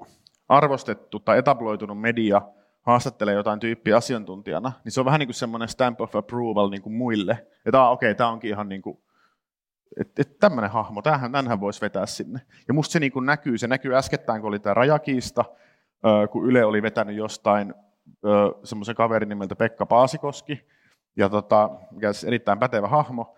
arvostettu 0.49 1.19
tai 1.19 1.37
etabloitunut 1.37 2.01
media 2.01 2.41
haastattelee 2.81 3.33
jotain 3.33 3.59
tyyppiä 3.59 3.97
asiantuntijana, 3.97 4.71
niin 4.83 4.91
se 4.91 4.99
on 4.99 5.05
vähän 5.05 5.19
niin 5.19 5.27
kuin 5.27 5.35
semmoinen 5.35 5.69
stamp 5.69 6.01
of 6.01 6.15
approval 6.15 6.69
niin 6.69 6.81
kuin 6.81 6.93
muille, 6.93 7.47
että 7.65 7.89
okei, 7.89 8.09
okay, 8.09 8.17
tämä 8.17 8.29
onkin 8.29 8.49
ihan 8.49 8.69
niin 8.69 8.81
kuin 8.81 9.02
että 9.99 10.21
et 10.21 10.39
tämmöinen 10.39 10.71
hahmo, 10.71 11.01
tämähän, 11.01 11.31
tämänhän 11.31 11.59
voisi 11.59 11.81
vetää 11.81 12.05
sinne. 12.05 12.41
Ja 12.67 12.73
musta 12.73 12.93
se 12.93 12.99
niin 12.99 13.11
kuin 13.11 13.25
näkyy, 13.25 13.57
se 13.57 13.67
näkyy 13.67 13.95
äskettäin, 13.95 14.41
kun 14.41 14.47
oli 14.47 14.59
tämä 14.59 14.73
rajakiista, 14.73 15.45
kun 16.31 16.45
Yle 16.45 16.65
oli 16.65 16.81
vetänyt 16.81 17.15
jostain 17.15 17.73
semmoisen 18.63 18.95
kaverin 18.95 19.29
nimeltä 19.29 19.55
Pekka 19.55 19.85
Paasikoski, 19.85 20.67
ja 21.15 21.29
tota, 21.29 21.69
erittäin 22.27 22.59
pätevä 22.59 22.87
hahmo, 22.87 23.35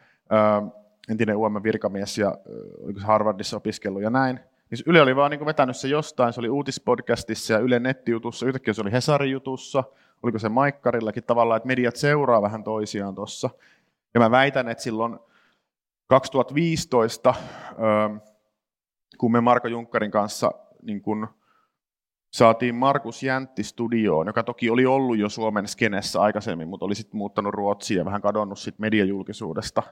entinen 1.09 1.37
UM-virkamies 1.37 2.17
ja 2.17 2.37
oliko 2.83 2.99
se 2.99 3.05
Harvardissa 3.05 3.57
opiskellut 3.57 4.01
ja 4.01 4.09
näin. 4.09 4.39
Niin 4.69 4.79
Yle 4.85 5.01
oli 5.01 5.15
vaan 5.15 5.31
niin 5.31 5.45
vetänyt 5.45 5.77
se 5.77 5.87
jostain, 5.87 6.33
se 6.33 6.39
oli 6.39 6.49
uutispodcastissa 6.49 7.53
ja 7.53 7.59
Yle 7.59 7.79
nettijutussa, 7.79 8.45
yhtäkkiä 8.45 8.73
se 8.73 8.81
oli 8.81 8.91
Hesarin 8.91 9.31
jutussa, 9.31 9.83
oliko 10.23 10.39
se 10.39 10.49
Maikkarillakin 10.49 11.23
tavallaan, 11.23 11.57
että 11.57 11.67
mediat 11.67 11.95
seuraa 11.95 12.41
vähän 12.41 12.63
toisiaan 12.63 13.15
tuossa. 13.15 13.49
Ja 14.13 14.19
mä 14.19 14.31
väitän, 14.31 14.69
että 14.69 14.83
silloin 14.83 15.19
2015, 16.07 17.29
ähm, 17.29 18.17
kun 19.17 19.31
me 19.31 19.41
Marko 19.41 19.67
Junkkarin 19.67 20.11
kanssa 20.11 20.51
niin 20.81 21.01
kun 21.01 21.27
saatiin 22.33 22.75
Markus 22.75 23.23
Jäntti 23.23 23.63
studioon, 23.63 24.27
joka 24.27 24.43
toki 24.43 24.69
oli 24.69 24.85
ollut 24.85 25.17
jo 25.17 25.29
Suomen 25.29 25.67
skenessä 25.67 26.21
aikaisemmin, 26.21 26.67
mutta 26.67 26.85
oli 26.85 26.95
sitten 26.95 27.17
muuttanut 27.17 27.53
Ruotsiin 27.53 27.97
ja 27.97 28.05
vähän 28.05 28.21
kadonnut 28.21 28.59
sit 28.59 28.79
mediajulkisuudesta. 28.79 29.83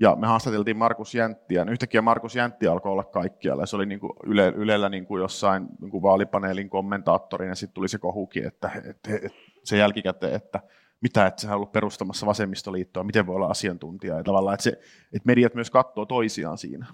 Ja 0.00 0.16
me 0.16 0.26
haastateltiin 0.26 0.76
Markus 0.76 1.14
Jänttiä, 1.14 1.62
ja 1.62 1.70
yhtäkkiä 1.72 2.02
Markus 2.02 2.36
Jäntti 2.36 2.66
alkoi 2.66 2.92
olla 2.92 3.04
kaikkialla. 3.04 3.66
Se 3.66 3.76
oli 3.76 3.86
niin 3.86 4.00
kuin 4.00 4.12
Yle, 4.24 4.52
Ylellä 4.56 4.88
niin 4.88 5.06
kuin 5.06 5.20
jossain 5.20 5.66
niin 5.80 5.90
kuin 5.90 6.02
vaalipaneelin 6.02 6.70
kommentaattorina, 6.70 7.50
ja 7.50 7.54
sitten 7.54 7.74
tuli 7.74 7.88
se 7.88 7.98
kohukin, 7.98 8.46
että, 8.46 8.70
että, 8.76 9.10
että 9.14 9.38
se 9.64 9.76
jälkikäteen, 9.76 10.34
että 10.34 10.60
mitä, 11.00 11.26
että 11.26 11.40
sehän 11.40 11.54
on 11.54 11.56
ollut 11.56 11.72
perustamassa 11.72 12.26
vasemmistoliittoa, 12.26 13.04
miten 13.04 13.26
voi 13.26 13.36
olla 13.36 13.46
asiantuntija. 13.46 14.16
Ja 14.16 14.24
tavallaan, 14.24 14.54
että, 14.54 14.64
se, 14.64 14.70
että 15.12 15.26
mediat 15.26 15.54
myös 15.54 15.70
katsoo 15.70 16.06
toisiaan 16.06 16.58
siinä. 16.58 16.86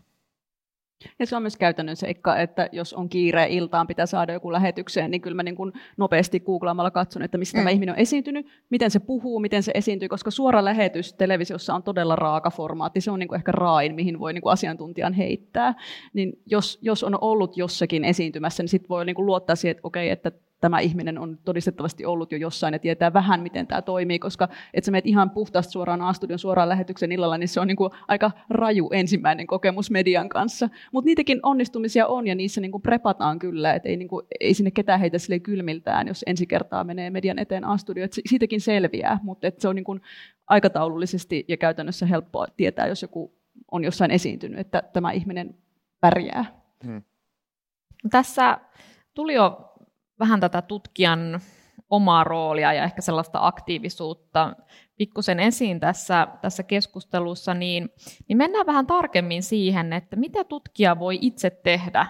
Ja 1.18 1.26
se 1.26 1.36
on 1.36 1.42
myös 1.42 1.57
käytännön 1.57 1.96
seikka, 1.96 2.36
että 2.36 2.68
jos 2.72 2.94
on 2.94 3.09
kiire 3.09 3.46
iltaan, 3.50 3.86
pitää 3.86 4.07
saada 4.07 4.32
joku 4.32 4.52
lähetykseen, 4.52 5.11
niin 5.11 5.20
kyllä 5.20 5.34
mä 5.34 5.42
niin 5.42 5.57
kuin 5.57 5.72
nopeasti 5.96 6.40
googlaamalla 6.40 6.90
katson, 6.90 7.22
että 7.22 7.38
mistä 7.38 7.59
mm. 7.59 7.61
tämä 7.61 7.70
ihminen 7.70 7.92
on 7.92 7.98
esiintynyt, 7.98 8.46
miten 8.70 8.90
se 8.90 9.00
puhuu, 9.00 9.40
miten 9.40 9.62
se 9.62 9.72
esiintyy, 9.74 10.09
koska 10.09 10.30
suora 10.30 10.64
lähetys 10.64 11.12
televisiossa 11.12 11.74
on 11.74 11.82
todella 11.82 12.16
raaka 12.16 12.50
formaatti. 12.50 13.00
Se 13.00 13.11
on 13.11 13.18
niin 13.18 13.28
kuin 13.28 13.36
ehkä 13.36 13.52
raain, 13.52 13.94
mihin 13.94 14.18
voi 14.18 14.32
niin 14.32 14.42
kuin 14.42 14.52
asiantuntijan 14.52 15.12
heittää. 15.12 15.74
Niin 16.12 16.32
jos, 16.46 16.78
jos 16.82 17.05
on 17.05 17.18
ollut 17.20 17.57
jossakin 17.57 18.05
esiintymässä, 18.05 18.62
niin 18.62 18.68
sitten 18.68 18.88
voi 18.88 19.05
niin 19.05 19.16
kuin 19.16 19.26
luottaa 19.26 19.57
siihen, 19.57 19.70
että 19.70 19.88
okei, 19.88 20.11
että 20.11 20.32
tämä 20.64 20.80
ihminen 20.80 21.18
on 21.18 21.38
todistettavasti 21.44 22.04
ollut 22.04 22.32
jo 22.32 22.38
jossain 22.38 22.72
ja 22.72 22.78
tietää 22.78 23.12
vähän, 23.12 23.40
miten 23.40 23.66
tämä 23.66 23.82
toimii, 23.82 24.18
koska 24.18 24.48
että 24.74 24.86
sä 24.86 24.90
menet 24.92 25.06
ihan 25.06 25.30
puhtaasti 25.30 25.72
suoraan 25.72 26.00
A-studion 26.00 26.38
suoraan 26.38 26.68
lähetyksen 26.68 27.12
illalla, 27.12 27.38
niin 27.38 27.48
se 27.48 27.60
on 27.60 27.66
niin 27.66 27.76
kuin 27.76 27.90
aika 28.08 28.30
raju 28.50 28.88
ensimmäinen 28.92 29.46
kokemus 29.46 29.90
median 29.90 30.28
kanssa. 30.28 30.68
Mutta 30.92 31.06
niitäkin 31.06 31.40
onnistumisia 31.42 32.06
on 32.06 32.26
ja 32.26 32.34
niissä 32.34 32.60
niin 32.60 32.70
kuin 32.70 32.82
prepataan 32.82 33.38
kyllä, 33.38 33.74
että 33.74 33.88
ei, 33.88 33.96
niin 33.96 34.08
kuin, 34.08 34.26
ei 34.40 34.54
sinne 34.54 34.70
ketään 34.70 35.00
heitä 35.00 35.18
sille 35.18 35.38
kylmiltään, 35.38 36.08
jos 36.08 36.24
ensi 36.26 36.46
kertaa 36.46 36.84
menee 36.84 37.10
median 37.10 37.38
eteen 37.38 37.64
A-studio. 37.64 38.04
Että 38.04 38.20
siitäkin 38.28 38.60
selviää, 38.60 39.18
mutta 39.22 39.46
että 39.46 39.62
se 39.62 39.68
on 39.68 39.76
niin 39.76 39.84
kuin 39.84 40.00
aikataulullisesti 40.46 41.44
ja 41.48 41.56
käytännössä 41.56 42.06
helppoa 42.06 42.46
tietää, 42.56 42.86
jos 42.86 43.02
joku 43.02 43.34
on 43.70 43.84
jossain 43.84 44.10
esiintynyt, 44.10 44.58
että 44.58 44.82
tämä 44.92 45.12
ihminen 45.12 45.54
pärjää. 46.00 46.44
Hmm. 46.84 47.02
Tässä 48.10 48.58
tuli 49.14 49.34
jo 49.34 49.73
vähän 50.24 50.40
tätä 50.40 50.62
tutkijan 50.62 51.40
omaa 51.90 52.24
roolia 52.24 52.72
ja 52.72 52.84
ehkä 52.84 53.02
sellaista 53.02 53.46
aktiivisuutta 53.46 54.56
pikkusen 54.96 55.40
esiin 55.40 55.80
tässä, 55.80 56.28
tässä 56.42 56.62
keskustelussa, 56.62 57.54
niin, 57.54 57.88
niin 58.28 58.36
mennään 58.36 58.66
vähän 58.66 58.86
tarkemmin 58.86 59.42
siihen, 59.42 59.92
että 59.92 60.16
mitä 60.16 60.44
tutkija 60.44 60.98
voi 60.98 61.18
itse 61.20 61.50
tehdä, 61.50 62.06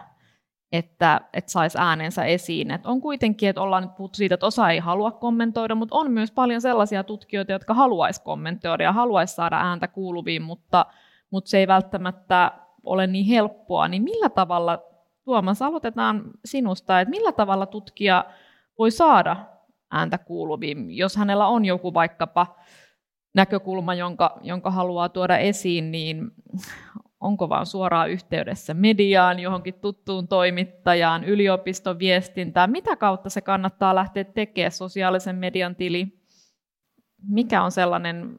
että, 0.72 1.20
että 1.32 1.50
saisi 1.50 1.78
äänensä 1.80 2.24
esiin. 2.24 2.70
Et 2.70 2.86
on 2.86 3.00
kuitenkin, 3.00 3.48
että 3.48 3.62
ollaan 3.62 3.82
nyt 3.82 3.96
puhuttu 3.96 4.16
siitä, 4.16 4.34
että 4.34 4.46
osa 4.46 4.70
ei 4.70 4.78
halua 4.78 5.10
kommentoida, 5.10 5.74
mutta 5.74 5.96
on 5.96 6.10
myös 6.10 6.30
paljon 6.30 6.60
sellaisia 6.60 7.04
tutkijoita, 7.04 7.52
jotka 7.52 7.74
haluaisi 7.74 8.22
kommentoida 8.22 8.84
ja 8.84 8.92
haluaisi 8.92 9.34
saada 9.34 9.56
ääntä 9.56 9.88
kuuluviin, 9.88 10.42
mutta, 10.42 10.86
mutta 11.30 11.50
se 11.50 11.58
ei 11.58 11.66
välttämättä 11.66 12.52
ole 12.84 13.06
niin 13.06 13.26
helppoa. 13.26 13.88
Niin 13.88 14.02
millä 14.02 14.28
tavalla 14.28 14.93
Tuomas, 15.24 15.62
aloitetaan 15.62 16.30
sinusta, 16.44 17.00
että 17.00 17.10
millä 17.10 17.32
tavalla 17.32 17.66
tutkija 17.66 18.24
voi 18.78 18.90
saada 18.90 19.36
ääntä 19.90 20.18
kuuluviin, 20.18 20.96
jos 20.96 21.16
hänellä 21.16 21.46
on 21.46 21.64
joku 21.64 21.94
vaikkapa 21.94 22.56
näkökulma, 23.34 23.94
jonka, 23.94 24.38
jonka 24.42 24.70
haluaa 24.70 25.08
tuoda 25.08 25.38
esiin, 25.38 25.90
niin 25.90 26.30
onko 27.20 27.48
vaan 27.48 27.66
suoraan 27.66 28.10
yhteydessä 28.10 28.74
mediaan, 28.74 29.40
johonkin 29.40 29.74
tuttuun 29.74 30.28
toimittajaan, 30.28 31.24
yliopiston 31.24 31.98
viestintään, 31.98 32.70
mitä 32.70 32.96
kautta 32.96 33.30
se 33.30 33.40
kannattaa 33.40 33.94
lähteä 33.94 34.24
tekemään 34.24 34.72
sosiaalisen 34.72 35.36
median 35.36 35.76
tili? 35.76 36.20
Mikä 37.28 37.62
on 37.62 37.70
sellainen, 37.70 38.36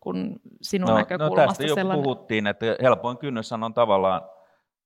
kun 0.00 0.40
sinun 0.62 0.88
no, 0.88 0.96
näkökulmasta 0.96 1.42
no 1.42 1.46
tästä 1.46 1.64
jo 1.64 1.74
sellainen? 1.74 2.02
puhuttiin, 2.02 2.46
että 2.46 2.66
helpoin 2.82 3.18
kynnys 3.18 3.52
on 3.52 3.74
tavallaan 3.74 4.22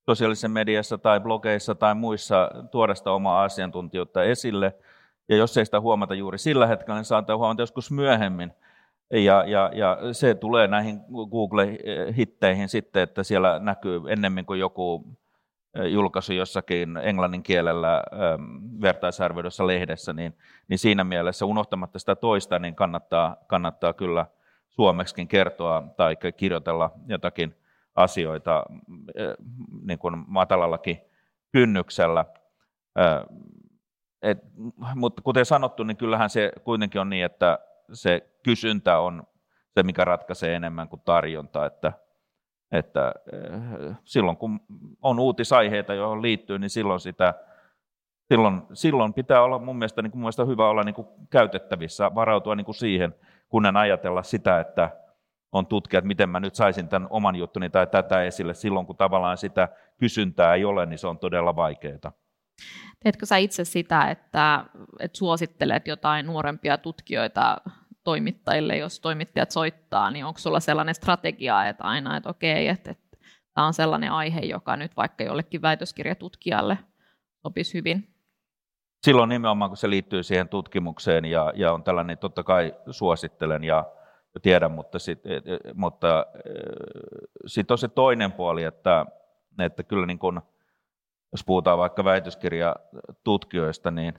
sosiaalisessa 0.06 0.48
mediassa 0.48 0.98
tai 0.98 1.20
blogeissa 1.20 1.74
tai 1.74 1.94
muissa 1.94 2.50
tuoda 2.70 2.94
sitä 2.94 3.10
omaa 3.10 3.44
asiantuntijuutta 3.44 4.22
esille. 4.22 4.74
Ja 5.28 5.36
jos 5.36 5.56
ei 5.56 5.64
sitä 5.64 5.80
huomata 5.80 6.14
juuri 6.14 6.38
sillä 6.38 6.66
hetkellä, 6.66 6.98
niin 6.98 7.04
saattaa 7.04 7.36
huomata 7.36 7.62
joskus 7.62 7.90
myöhemmin. 7.90 8.52
Ja, 9.10 9.44
ja, 9.46 9.70
ja 9.74 9.98
se 10.12 10.34
tulee 10.34 10.66
näihin 10.66 11.00
Google-hitteihin 11.30 12.68
sitten, 12.68 13.02
että 13.02 13.22
siellä 13.22 13.58
näkyy 13.58 14.00
ennemmin 14.08 14.46
kuin 14.46 14.60
joku 14.60 15.04
julkaisu 15.88 16.32
jossakin 16.32 16.96
englannin 16.96 17.42
kielellä 17.42 18.02
vertaisarvioidussa 18.80 19.66
lehdessä, 19.66 20.12
niin, 20.12 20.36
niin 20.68 20.78
siinä 20.78 21.04
mielessä 21.04 21.46
unohtamatta 21.46 21.98
sitä 21.98 22.16
toista, 22.16 22.58
niin 22.58 22.74
kannattaa, 22.74 23.36
kannattaa 23.46 23.92
kyllä 23.92 24.26
suomeksikin 24.68 25.28
kertoa 25.28 25.82
tai 25.96 26.16
kirjoitella 26.36 26.90
jotakin 27.08 27.54
asioita 27.96 28.62
niin 29.82 29.98
kuin 29.98 30.24
matalallakin 30.26 31.00
kynnyksellä. 31.52 32.24
Et, 34.22 34.38
mutta 34.94 35.22
kuten 35.22 35.44
sanottu, 35.44 35.82
niin 35.82 35.96
kyllähän 35.96 36.30
se 36.30 36.52
kuitenkin 36.64 37.00
on 37.00 37.10
niin, 37.10 37.24
että 37.24 37.58
se 37.92 38.30
kysyntä 38.42 38.98
on 38.98 39.22
se, 39.74 39.82
mikä 39.82 40.04
ratkaisee 40.04 40.54
enemmän 40.54 40.88
kuin 40.88 41.02
tarjonta. 41.04 41.66
Että, 41.66 41.92
että 42.72 43.12
silloin 44.04 44.36
kun 44.36 44.60
on 45.02 45.18
uutisaiheita, 45.18 45.94
joihin 45.94 46.22
liittyy, 46.22 46.58
niin 46.58 46.70
silloin 46.70 47.00
sitä 47.00 47.34
silloin, 48.28 48.62
silloin 48.72 49.14
pitää 49.14 49.42
olla 49.42 49.58
mun 49.58 49.76
mielestä, 49.76 50.02
niin 50.02 50.10
kuin 50.10 50.18
mun 50.18 50.24
mielestä 50.24 50.44
hyvä 50.44 50.68
olla 50.68 50.82
niin 50.82 50.94
kuin 50.94 51.06
käytettävissä, 51.30 52.14
varautua 52.14 52.54
niin 52.54 52.64
kuin 52.64 52.74
siihen, 52.74 53.14
kun 53.48 53.76
ajatella 53.76 54.22
sitä, 54.22 54.60
että 54.60 54.90
on 55.52 55.66
tutkia, 55.66 55.98
että 55.98 56.08
miten 56.08 56.28
mä 56.28 56.40
nyt 56.40 56.54
saisin 56.54 56.88
tämän 56.88 57.08
oman 57.10 57.36
juttuni 57.36 57.70
tai 57.70 57.86
tätä 57.86 58.22
esille 58.22 58.54
silloin, 58.54 58.86
kun 58.86 58.96
tavallaan 58.96 59.36
sitä 59.36 59.68
kysyntää 59.98 60.54
ei 60.54 60.64
ole, 60.64 60.86
niin 60.86 60.98
se 60.98 61.06
on 61.06 61.18
todella 61.18 61.56
vaikeaa. 61.56 62.12
Teetkö 63.02 63.26
sä 63.26 63.36
itse 63.36 63.64
sitä, 63.64 64.10
että, 64.10 64.64
että 65.00 65.18
suosittelet 65.18 65.86
jotain 65.86 66.26
nuorempia 66.26 66.78
tutkijoita 66.78 67.56
toimittajille, 68.04 68.76
jos 68.76 69.00
toimittajat 69.00 69.50
soittaa, 69.50 70.10
niin 70.10 70.24
onko 70.24 70.38
sulla 70.38 70.60
sellainen 70.60 70.94
strategia, 70.94 71.68
että 71.68 71.84
aina, 71.84 72.16
että 72.16 72.28
okei, 72.28 72.68
että, 72.68 72.90
että 72.90 73.16
tämä 73.54 73.66
on 73.66 73.74
sellainen 73.74 74.12
aihe, 74.12 74.40
joka 74.40 74.76
nyt 74.76 74.96
vaikka 74.96 75.24
jollekin 75.24 75.62
väitöskirjatutkijalle 75.62 76.78
sopisi 77.42 77.74
hyvin? 77.74 78.14
Silloin 79.02 79.28
nimenomaan, 79.28 79.70
kun 79.70 79.76
se 79.76 79.90
liittyy 79.90 80.22
siihen 80.22 80.48
tutkimukseen 80.48 81.24
ja, 81.24 81.52
ja 81.54 81.72
on 81.72 81.84
tällainen, 81.84 82.18
totta 82.18 82.42
kai 82.42 82.74
suosittelen 82.90 83.64
ja 83.64 83.84
tiedän, 84.40 84.72
mutta 84.72 84.98
sitten 84.98 85.32
e, 85.32 85.36
e, 85.36 85.58
mutta, 85.74 86.26
e, 86.34 86.50
sit 87.46 87.70
on 87.70 87.78
se 87.78 87.88
toinen 87.88 88.32
puoli, 88.32 88.64
että, 88.64 89.06
että 89.58 89.82
kyllä 89.82 90.06
niin 90.06 90.18
kun, 90.18 90.42
jos 91.32 91.44
puhutaan 91.44 91.78
vaikka 91.78 92.04
väitöskirjatutkijoista, 92.04 93.90
niin, 93.90 94.14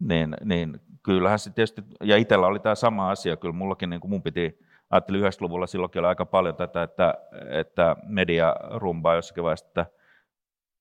niin, 0.00 0.36
niin 0.44 0.80
kyllähän 1.02 1.38
se 1.38 1.50
tietysti, 1.50 1.82
ja 2.02 2.16
itsellä 2.16 2.46
oli 2.46 2.58
tämä 2.58 2.74
sama 2.74 3.10
asia, 3.10 3.36
kyllä 3.36 3.54
mullakin 3.54 3.90
niin 3.90 4.00
kuin 4.00 4.10
mun 4.10 4.22
piti, 4.22 4.58
ajattelin 4.90 5.22
90-luvulla 5.22 5.66
silloinkin 5.66 6.00
oli 6.00 6.08
aika 6.08 6.26
paljon 6.26 6.56
tätä, 6.56 6.82
että, 6.82 7.14
että 7.50 7.96
media 8.06 8.56
rumbaa 8.70 9.14
jossakin 9.14 9.44
vaiheessa, 9.44 9.66
että 9.66 9.86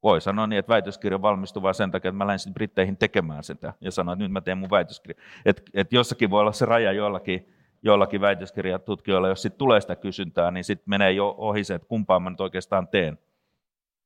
voi 0.03 0.21
sanoa 0.21 0.47
niin, 0.47 0.59
että 0.59 0.73
väitöskirja 0.73 1.21
valmistui 1.21 1.63
vain 1.63 1.75
sen 1.75 1.91
takia, 1.91 2.09
että 2.09 2.17
mä 2.17 2.27
lähdin 2.27 2.53
Britteihin 2.53 2.97
tekemään 2.97 3.43
sitä 3.43 3.73
ja 3.81 3.91
sanoin, 3.91 4.15
että 4.15 4.23
nyt 4.23 4.31
mä 4.31 4.41
teen 4.41 4.57
mun 4.57 4.69
väitöskirja. 4.69 5.23
Että 5.45 5.61
et 5.73 5.93
jossakin 5.93 6.29
voi 6.29 6.41
olla 6.41 6.51
se 6.51 6.65
raja 6.65 6.91
jollakin, 6.91 7.53
joillakin 7.83 8.21
väitöskirjatutkijoilla, 8.21 9.27
jos 9.27 9.41
sitten 9.41 9.57
tulee 9.57 9.81
sitä 9.81 9.95
kysyntää, 9.95 10.51
niin 10.51 10.63
sitten 10.63 10.89
menee 10.89 11.11
jo 11.11 11.35
ohi 11.37 11.63
se, 11.63 11.75
että 11.75 11.87
kumpaa 11.87 12.19
mä 12.19 12.29
nyt 12.29 12.41
oikeastaan 12.41 12.87
teen. 12.87 13.17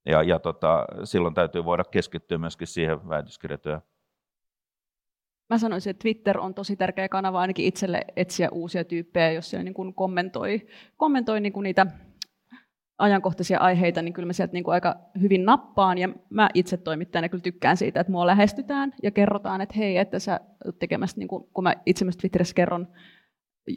Ja, 0.05 0.23
ja 0.23 0.39
tota, 0.39 0.86
silloin 1.03 1.34
täytyy 1.34 1.65
voida 1.65 1.84
keskittyä 1.84 2.38
myöskin 2.38 2.67
siihen 2.67 3.09
väitöskirjatyöhön. 3.09 3.82
Mä 5.49 5.57
sanoisin, 5.57 5.91
että 5.91 6.01
Twitter 6.01 6.39
on 6.39 6.53
tosi 6.53 6.75
tärkeä 6.75 7.09
kanava 7.09 7.41
ainakin 7.41 7.65
itselle 7.65 8.01
etsiä 8.15 8.49
uusia 8.51 8.84
tyyppejä, 8.84 9.32
jos 9.32 9.49
siellä 9.49 9.63
niin 9.63 9.73
kuin 9.73 9.93
kommentoi, 9.93 10.67
kommentoi 10.97 11.41
niin 11.41 11.53
kuin 11.53 11.63
niitä 11.63 11.88
ajankohtaisia 12.97 13.59
aiheita, 13.59 14.01
niin 14.01 14.13
kyllä 14.13 14.25
mä 14.25 14.34
sieltä 14.34 14.53
niin 14.53 14.63
kuin 14.63 14.73
aika 14.73 14.95
hyvin 15.21 15.45
nappaan. 15.45 15.97
Ja 15.97 16.09
mä 16.30 16.49
itse 16.53 16.78
toimittajana 16.78 17.30
kyllä 17.30 17.41
tykkään 17.41 17.78
siitä, 17.78 17.99
että 17.99 18.11
mua 18.11 18.28
lähestytään 18.28 18.93
ja 19.03 19.11
kerrotaan, 19.11 19.61
että 19.61 19.75
hei, 19.78 19.97
että 19.97 20.19
sä 20.19 20.39
tekemässä, 20.80 21.17
niin 21.17 21.28
kuin, 21.28 21.43
kun 21.53 21.63
mä 21.63 21.73
itse 21.86 22.05
myös 22.05 22.17
Twitterissä 22.17 22.55
kerron 22.55 22.88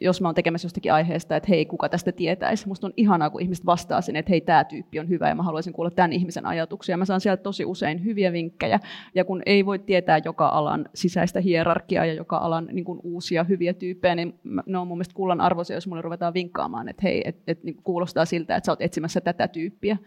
jos 0.01 0.21
mä 0.21 0.27
oon 0.27 0.35
tekemässä 0.35 0.65
jostakin 0.65 0.93
aiheesta, 0.93 1.35
että 1.35 1.47
hei, 1.49 1.65
kuka 1.65 1.89
tästä 1.89 2.11
tietäisi. 2.11 2.67
Musta 2.67 2.87
on 2.87 2.93
ihanaa, 2.97 3.29
kun 3.29 3.41
ihmiset 3.41 3.65
vastaa 3.65 4.01
sinne, 4.01 4.19
että 4.19 4.29
hei, 4.29 4.41
tämä 4.41 4.63
tyyppi 4.63 4.99
on 4.99 5.09
hyvä 5.09 5.29
ja 5.29 5.35
mä 5.35 5.43
haluaisin 5.43 5.73
kuulla 5.73 5.91
tämän 5.91 6.13
ihmisen 6.13 6.45
ajatuksia. 6.45 6.97
Mä 6.97 7.05
saan 7.05 7.21
sieltä 7.21 7.43
tosi 7.43 7.65
usein 7.65 8.05
hyviä 8.05 8.31
vinkkejä. 8.31 8.79
Ja 9.15 9.25
kun 9.25 9.41
ei 9.45 9.65
voi 9.65 9.79
tietää 9.79 10.19
joka 10.25 10.47
alan 10.47 10.89
sisäistä 10.93 11.39
hierarkiaa 11.39 12.05
ja 12.05 12.13
joka 12.13 12.37
alan 12.37 12.69
niin 12.71 12.85
kuin 12.85 12.99
uusia 13.03 13.43
hyviä 13.43 13.73
tyyppejä, 13.73 14.15
niin 14.15 14.39
ne 14.65 14.77
on 14.77 14.87
mun 14.87 14.97
mielestä 14.97 15.15
kullan 15.15 15.41
arvoisia, 15.41 15.77
jos 15.77 15.87
mulle 15.87 16.01
ruvetaan 16.01 16.33
vinkkaamaan, 16.33 16.89
että 16.89 17.01
hei, 17.03 17.21
et, 17.25 17.37
et, 17.47 17.63
niin 17.63 17.75
kuulostaa 17.83 18.25
siltä, 18.25 18.55
että 18.55 18.65
sä 18.65 18.71
oot 18.71 18.81
etsimässä 18.81 19.21
tätä 19.21 19.47
tyyppiä. 19.47 19.97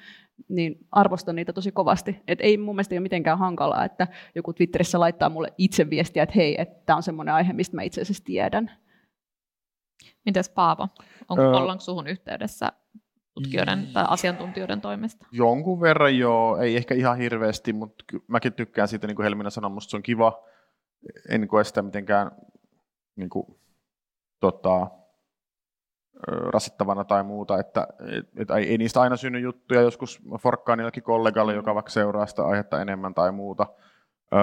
Niin 0.48 0.78
arvostan 0.92 1.36
niitä 1.36 1.52
tosi 1.52 1.72
kovasti. 1.72 2.22
Et 2.28 2.38
ei 2.42 2.56
mun 2.56 2.74
mielestä 2.74 2.94
ole 2.94 3.00
mitenkään 3.00 3.38
hankalaa, 3.38 3.84
että 3.84 4.06
joku 4.34 4.52
Twitterissä 4.52 5.00
laittaa 5.00 5.28
mulle 5.28 5.52
itse 5.58 5.90
viestiä, 5.90 6.22
että 6.22 6.34
hei, 6.36 6.60
että 6.60 6.82
tämä 6.86 6.96
on 6.96 7.02
semmoinen 7.02 7.34
aihe, 7.34 7.52
mistä 7.52 7.76
mä 7.76 7.82
itse 7.82 8.00
asiassa 8.00 8.24
tiedän. 8.24 8.70
Mites 10.24 10.48
Paavo? 10.48 10.88
On, 11.28 11.38
öö, 11.38 11.50
ollaanko 11.50 11.80
suhun 11.80 12.06
yhteydessä 12.06 12.72
tutkijoiden 13.34 13.86
tai 13.92 14.04
asiantuntijoiden 14.08 14.80
toimesta? 14.80 15.26
Jonkun 15.32 15.80
verran 15.80 16.18
joo, 16.18 16.58
ei 16.58 16.76
ehkä 16.76 16.94
ihan 16.94 17.18
hirveästi, 17.18 17.72
mutta 17.72 18.04
mäkin 18.28 18.52
tykkään 18.52 18.88
siitä, 18.88 19.06
niin 19.06 19.16
kuin 19.16 19.24
Helminä 19.24 19.50
sanoi, 19.50 19.70
musta 19.70 19.90
se 19.90 19.96
on 19.96 20.02
kiva. 20.02 20.44
En 21.28 21.48
koe 21.48 21.64
sitä 21.64 21.82
mitenkään 21.82 22.30
niin 23.16 23.30
kuin, 23.30 23.46
tota, 24.40 24.86
rasittavana 26.26 27.04
tai 27.04 27.22
muuta, 27.22 27.58
että 27.60 27.86
et, 28.00 28.26
et, 28.36 28.50
ei, 28.50 28.70
ei 28.70 28.78
niistä 28.78 29.00
aina 29.00 29.16
synny 29.16 29.38
juttuja, 29.38 29.80
joskus 29.80 30.22
forkkaan 30.40 30.78
jollakin 30.78 31.02
kollegalle, 31.02 31.54
joka 31.54 31.74
vaikka 31.74 31.90
seuraa 31.90 32.26
sitä 32.26 32.46
aihetta 32.46 32.82
enemmän 32.82 33.14
tai 33.14 33.32
muuta. 33.32 33.66
Öö, 34.32 34.40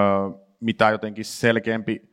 mitä 0.60 0.90
jotenkin 0.90 1.24
selkeämpi 1.24 2.11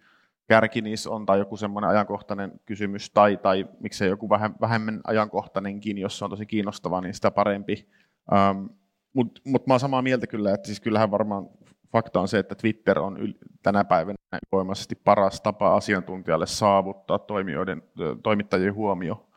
kärki 0.50 0.82
niissä 0.82 1.10
on 1.10 1.26
tai 1.26 1.40
joku 1.40 1.58
semmoinen 1.58 1.90
ajankohtainen 1.90 2.52
kysymys 2.66 3.10
tai, 3.10 3.38
tai 3.38 3.66
miksei 3.80 4.10
joku 4.10 4.30
vähemmän 4.62 5.02
ajankohtainenkin, 5.08 5.98
jos 5.98 6.18
se 6.18 6.26
on 6.26 6.32
tosi 6.32 6.46
kiinnostava, 6.46 7.02
niin 7.02 7.14
sitä 7.14 7.32
parempi. 7.32 7.90
Um, 8.32 8.70
Mutta 9.14 9.42
mut 9.46 9.68
mä 9.68 9.74
oon 9.74 9.80
samaa 9.80 10.02
mieltä 10.02 10.28
kyllä, 10.28 10.54
että 10.54 10.66
siis 10.66 10.80
kyllähän 10.80 11.12
varmaan 11.12 11.50
fakta 11.92 12.20
on 12.20 12.28
se, 12.28 12.40
että 12.40 12.56
Twitter 12.56 13.00
on 13.00 13.18
tänä 13.64 13.84
päivänä 13.84 14.18
voimaisesti 14.52 14.96
paras 14.96 15.42
tapa 15.42 15.76
asiantuntijalle 15.76 16.46
saavuttaa 16.46 17.20
toimijoiden, 17.20 17.84
toimittajien 18.24 18.76
huomio. 18.76 19.30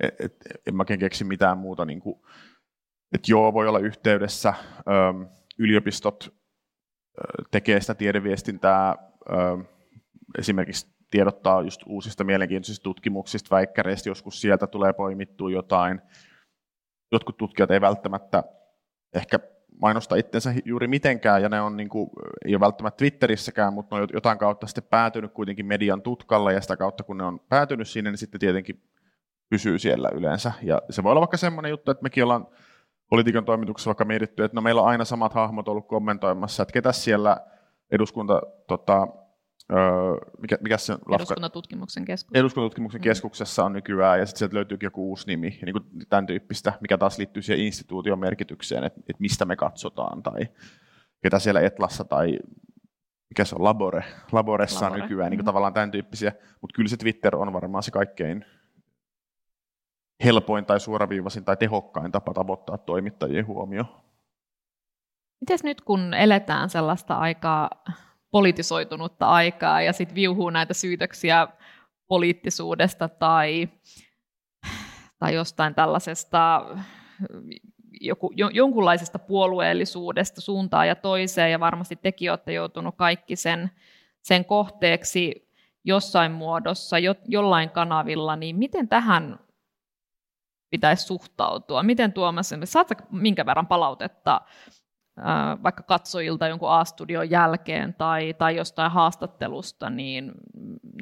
Et, 0.00 0.20
et, 0.20 0.36
en 0.66 0.76
mäkin 0.76 0.98
keksi 0.98 1.24
mitään 1.24 1.58
muuta, 1.58 1.84
niin 1.84 2.00
kuin, 2.00 2.20
että 3.12 3.30
joo, 3.30 3.52
voi 3.52 3.68
olla 3.68 3.78
yhteydessä, 3.78 4.54
ö, 4.78 5.26
yliopistot 5.58 6.34
tekee 7.50 7.80
sitä 7.80 7.94
tiedeviestintää, 7.94 8.94
ö, 9.30 9.77
esimerkiksi 10.38 10.86
tiedottaa 11.10 11.62
just 11.62 11.80
uusista 11.86 12.24
mielenkiintoisista 12.24 12.82
tutkimuksista, 12.82 13.56
väikkäreistä, 13.56 14.08
joskus 14.08 14.40
sieltä 14.40 14.66
tulee 14.66 14.92
poimittua 14.92 15.50
jotain. 15.50 16.00
Jotkut 17.12 17.36
tutkijat 17.36 17.70
ei 17.70 17.80
välttämättä 17.80 18.44
ehkä 19.14 19.38
mainosta 19.80 20.16
itsensä 20.16 20.54
juuri 20.64 20.88
mitenkään, 20.88 21.42
ja 21.42 21.48
ne 21.48 21.60
on 21.60 21.76
niin 21.76 21.88
kuin, 21.88 22.10
ei 22.44 22.54
ole 22.54 22.60
välttämättä 22.60 22.96
Twitterissäkään, 22.96 23.72
mutta 23.72 23.96
ne 23.96 24.02
on 24.02 24.08
jotain 24.12 24.38
kautta 24.38 24.66
sitten 24.66 24.84
päätynyt 24.90 25.32
kuitenkin 25.32 25.66
median 25.66 26.02
tutkalle, 26.02 26.52
ja 26.52 26.60
sitä 26.60 26.76
kautta 26.76 27.04
kun 27.04 27.18
ne 27.18 27.24
on 27.24 27.40
päätynyt 27.40 27.88
sinne, 27.88 28.10
niin 28.10 28.18
sitten 28.18 28.40
tietenkin 28.40 28.82
pysyy 29.50 29.78
siellä 29.78 30.08
yleensä. 30.14 30.52
Ja 30.62 30.82
se 30.90 31.02
voi 31.02 31.10
olla 31.10 31.20
vaikka 31.20 31.36
semmoinen 31.36 31.70
juttu, 31.70 31.90
että 31.90 32.02
mekin 32.02 32.24
ollaan 32.24 32.46
politiikan 33.10 33.44
toimituksessa 33.44 33.88
vaikka 33.88 34.04
mietitty, 34.04 34.44
että 34.44 34.54
no 34.54 34.62
meillä 34.62 34.82
on 34.82 34.88
aina 34.88 35.04
samat 35.04 35.34
hahmot 35.34 35.68
ollut 35.68 35.88
kommentoimassa, 35.88 36.62
että 36.62 36.72
ketä 36.72 36.92
siellä 36.92 37.36
eduskunta 37.90 38.42
tota, 38.66 39.08
mikä, 40.40 40.58
mikä 40.60 40.78
se 40.78 40.92
lafka? 40.92 41.14
Eduskuntatutkimuksen 41.14 42.04
keskus. 42.04 42.34
Eduskuntatutkimuksen 42.34 43.00
mm. 43.00 43.02
keskuksessa 43.02 43.64
on 43.64 43.72
nykyään, 43.72 44.18
ja 44.18 44.26
sitten 44.26 44.38
sieltä 44.38 44.56
löytyykin 44.56 44.86
joku 44.86 45.08
uusi 45.08 45.26
nimi, 45.26 45.58
niin 45.64 45.72
kuin 45.72 45.84
tämän 46.08 46.26
tyyppistä, 46.26 46.72
mikä 46.80 46.98
taas 46.98 47.18
liittyy 47.18 47.42
siihen 47.42 47.66
instituution 47.66 48.18
merkitykseen, 48.18 48.84
että, 48.84 49.00
että 49.00 49.20
mistä 49.20 49.44
me 49.44 49.56
katsotaan, 49.56 50.22
tai 50.22 50.48
ketä 51.22 51.38
siellä 51.38 51.60
Etlassa, 51.60 52.04
tai 52.04 52.38
mikä 53.30 53.44
se 53.44 53.54
on, 53.54 53.64
Labore, 53.64 54.04
Laboressa 54.32 54.84
Labore. 54.84 55.02
nykyään, 55.02 55.30
niin 55.30 55.38
kuin 55.38 55.44
mm. 55.44 55.46
tavallaan 55.46 55.74
tämän 55.74 55.90
tyyppisiä, 55.90 56.32
mutta 56.60 56.76
kyllä 56.76 56.88
se 56.88 56.96
Twitter 56.96 57.36
on 57.36 57.52
varmaan 57.52 57.82
se 57.82 57.90
kaikkein 57.90 58.44
helpoin 60.24 60.66
tai 60.66 60.80
suoraviivaisin 60.80 61.44
tai 61.44 61.56
tehokkain 61.56 62.12
tapa 62.12 62.34
tavoittaa 62.34 62.78
toimittajien 62.78 63.46
huomio. 63.46 63.84
Miten 65.40 65.58
nyt 65.62 65.80
kun 65.80 66.14
eletään 66.14 66.68
sellaista 66.70 67.14
aikaa 67.14 67.70
politisoitunutta 68.30 69.28
aikaa 69.28 69.82
ja 69.82 69.92
sitten 69.92 70.14
viuhuu 70.14 70.50
näitä 70.50 70.74
syytöksiä 70.74 71.48
poliittisuudesta 72.08 73.08
tai, 73.08 73.68
tai 75.18 75.34
jostain 75.34 75.74
tällaisesta 75.74 76.66
joku, 78.00 78.32
jonkunlaisesta 78.52 79.18
puolueellisuudesta 79.18 80.40
suuntaan 80.40 80.88
ja 80.88 80.94
toiseen, 80.94 81.50
ja 81.50 81.60
varmasti 81.60 81.96
tekin 81.96 82.30
olette 82.30 82.52
joutunut 82.52 82.94
kaikki 82.96 83.36
sen, 83.36 83.70
sen 84.22 84.44
kohteeksi 84.44 85.48
jossain 85.84 86.32
muodossa, 86.32 86.98
jo, 86.98 87.14
jollain 87.24 87.70
kanavilla, 87.70 88.36
niin 88.36 88.56
miten 88.56 88.88
tähän 88.88 89.38
pitäisi 90.70 91.06
suhtautua? 91.06 91.82
Miten 91.82 92.12
Tuomas, 92.12 92.54
saatko 92.64 92.94
minkä 93.10 93.46
verran 93.46 93.66
palautetta 93.66 94.40
vaikka 95.62 95.82
katsojilta 95.82 96.48
jonkun 96.48 96.70
A-studion 96.70 97.30
jälkeen 97.30 97.94
tai, 97.94 98.34
tai 98.34 98.56
jostain 98.56 98.92
haastattelusta, 98.92 99.90
niin, 99.90 100.32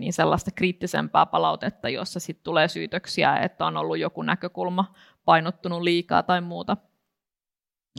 niin 0.00 0.12
sellaista 0.12 0.50
kriittisempää 0.54 1.26
palautetta, 1.26 1.88
jossa 1.88 2.20
sitten 2.20 2.44
tulee 2.44 2.68
syytöksiä, 2.68 3.36
että 3.36 3.66
on 3.66 3.76
ollut 3.76 3.98
joku 3.98 4.22
näkökulma 4.22 4.94
painottunut 5.24 5.82
liikaa 5.82 6.22
tai 6.22 6.40
muuta? 6.40 6.76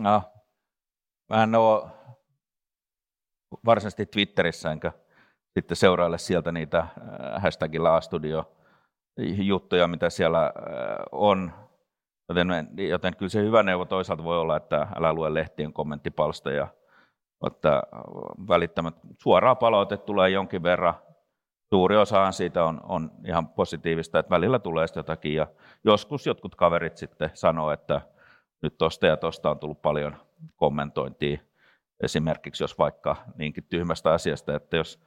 No, 0.02 0.24
mä 1.30 1.44
en 1.44 1.56
ole 1.56 1.90
varsinaisesti 3.66 4.06
Twitterissä 4.06 4.72
enkä 4.72 4.92
sitten 5.54 5.78
seuraille 5.78 6.18
sieltä 6.18 6.52
niitä 6.52 6.88
hashtagilla 7.38 7.96
A-studio 7.96 8.54
juttuja, 9.38 9.88
mitä 9.88 10.10
siellä 10.10 10.54
on 11.12 11.67
Joten, 12.30 12.50
joten 12.78 13.16
kyllä 13.16 13.30
se 13.30 13.44
hyvä 13.44 13.64
neuvo 13.64 13.86
toisaalta 13.86 14.24
voi 14.24 14.40
olla, 14.40 14.58
että 14.58 14.88
älä 14.96 15.14
lue 15.14 15.34
lehtien 15.34 15.74
kommenttipalstoja, 15.74 16.68
että 17.48 17.84
välittämät 18.48 18.96
suoraa 19.22 19.56
palautetta 19.56 20.06
tulee 20.06 20.30
jonkin 20.30 20.64
verran. 20.64 20.94
Suuri 21.74 21.98
osa 21.98 22.32
siitä 22.32 22.64
on, 22.64 22.82
on 22.84 23.12
ihan 23.26 23.48
positiivista, 23.48 24.20
että 24.20 24.30
välillä 24.30 24.60
tulee 24.60 24.88
sitä 24.88 25.00
jotakin 25.00 25.34
ja 25.34 25.48
joskus 25.84 26.26
jotkut 26.26 26.56
kaverit 26.56 26.98
sitten 26.98 27.30
sanoo, 27.34 27.72
että 27.72 28.02
nyt 28.62 28.78
tosta 28.78 29.08
ja 29.08 29.18
tosta 29.18 29.50
on 29.50 29.60
tullut 29.60 29.82
paljon 29.82 30.16
kommentointia. 30.56 31.40
Esimerkiksi 32.04 32.64
jos 32.64 32.78
vaikka 32.78 33.16
niinkin 33.36 33.64
tyhmästä 33.64 34.14
asiasta, 34.14 34.56
että 34.56 34.78
jos 34.78 35.00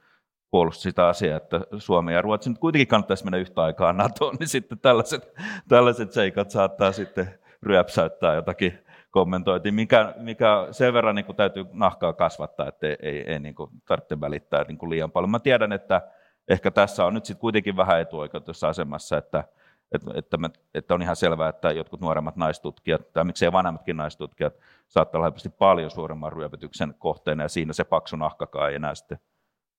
puolusti 0.51 0.81
sitä 0.81 1.07
asiaa, 1.07 1.37
että 1.37 1.61
Suomi 1.77 2.13
ja 2.13 2.21
Ruotsi 2.21 2.49
nyt 2.49 2.59
kuitenkin 2.59 2.87
kannattaisi 2.87 3.23
mennä 3.23 3.37
yhtä 3.37 3.61
aikaa 3.61 3.93
NATOon, 3.93 4.35
niin 4.39 4.47
sitten 4.47 4.79
tällaiset, 4.79 5.33
tällaiset 5.67 6.11
seikat 6.11 6.51
saattaa 6.51 6.91
sitten 6.91 7.39
ryöpsäyttää 7.63 8.35
jotakin 8.35 8.79
kommentointia, 9.11 9.73
mikä, 9.73 10.13
mikä 10.17 10.67
sen 10.71 10.93
verran 10.93 11.15
niin 11.15 11.25
kuin 11.25 11.35
täytyy 11.35 11.65
nahkaa 11.73 12.13
kasvattaa, 12.13 12.67
että 12.67 12.87
ei, 12.87 12.97
ei, 13.01 13.31
ei 13.31 13.39
niin 13.39 13.55
kuin 13.55 13.69
tarvitse 13.87 14.21
välittää 14.21 14.63
niin 14.63 14.77
kuin 14.77 14.89
liian 14.89 15.11
paljon. 15.11 15.29
Mä 15.29 15.39
tiedän, 15.39 15.71
että 15.71 16.01
ehkä 16.47 16.71
tässä 16.71 17.05
on 17.05 17.13
nyt 17.13 17.25
sitten 17.25 17.41
kuitenkin 17.41 17.77
vähän 17.77 18.01
etuoikeutussa 18.01 18.69
asemassa, 18.69 19.17
että, 19.17 19.43
että, 19.91 20.11
että, 20.15 20.37
että 20.73 20.93
on 20.93 21.01
ihan 21.01 21.15
selvää, 21.15 21.49
että 21.49 21.71
jotkut 21.71 22.01
nuoremmat 22.01 22.35
naistutkijat, 22.35 23.13
tai 23.13 23.23
miksei 23.23 23.51
vanhemmatkin 23.51 23.97
naistutkijat, 23.97 24.53
saattaa 24.87 25.21
olla 25.21 25.51
paljon 25.57 25.91
suuremman 25.91 26.33
ryöpytyksen 26.33 26.95
kohteena, 26.99 27.43
ja 27.43 27.49
siinä 27.49 27.73
se 27.73 27.83
paksu 27.83 28.15
nahkakaan 28.15 28.69
ei 28.69 28.75
enää 28.75 28.95
sitten 28.95 29.19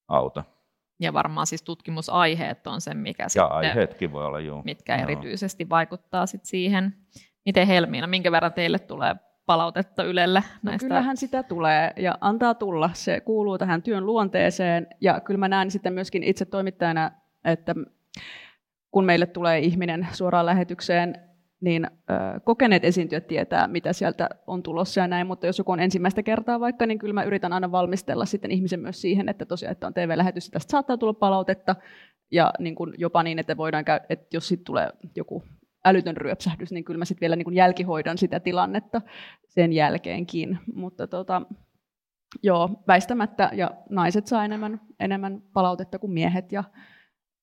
auta. 0.09 0.45
Ja 1.03 1.13
varmaan 1.13 1.47
siis 1.47 1.63
tutkimusaiheet 1.63 2.67
on 2.67 2.81
se, 2.81 2.95
mikä 2.95 3.23
ja 3.23 3.29
sitten, 3.29 3.51
aiheetkin 3.51 4.13
voi 4.13 4.27
olla, 4.27 4.41
juu. 4.41 4.63
mitkä 4.65 4.97
joo. 4.97 5.03
erityisesti 5.03 5.69
vaikuttaa 5.69 6.27
sit 6.27 6.45
siihen. 6.45 6.95
Miten 7.45 7.67
Helmiina, 7.67 8.07
minkä 8.07 8.33
verran 8.33 8.53
teille 8.53 8.79
tulee 8.79 9.15
palautetta 9.47 10.05
Ylelle 10.05 10.41
no 10.41 10.71
näistä? 10.71 10.87
No 10.87 10.89
kyllähän 10.89 11.17
sitä 11.17 11.43
tulee 11.43 11.93
ja 11.97 12.19
antaa 12.21 12.55
tulla. 12.55 12.91
Se 12.93 13.21
kuuluu 13.21 13.59
tähän 13.59 13.83
työn 13.83 14.07
luonteeseen 14.07 14.87
ja 15.01 15.21
kyllä 15.21 15.39
mä 15.39 15.49
näen 15.49 15.71
sitten 15.71 15.93
myöskin 15.93 16.23
itse 16.23 16.45
toimittajana, 16.45 17.11
että 17.45 17.75
kun 18.91 19.05
meille 19.05 19.27
tulee 19.27 19.59
ihminen 19.59 20.09
suoraan 20.13 20.47
lähetykseen, 20.47 21.32
niin 21.63 21.87
ö, 21.87 22.41
kokeneet 22.45 22.85
esiintyjät 22.85 23.27
tietää, 23.27 23.69
mitä 23.69 23.93
sieltä 23.93 24.29
on 24.47 24.63
tulossa 24.63 25.01
ja 25.01 25.09
näin, 25.09 25.27
mutta 25.27 25.47
jos 25.47 25.59
joku 25.59 25.73
on 25.73 25.81
ensimmäistä 25.81 26.23
kertaa 26.23 26.61
vaikka, 26.61 26.87
niin 26.87 26.99
kyllä 26.99 27.15
mä 27.15 27.23
yritän 27.23 27.53
aina 27.53 27.73
valmistella 27.73 28.25
sitten 28.25 28.51
ihmisen 28.51 28.81
myös 28.81 29.01
siihen, 29.01 29.29
että 29.29 29.47
tosiaan, 29.47 29.73
että 29.73 29.87
on 29.87 29.95
TV-lähetys, 29.95 30.51
tästä 30.51 30.71
saattaa 30.71 30.97
tulla 30.97 31.15
palautetta, 31.15 31.77
ja 32.31 32.53
niin 32.59 32.75
kuin 32.75 32.95
jopa 32.99 33.23
niin, 33.23 33.39
että 33.39 33.57
voidaan 33.57 33.85
käy, 33.85 34.01
että 34.09 34.27
jos 34.37 34.49
sitten 34.49 34.65
tulee 34.65 34.91
joku 35.17 35.43
älytön 35.85 36.17
ryöpsähdys, 36.17 36.73
niin 36.73 36.85
kyllä 36.85 36.99
mä 36.99 37.05
sitten 37.05 37.21
vielä 37.21 37.37
niin 37.37 37.45
kuin 37.45 37.57
jälkihoidan 37.57 38.19
sitä 38.19 38.41
tilannetta 38.41 39.01
sen 39.49 39.73
jälkeenkin, 39.73 40.59
mutta 40.75 41.07
tota, 41.07 41.43
joo, 42.43 42.71
väistämättä, 42.89 43.51
ja 43.53 43.71
naiset 43.91 44.27
saa 44.27 44.45
enemmän, 44.45 44.81
enemmän 45.01 45.43
palautetta 45.53 45.99
kuin 45.99 46.13
miehet, 46.13 46.53
ja 46.53 46.65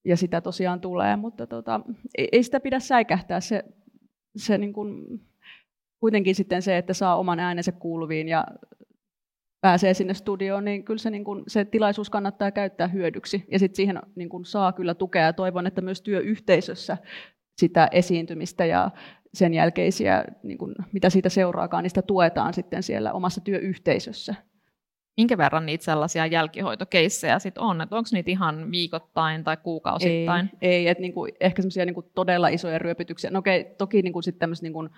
ja 0.06 0.18
sitä 0.18 0.42
tosiaan 0.42 0.82
tulee, 0.82 1.16
mutta 1.16 1.48
tota, 1.48 1.82
ei, 2.18 2.28
ei 2.32 2.44
sitä 2.44 2.60
pidä 2.60 2.80
säikähtää. 2.80 3.40
Se 3.40 3.64
se 4.36 4.58
niin 4.58 4.74
kuin, 4.74 5.06
kuitenkin 6.00 6.36
sitten 6.36 6.62
se, 6.62 6.78
että 6.78 6.94
saa 6.94 7.18
oman 7.18 7.40
äänensä 7.40 7.72
kuuluviin 7.72 8.28
ja 8.28 8.46
pääsee 9.62 9.94
sinne 9.94 10.14
studioon, 10.14 10.66
niin 10.66 10.84
kyllä 10.84 10.98
se, 10.98 11.10
niin 11.10 11.24
kuin, 11.24 11.44
se 11.48 11.66
tilaisuus 11.66 12.10
kannattaa 12.10 12.52
käyttää 12.52 12.88
hyödyksi. 12.88 13.46
Ja 13.52 13.60
sitten 13.60 13.76
siihen 13.76 14.00
niin 14.16 14.30
kuin, 14.30 14.46
saa 14.46 14.74
kyllä 14.74 14.94
tukea 14.94 15.26
ja 15.26 15.34
toivon, 15.34 15.68
että 15.68 15.82
myös 15.82 16.02
työyhteisössä 16.02 16.98
sitä 17.58 17.88
esiintymistä 17.92 18.66
ja 18.66 18.92
sen 19.34 19.54
jälkeisiä, 19.54 20.26
niin 20.44 20.58
kuin, 20.58 20.76
mitä 20.94 21.10
siitä 21.10 21.30
seuraakaan, 21.30 21.90
sitä 21.90 22.02
tuetaan 22.02 22.54
sitten 22.54 22.84
siellä 22.84 23.14
omassa 23.14 23.42
työyhteisössä. 23.42 24.36
Minkä 25.20 25.38
verran 25.38 25.66
niitä 25.66 25.84
sellaisia 25.84 26.26
jälkihoitokeissejä 26.26 27.40
sitten 27.40 27.64
on? 27.64 27.82
Että 27.82 27.96
onko 27.96 28.10
niitä 28.12 28.32
ihan 28.32 28.72
viikoittain 28.72 29.44
tai 29.44 29.58
kuukausittain? 29.58 30.50
Ei, 30.62 30.72
ei 30.72 30.88
että 30.88 31.02
niinku, 31.02 31.28
ehkä 31.40 31.62
semmoisia 31.62 31.86
niinku 31.86 32.02
todella 32.02 32.48
isoja 32.48 32.80
ryöpytyksiä. 32.80 33.32
No 33.32 33.40
okei, 33.40 33.76
toki 33.78 34.02
niinku 34.02 34.22
sitten 34.22 34.40
tämmöistä 34.40 34.66
niinku 34.66 34.90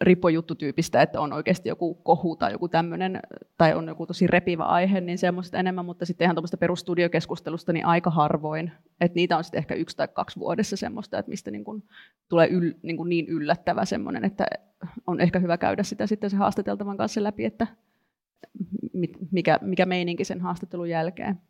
ripojuttutyypistä, 0.00 1.02
että 1.02 1.20
on 1.20 1.32
oikeasti 1.32 1.68
joku 1.68 1.94
kohu 1.94 2.36
tai 2.36 2.52
joku 2.52 2.68
tämmöinen, 2.68 3.20
tai 3.58 3.74
on 3.74 3.88
joku 3.88 4.06
tosi 4.06 4.26
repivä 4.26 4.64
aihe, 4.64 5.00
niin 5.00 5.18
semmoista 5.18 5.58
enemmän, 5.58 5.84
mutta 5.84 6.06
sitten 6.06 6.24
ihan 6.24 6.36
tuommoista 6.36 6.56
perustudiokeskustelusta 6.56 7.72
niin 7.72 7.86
aika 7.86 8.10
harvoin. 8.10 8.72
Että 9.00 9.16
niitä 9.16 9.36
on 9.36 9.44
sitten 9.44 9.58
ehkä 9.58 9.74
yksi 9.74 9.96
tai 9.96 10.08
kaksi 10.08 10.40
vuodessa 10.40 10.76
semmoista, 10.76 11.18
että 11.18 11.30
mistä 11.30 11.50
niin 11.50 11.64
kuin 11.64 11.82
tulee 12.28 12.48
yl, 12.48 12.72
niin, 12.82 12.96
kuin 12.96 13.08
niin 13.08 13.26
yllättävä 13.28 13.84
semmoinen, 13.84 14.24
että 14.24 14.46
on 15.06 15.20
ehkä 15.20 15.38
hyvä 15.38 15.58
käydä 15.58 15.82
sitä 15.82 16.06
sitten 16.06 16.30
se 16.30 16.36
haastateltavan 16.36 16.96
kanssa 16.96 17.22
läpi, 17.22 17.44
että 17.44 17.66
mikä, 19.30 19.58
mikä 19.62 19.86
meininki 19.86 20.24
sen 20.24 20.40
haastattelun 20.40 20.90
jälkeen. 20.90 21.40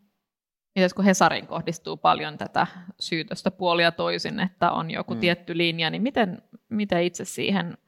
Mites 0.74 0.95
kun 0.95 1.05
Hesarin 1.05 1.47
kohdistuu 1.47 1.97
paljon 1.97 2.38
tätä 2.38 2.66
syytöstä 3.01 3.51
puolia 3.51 3.92
toisin, 3.92 4.40
että 4.40 4.70
on 4.70 4.90
joku 4.90 5.14
mm. 5.14 5.20
tietty 5.20 5.57
linja, 5.57 5.90
niin 5.90 6.03
miten, 6.03 6.42
miten 6.68 7.03
itse 7.03 7.24
siihen 7.24 7.78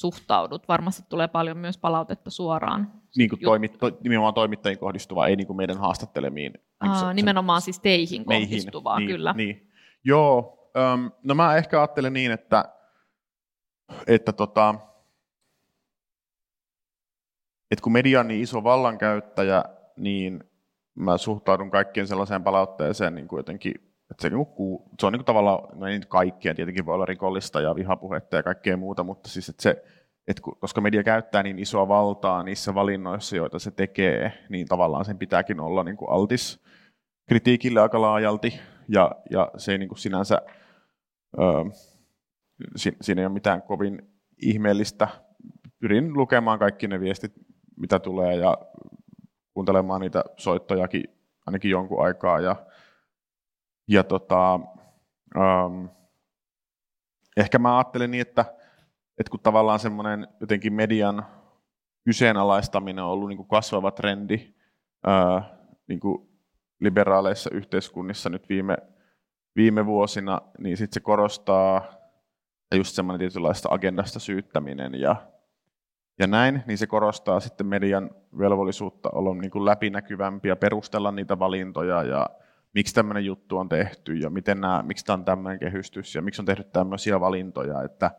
suhtaudut? 0.00 0.68
Varmasti 0.68 1.02
tulee 1.08 1.28
paljon 1.28 1.56
myös 1.56 1.78
palautetta 1.78 2.30
suoraan. 2.30 2.92
Niin 3.16 3.30
kuin 3.30 3.40
toimit, 3.40 3.78
to, 3.78 3.98
nimenomaan 4.00 4.34
toimittajiin 4.34 4.78
kohdistuva, 4.78 5.26
ei 5.26 5.36
niin 5.36 5.46
kuin 5.46 5.56
meidän 5.56 5.78
haastattelemiin. 5.78 6.52
Aa, 6.80 7.00
se, 7.00 7.14
nimenomaan 7.14 7.60
siis 7.60 7.80
teihin 7.80 8.24
kohdistuvaa, 8.24 8.96
meihin, 8.98 9.14
kyllä. 9.14 9.32
Niin, 9.32 9.56
niin. 9.56 9.70
Joo, 10.04 10.58
um, 10.94 11.10
no 11.24 11.34
mä 11.34 11.56
ehkä 11.56 11.80
ajattelen 11.80 12.12
niin, 12.12 12.32
että, 12.32 12.64
että, 14.06 14.32
tota, 14.32 14.74
että 17.70 17.82
kun 17.82 17.92
media 17.92 18.20
on 18.20 18.28
niin 18.28 18.42
iso 18.42 18.64
vallankäyttäjä, 18.64 19.64
niin 19.96 20.44
mä 20.94 21.18
suhtaudun 21.18 21.70
kaikkien 21.70 22.06
sellaiseen 22.06 22.44
palautteeseen 22.44 23.14
niin 23.14 23.28
kuin 23.28 23.38
jotenkin, 23.38 23.74
että 24.10 24.22
se, 24.22 24.30
niin 24.30 24.46
kuin, 24.46 24.82
se 25.00 25.06
on 25.06 25.12
niin 25.12 25.20
kuin 25.20 25.26
tavallaan, 25.26 25.78
no 25.78 25.86
ei 25.86 26.00
kaikkien 26.08 26.56
tietenkin 26.56 26.86
voi 26.86 26.94
olla 26.94 27.06
rikollista 27.06 27.60
ja 27.60 27.74
vihapuhetta 27.74 28.36
ja 28.36 28.42
kaikkea 28.42 28.76
muuta, 28.76 29.04
mutta 29.04 29.28
siis 29.28 29.48
että 29.48 29.62
se, 29.62 29.84
että 30.28 30.42
koska 30.60 30.80
media 30.80 31.02
käyttää 31.02 31.42
niin 31.42 31.58
isoa 31.58 31.88
valtaa 31.88 32.42
niissä 32.42 32.74
valinnoissa, 32.74 33.36
joita 33.36 33.58
se 33.58 33.70
tekee, 33.70 34.32
niin 34.48 34.66
tavallaan 34.66 35.04
sen 35.04 35.18
pitääkin 35.18 35.60
olla 35.60 35.84
niin 35.84 35.96
kuin 35.96 36.10
altis 36.10 36.60
kritiikille 37.28 37.80
aika 37.80 38.00
laajalti, 38.00 38.60
ja, 38.88 39.10
ja 39.30 39.50
se 39.56 39.72
ei 39.72 39.78
niin 39.78 39.88
kuin 39.88 39.98
sinänsä, 39.98 40.42
ö, 41.38 41.42
siinä 42.76 43.22
ei 43.22 43.26
ole 43.26 43.32
mitään 43.32 43.62
kovin 43.62 44.02
ihmeellistä. 44.42 45.08
Pyrin 45.80 46.12
lukemaan 46.12 46.58
kaikki 46.58 46.88
ne 46.88 47.00
viestit, 47.00 47.32
mitä 47.78 47.98
tulee, 47.98 48.36
ja 48.36 48.58
kuuntelemaan 49.54 50.00
niitä 50.00 50.24
soittojakin 50.36 51.04
ainakin 51.46 51.70
jonkun 51.70 52.04
aikaa. 52.04 52.40
Ja, 52.40 52.56
ja 53.88 54.04
tota, 54.04 54.60
um, 55.36 55.88
ehkä 57.36 57.58
mä 57.58 57.78
ajattelen 57.78 58.10
niin, 58.10 58.20
että, 58.20 58.44
että 59.18 59.30
kun 59.30 59.40
tavallaan 59.40 59.78
semmoinen 59.78 60.28
jotenkin 60.40 60.72
median 60.72 61.26
kyseenalaistaminen 62.04 63.04
on 63.04 63.10
ollut 63.10 63.28
niin 63.28 63.36
kuin 63.36 63.48
kasvava 63.48 63.90
trendi 63.90 64.54
ää, 65.06 65.58
niin 65.88 66.00
kuin 66.00 66.28
liberaaleissa 66.80 67.50
yhteiskunnissa 67.52 68.30
nyt 68.30 68.48
viime, 68.48 68.76
viime 69.56 69.86
vuosina, 69.86 70.40
niin 70.58 70.76
sitten 70.76 70.94
se 70.94 71.00
korostaa 71.00 71.82
just 72.74 72.94
semmoinen 72.94 73.18
tietynlaista 73.18 73.68
agendasta 73.72 74.18
syyttäminen 74.18 74.94
ja 74.94 75.16
ja 76.18 76.26
näin, 76.26 76.62
niin 76.66 76.78
se 76.78 76.86
korostaa 76.86 77.40
sitten 77.40 77.66
median 77.66 78.10
velvollisuutta 78.38 79.10
olla 79.12 79.34
niin 79.34 79.50
kuin 79.50 79.64
läpinäkyvämpi 79.64 80.48
ja 80.48 80.56
perustella 80.56 81.12
niitä 81.12 81.38
valintoja 81.38 82.02
ja 82.02 82.26
miksi 82.74 82.94
tämmöinen 82.94 83.24
juttu 83.24 83.58
on 83.58 83.68
tehty 83.68 84.14
ja 84.14 84.30
miten 84.30 84.60
nämä, 84.60 84.82
miksi 84.86 85.04
tämä 85.04 85.14
on 85.14 85.24
tämmöinen 85.24 85.58
kehystys 85.58 86.14
ja 86.14 86.22
miksi 86.22 86.42
on 86.42 86.46
tehty 86.46 86.64
tämmöisiä 86.64 87.20
valintoja, 87.20 87.82
että, 87.82 88.10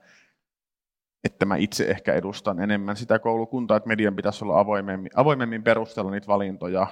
että 1.24 1.46
mä 1.46 1.56
itse 1.56 1.86
ehkä 1.86 2.14
edustan 2.14 2.60
enemmän 2.60 2.96
sitä 2.96 3.20
koulukuntaa, 3.20 3.78
että 3.78 3.88
median 3.88 4.16
pitäisi 4.16 4.46
olla 4.46 4.60
avoimemmin, 4.60 5.12
avoimemmin 5.16 5.64
perustella 5.64 6.12
niitä 6.12 6.28
valintoja, 6.28 6.88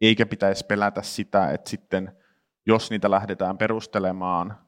eikä 0.00 0.26
pitäisi 0.26 0.66
pelätä 0.66 1.02
sitä, 1.02 1.50
että 1.50 1.70
sitten 1.70 2.12
jos 2.66 2.90
niitä 2.90 3.10
lähdetään 3.10 3.58
perustelemaan, 3.58 4.63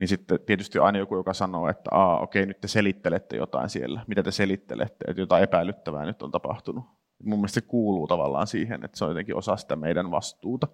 niin 0.00 0.08
sitten 0.08 0.40
tietysti 0.46 0.78
aina 0.78 0.98
joku, 0.98 1.16
joka 1.16 1.34
sanoo, 1.34 1.68
että 1.68 1.90
Aa, 1.90 2.20
okei, 2.20 2.46
nyt 2.46 2.60
te 2.60 2.68
selittelette 2.68 3.36
jotain 3.36 3.68
siellä. 3.68 4.04
Mitä 4.06 4.22
te 4.22 4.30
selittelette? 4.30 5.04
Että 5.08 5.22
jotain 5.22 5.42
epäilyttävää 5.42 6.04
nyt 6.04 6.22
on 6.22 6.30
tapahtunut. 6.30 6.84
Mun 7.24 7.38
mielestä 7.38 7.60
se 7.60 7.66
kuuluu 7.66 8.06
tavallaan 8.06 8.46
siihen, 8.46 8.84
että 8.84 8.98
se 8.98 9.04
on 9.04 9.10
jotenkin 9.10 9.36
osa 9.36 9.56
sitä 9.56 9.76
meidän 9.76 10.10
vastuuta. 10.10 10.68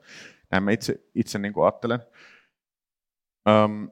Näin 0.51 0.63
mä 0.63 0.71
itse, 0.71 1.01
itse 1.15 1.39
niin 1.39 1.53
kuin 1.53 1.65
ajattelen. 1.65 2.01
Öm, 3.49 3.91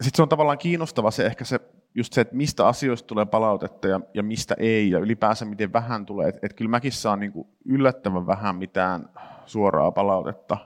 sitten 0.00 0.16
se 0.16 0.22
on 0.22 0.28
tavallaan 0.28 0.58
kiinnostava 0.58 1.10
se 1.10 1.26
ehkä 1.26 1.44
se, 1.44 1.60
just 1.94 2.12
se, 2.12 2.20
että 2.20 2.36
mistä 2.36 2.66
asioista 2.68 3.06
tulee 3.06 3.26
palautetta 3.26 3.88
ja, 3.88 4.00
ja 4.14 4.22
mistä 4.22 4.54
ei, 4.58 4.90
ja 4.90 4.98
ylipäänsä 4.98 5.44
miten 5.44 5.72
vähän 5.72 6.06
tulee. 6.06 6.28
Että 6.28 6.40
et 6.42 6.54
kyllä 6.54 6.70
mäkin 6.70 6.92
saan 6.92 7.20
niin 7.20 7.32
kuin 7.32 7.48
yllättävän 7.64 8.26
vähän 8.26 8.56
mitään 8.56 9.08
suoraa 9.46 9.92
palautetta 9.92 10.56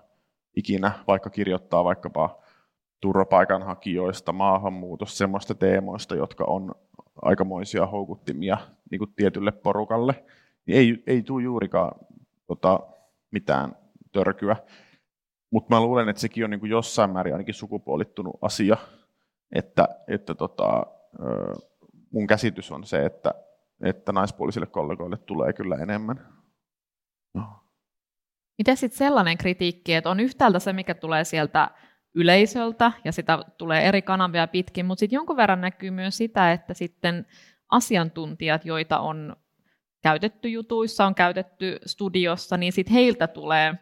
ikinä, 0.57 0.93
vaikka 1.07 1.31
kirjoittaa 1.31 1.85
vaikkapa 1.85 2.44
turvapaikanhakijoista, 3.01 4.33
maahanmuutosta, 4.33 5.17
semmoista 5.17 5.55
teemoista, 5.55 6.15
jotka 6.15 6.45
on 6.45 6.75
aikamoisia 7.23 7.87
houkuttimia 7.87 8.59
niin 8.91 8.99
kuin 8.99 9.13
tietylle 9.17 9.53
porukalle, 9.53 10.25
niin 10.67 10.79
ei, 10.79 11.03
ei 11.07 11.23
tule 11.23 11.43
juurikaan 11.43 11.93
tota, 12.47 12.81
mitään 13.31 13.77
törkyä. 14.13 14.57
Mutta 15.51 15.75
mä 15.75 15.81
luulen, 15.81 16.09
että 16.09 16.21
sekin 16.21 16.45
on 16.45 16.51
niin 16.51 16.61
kuin 16.61 16.71
jossain 16.71 17.11
määrin 17.11 17.35
ainakin 17.35 17.55
sukupuolittunut 17.55 18.37
asia, 18.43 18.77
että, 19.53 19.89
että 20.09 20.35
tota, 20.35 20.87
mun 22.11 22.27
käsitys 22.27 22.73
on 22.73 22.85
se, 22.85 23.05
että, 23.07 23.35
että 23.83 24.13
naispuolisille 24.13 24.67
kollegoille 24.67 25.17
tulee 25.17 25.53
kyllä 25.53 25.77
enemmän. 25.77 26.27
No. 27.35 27.45
Miten 28.59 28.77
sitten 28.77 28.99
sellainen 28.99 29.39
kritiikki, 29.39 29.95
että 29.95 30.11
on 30.11 30.21
yhtäältä 30.21 30.59
se, 30.59 30.73
mikä 30.73 30.95
tulee 30.95 31.25
sieltä 31.25 31.71
yleisöltä 32.15 32.93
ja 33.05 33.13
sitä 33.13 33.39
tulee 33.59 33.89
eri 33.89 34.03
kanavia 34.03 34.47
pitkin, 34.47 34.87
mutta 34.87 35.01
sitten 35.01 35.17
jonkun 35.17 35.37
verran 35.37 35.61
näkyy 35.61 35.91
myös 35.91 36.17
sitä, 36.17 36.53
että 36.53 36.75
sitten 36.75 37.27
asiantuntijat, 37.71 38.65
joita 38.65 38.99
on 38.99 39.37
käytetty 40.03 40.49
jutuissa, 40.49 41.07
on 41.07 41.15
käytetty 41.15 41.79
studiossa, 41.87 42.57
niin 42.57 42.73
sitten 42.73 42.95
heiltä 42.95 43.27
tulee 43.27 43.75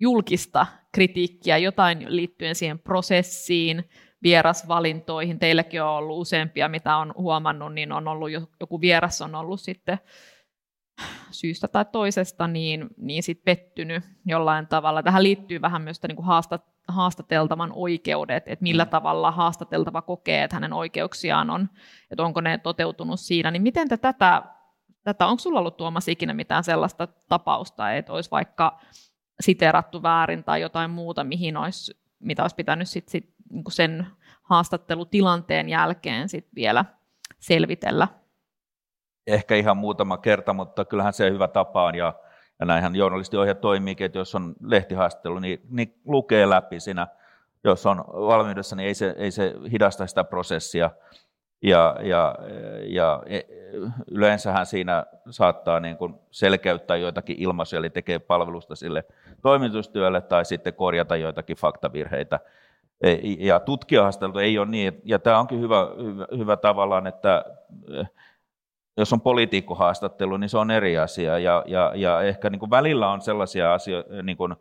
julkista 0.00 0.66
kritiikkiä 0.92 1.58
jotain 1.58 2.06
liittyen 2.08 2.54
siihen 2.54 2.78
prosessiin, 2.78 3.88
vierasvalintoihin. 4.22 5.38
Teilläkin 5.38 5.82
on 5.82 5.88
ollut 5.88 6.20
useampia, 6.20 6.68
mitä 6.68 6.96
on 6.96 7.14
huomannut, 7.16 7.74
niin 7.74 7.92
on 7.92 8.08
ollut 8.08 8.30
joku 8.60 8.80
vieras 8.80 9.22
on 9.22 9.34
ollut 9.34 9.60
sitten 9.60 9.98
syystä 11.30 11.68
tai 11.68 11.84
toisesta 11.92 12.48
niin, 12.48 12.86
niin 12.96 13.22
sit 13.22 13.44
pettynyt 13.44 14.04
jollain 14.26 14.66
tavalla. 14.66 15.02
Tähän 15.02 15.22
liittyy 15.22 15.60
vähän 15.60 15.82
myös 15.82 16.02
niin 16.02 16.16
kuin 16.16 16.26
haastat, 16.26 16.64
haastateltavan 16.88 17.72
oikeudet, 17.74 18.48
että 18.48 18.62
millä 18.62 18.84
mm. 18.84 18.90
tavalla 18.90 19.30
haastateltava 19.30 20.02
kokee, 20.02 20.44
että 20.44 20.56
hänen 20.56 20.72
oikeuksiaan 20.72 21.50
on, 21.50 21.68
että 22.10 22.22
onko 22.22 22.40
ne 22.40 22.58
toteutunut 22.58 23.20
siinä. 23.20 23.50
Niin 23.50 23.62
miten 23.62 23.88
te 23.88 23.96
tätä, 23.96 24.42
tätä 25.04 25.26
onko 25.26 25.40
sulla 25.40 25.58
ollut 25.58 25.76
Tuomas 25.76 26.08
ikinä 26.08 26.34
mitään 26.34 26.64
sellaista 26.64 27.08
tapausta, 27.28 27.92
että 27.92 28.12
olisi 28.12 28.30
vaikka 28.30 28.80
siterattu 29.40 30.02
väärin 30.02 30.44
tai 30.44 30.60
jotain 30.60 30.90
muuta, 30.90 31.24
mihin 31.24 31.56
olisi, 31.56 32.00
mitä 32.20 32.42
olisi 32.42 32.56
pitänyt 32.56 32.88
sit, 32.88 33.08
sit, 33.08 33.34
niin 33.50 33.64
sen 33.68 34.06
haastattelutilanteen 34.42 35.68
jälkeen 35.68 36.28
sit 36.28 36.48
vielä 36.54 36.84
selvitellä? 37.38 38.08
Ehkä 39.26 39.54
ihan 39.54 39.76
muutama 39.76 40.18
kerta, 40.18 40.52
mutta 40.52 40.84
kyllähän 40.84 41.12
se 41.12 41.30
hyvä 41.30 41.48
tapa 41.48 41.84
on 41.84 41.94
ja 41.94 42.14
ja 42.60 42.66
näinhän 42.66 42.96
journalistiohje 42.96 43.54
toimiikin, 43.54 44.04
että 44.04 44.18
jos 44.18 44.34
on 44.34 44.54
lehtihaastattelu, 44.62 45.38
niin, 45.38 45.60
niin 45.68 45.94
lukee 46.04 46.50
läpi 46.50 46.80
siinä. 46.80 47.06
Jos 47.64 47.86
on 47.86 48.04
valmiudessa, 48.06 48.76
niin 48.76 48.86
ei 48.86 48.94
se, 48.94 49.14
ei 49.18 49.30
se 49.30 49.54
hidasta 49.72 50.06
sitä 50.06 50.24
prosessia. 50.24 50.90
Ja, 51.62 51.96
ja, 52.02 52.34
ja 52.82 53.22
e, 53.26 53.40
yleensähän 54.10 54.66
siinä 54.66 55.06
saattaa 55.30 55.80
niin 55.80 55.96
kuin 55.96 56.14
selkeyttää 56.30 56.96
joitakin 56.96 57.36
ilmaisuja, 57.38 57.78
eli 57.78 57.90
tekee 57.90 58.18
palvelusta 58.18 58.76
sille 58.76 59.04
toimitustyölle 59.42 60.20
tai 60.20 60.44
sitten 60.44 60.74
korjata 60.74 61.16
joitakin 61.16 61.56
faktavirheitä. 61.56 62.40
E, 63.00 63.16
ja 63.38 63.60
tutkijahaastattelu 63.60 64.38
ei 64.38 64.58
ole 64.58 64.68
niin, 64.68 65.00
ja 65.04 65.18
tämä 65.18 65.38
onkin 65.38 65.60
hyvä, 65.60 65.88
hyvä, 66.04 66.26
hyvä 66.38 66.56
tavallaan, 66.56 67.06
että 67.06 67.44
jos 69.00 69.12
on 69.12 69.20
poliitikkohaastattelu, 69.20 70.36
niin 70.36 70.48
se 70.48 70.58
on 70.58 70.70
eri 70.70 70.98
asia. 70.98 71.38
Ja, 71.38 71.64
ja, 71.66 71.92
ja 71.94 72.22
ehkä 72.22 72.50
niin 72.50 72.60
kuin 72.60 72.70
välillä 72.70 73.08
on 73.08 73.20
sellaisia 73.20 73.74
asioita, 73.74 74.22
niin 74.22 74.36
kuin, 74.36 74.54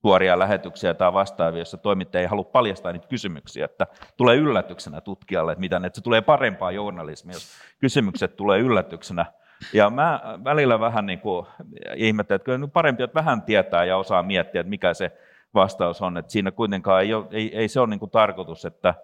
suoria 0.00 0.38
lähetyksiä 0.38 0.94
tai 0.94 1.12
vastaavia, 1.12 1.58
joissa 1.58 1.76
toimittaja 1.76 2.22
ei 2.22 2.26
halua 2.26 2.44
paljastaa 2.44 2.92
niitä 2.92 3.08
kysymyksiä, 3.08 3.64
että 3.64 3.86
tulee 4.16 4.36
yllätyksenä 4.36 5.00
tutkijalle, 5.00 5.52
että, 5.52 5.60
mitä, 5.60 5.76
että 5.76 5.96
se 5.96 6.04
tulee 6.04 6.20
parempaa 6.20 6.70
journalismia, 6.70 7.34
jos 7.34 7.50
kysymykset 7.78 8.36
tulee 8.36 8.58
yllätyksenä. 8.58 9.26
Ja 9.72 9.90
mä 9.90 10.20
välillä 10.44 10.80
vähän 10.80 11.06
niin 11.06 11.20
kuin 11.20 11.46
ihmettelen, 11.94 12.36
että 12.36 12.44
kyllä 12.44 12.68
parempi, 12.68 13.02
että 13.02 13.14
vähän 13.14 13.42
tietää 13.42 13.84
ja 13.84 13.96
osaa 13.96 14.22
miettiä, 14.22 14.60
että 14.60 14.70
mikä 14.70 14.94
se 14.94 15.12
vastaus 15.54 16.02
on. 16.02 16.16
Että 16.16 16.32
siinä 16.32 16.50
kuitenkaan 16.50 17.02
ei, 17.02 17.14
ole, 17.14 17.26
ei, 17.30 17.56
ei 17.56 17.68
se 17.68 17.80
ole 17.80 17.88
niin 17.88 18.00
kuin 18.00 18.10
tarkoitus, 18.10 18.64
että 18.64 18.94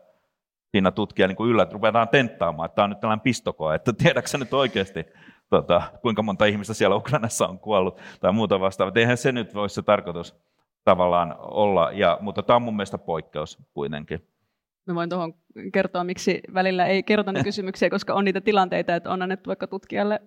siinä 0.77 0.91
tutkija 0.91 1.29
niin 1.29 1.49
yllät, 1.49 1.72
ruvetaan 1.72 2.09
tenttaamaan, 2.09 2.66
että 2.66 2.74
tämä 2.77 2.85
on 2.85 2.91
nyt 2.91 3.01
tällainen 3.01 3.22
pistokoe, 3.22 3.74
että 3.74 3.93
tiedätkö 3.93 4.39
nyt 4.39 4.55
oikeasti, 4.55 5.05
tota, 5.51 5.83
kuinka 6.03 6.22
monta 6.22 6.45
ihmistä 6.45 6.74
siellä 6.74 6.97
Ukrainassa 6.97 7.47
on 7.47 7.59
kuollut 7.59 8.01
tai 8.20 8.33
muuta 8.33 8.61
vastaavaa. 8.61 8.93
Eihän 8.97 9.16
se 9.16 9.33
nyt 9.33 9.55
voi 9.55 9.68
se 9.68 9.83
tarkoitus 9.83 10.37
tavallaan 10.85 11.37
olla, 11.39 11.93
ja, 11.93 12.18
mutta 12.20 12.43
tämä 12.43 12.57
on 12.57 12.62
mun 12.62 12.77
mielestä 12.77 12.99
poikkeus 12.99 13.59
kuitenkin. 13.74 14.20
Mä 14.87 14.95
voin 14.95 15.11
tuohon 15.11 15.35
kertoa, 15.72 16.05
miksi 16.05 16.41
välillä 16.55 16.87
ei 16.87 17.03
kerrota 17.03 17.33
kysymyksiä, 17.45 17.91
koska 17.91 18.14
on 18.14 18.24
niitä 18.24 18.41
tilanteita, 18.41 18.95
että 18.95 19.11
on 19.11 19.22
annettu 19.22 19.49
vaikka 19.49 19.66
tutkijalle 19.66 20.20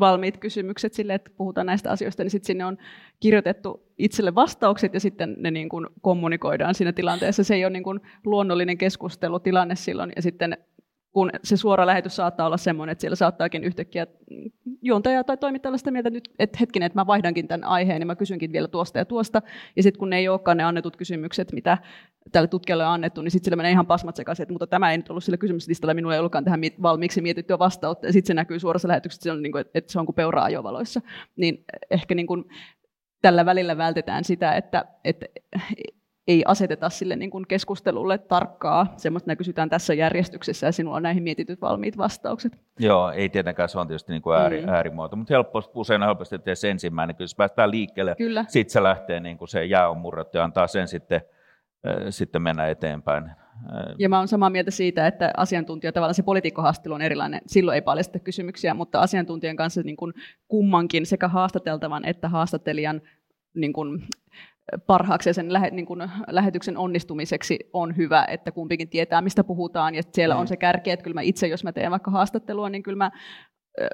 valmiit 0.00 0.36
kysymykset 0.36 0.92
sille, 0.94 1.14
että 1.14 1.30
puhutaan 1.36 1.66
näistä 1.66 1.90
asioista, 1.90 2.22
niin 2.22 2.30
sitten 2.30 2.46
sinne 2.46 2.64
on 2.64 2.78
kirjoitettu 3.20 3.86
itselle 3.98 4.34
vastaukset 4.34 4.94
ja 4.94 5.00
sitten 5.00 5.34
ne 5.38 5.50
niin 5.50 5.68
kuin 5.68 5.86
kommunikoidaan 6.00 6.74
siinä 6.74 6.92
tilanteessa. 6.92 7.44
Se 7.44 7.54
ei 7.54 7.64
ole 7.64 7.72
niin 7.72 7.82
kuin 7.82 8.00
luonnollinen 8.24 8.78
keskustelutilanne 8.78 9.74
silloin 9.74 10.12
ja 10.16 10.22
sitten 10.22 10.56
kun 11.12 11.30
se 11.44 11.56
suora 11.56 11.86
lähetys 11.86 12.16
saattaa 12.16 12.46
olla 12.46 12.56
semmoinen, 12.56 12.92
että 12.92 13.00
siellä 13.00 13.16
saattaakin 13.16 13.64
yhtäkkiä 13.64 14.06
juontaja 14.82 15.24
tai 15.24 15.36
toimittaja 15.36 15.76
sitä 15.76 15.90
mieltä, 15.90 16.08
että, 16.08 16.16
nyt, 16.16 16.30
että 16.38 16.58
hetkinen, 16.60 16.86
että 16.86 16.98
mä 16.98 17.06
vaihdankin 17.06 17.48
tämän 17.48 17.64
aiheen, 17.64 18.00
niin 18.00 18.06
mä 18.06 18.16
kysynkin 18.16 18.52
vielä 18.52 18.68
tuosta 18.68 18.98
ja 18.98 19.04
tuosta. 19.04 19.42
Ja 19.76 19.82
sitten 19.82 19.98
kun 19.98 20.10
ne 20.10 20.18
ei 20.18 20.28
olekaan 20.28 20.56
ne 20.56 20.64
annetut 20.64 20.96
kysymykset, 20.96 21.52
mitä 21.52 21.78
tälle 22.32 22.48
tutkijalle 22.48 22.86
on 22.86 22.92
annettu, 22.92 23.22
niin 23.22 23.30
sitten 23.30 23.44
sillä 23.44 23.56
menee 23.56 23.72
ihan 23.72 23.86
pasmat 23.86 24.16
sekaisin, 24.16 24.42
että 24.42 24.52
mutta 24.52 24.66
tämä 24.66 24.90
ei 24.90 24.96
nyt 24.96 25.10
ollut 25.10 25.24
sillä 25.24 25.38
kysymyslistalla, 25.38 25.94
minulla 25.94 26.14
ei 26.14 26.18
ollutkaan 26.18 26.44
tähän 26.44 26.60
valmiiksi 26.82 27.20
mietittyä 27.20 27.58
vastausta. 27.58 28.06
Ja 28.06 28.12
sitten 28.12 28.26
se 28.26 28.34
näkyy 28.34 28.58
suorassa 28.58 28.88
lähetyksessä, 28.88 29.20
että 29.20 29.24
se 29.24 29.32
on, 29.32 29.42
niin 29.42 29.52
kuin, 29.52 29.64
että 29.74 29.92
se 29.92 29.98
on 29.98 30.06
kuin 30.06 30.16
peura 30.16 30.42
ajovaloissa. 30.42 31.00
Niin 31.36 31.64
ehkä 31.90 32.14
niin 32.14 32.26
kuin, 32.26 32.44
tällä 33.22 33.46
välillä 33.46 33.76
vältetään 33.76 34.24
sitä, 34.24 34.52
että, 34.52 34.84
että 35.04 35.26
ei 36.28 36.42
aseteta 36.46 36.90
sille 36.90 37.16
niin 37.16 37.30
kuin 37.30 37.46
keskustelulle 37.48 38.18
tarkkaa, 38.18 38.92
semmoista 38.96 39.30
ne 39.30 39.36
kysytään 39.36 39.70
tässä 39.70 39.94
järjestyksessä 39.94 40.66
ja 40.66 40.72
sinulla 40.72 40.96
on 40.96 41.02
näihin 41.02 41.22
mietityt 41.22 41.60
valmiit 41.60 41.98
vastaukset. 41.98 42.52
Joo, 42.78 43.10
ei 43.10 43.28
tietenkään, 43.28 43.68
se 43.68 43.78
on 43.78 43.86
tietysti 43.86 44.12
niin 44.12 44.22
kuin 44.22 44.36
ääri, 44.36 44.62
mm. 44.62 44.68
äärimuoto, 44.68 45.16
mutta 45.16 45.34
helppo, 45.34 45.62
usein 45.74 46.02
helposti 46.02 46.34
että 46.34 46.54
se 46.54 46.70
ensimmäinen, 46.70 47.16
kyllä 47.16 47.28
se 47.28 47.36
päästään 47.36 47.70
liikkeelle, 47.70 48.14
kyllä. 48.18 48.44
sitten 48.48 48.72
se 48.72 48.82
lähtee, 48.82 49.20
niin 49.20 49.38
kuin 49.38 49.48
se 49.48 49.64
jää 49.64 49.88
on 49.88 49.98
murrettu 49.98 50.38
ja 50.38 50.44
antaa 50.44 50.66
sen 50.66 50.88
sitten, 50.88 51.20
äh, 51.86 51.94
sitten 52.10 52.42
mennä 52.42 52.66
eteenpäin. 52.66 53.30
Ja 53.98 54.08
mä 54.08 54.18
olen 54.18 54.28
samaa 54.28 54.50
mieltä 54.50 54.70
siitä, 54.70 55.06
että 55.06 55.30
asiantuntija, 55.36 55.92
tavallaan 55.92 56.14
se 56.14 56.22
poliitikkohaastelu 56.22 56.94
on 56.94 57.02
erilainen. 57.02 57.40
Silloin 57.46 57.74
ei 57.74 57.82
paljasta 57.82 58.18
kysymyksiä, 58.18 58.74
mutta 58.74 59.00
asiantuntijan 59.00 59.56
kanssa 59.56 59.82
niin 59.82 59.96
kuin 59.96 60.12
kummankin 60.48 61.06
sekä 61.06 61.28
haastateltavan 61.28 62.04
että 62.04 62.28
haastattelijan 62.28 63.02
niin 63.54 63.72
kuin 63.72 64.02
parhaaksi 64.86 65.28
ja 65.28 65.34
sen 65.34 65.52
lähe, 65.52 65.70
niin 65.70 65.86
kuin 65.86 66.02
lähetyksen 66.28 66.76
onnistumiseksi 66.76 67.58
on 67.72 67.96
hyvä, 67.96 68.24
että 68.28 68.52
kumpikin 68.52 68.88
tietää, 68.88 69.22
mistä 69.22 69.44
puhutaan, 69.44 69.94
ja 69.94 70.02
siellä 70.12 70.34
mm. 70.34 70.40
on 70.40 70.48
se 70.48 70.56
kärki, 70.56 70.90
että 70.90 71.04
kyllä 71.04 71.14
mä 71.14 71.20
itse, 71.20 71.46
jos 71.46 71.64
mä 71.64 71.72
teen 71.72 71.90
vaikka 71.90 72.10
haastattelua, 72.10 72.70
niin 72.70 72.82
kyllä 72.82 72.96
mä 72.96 73.10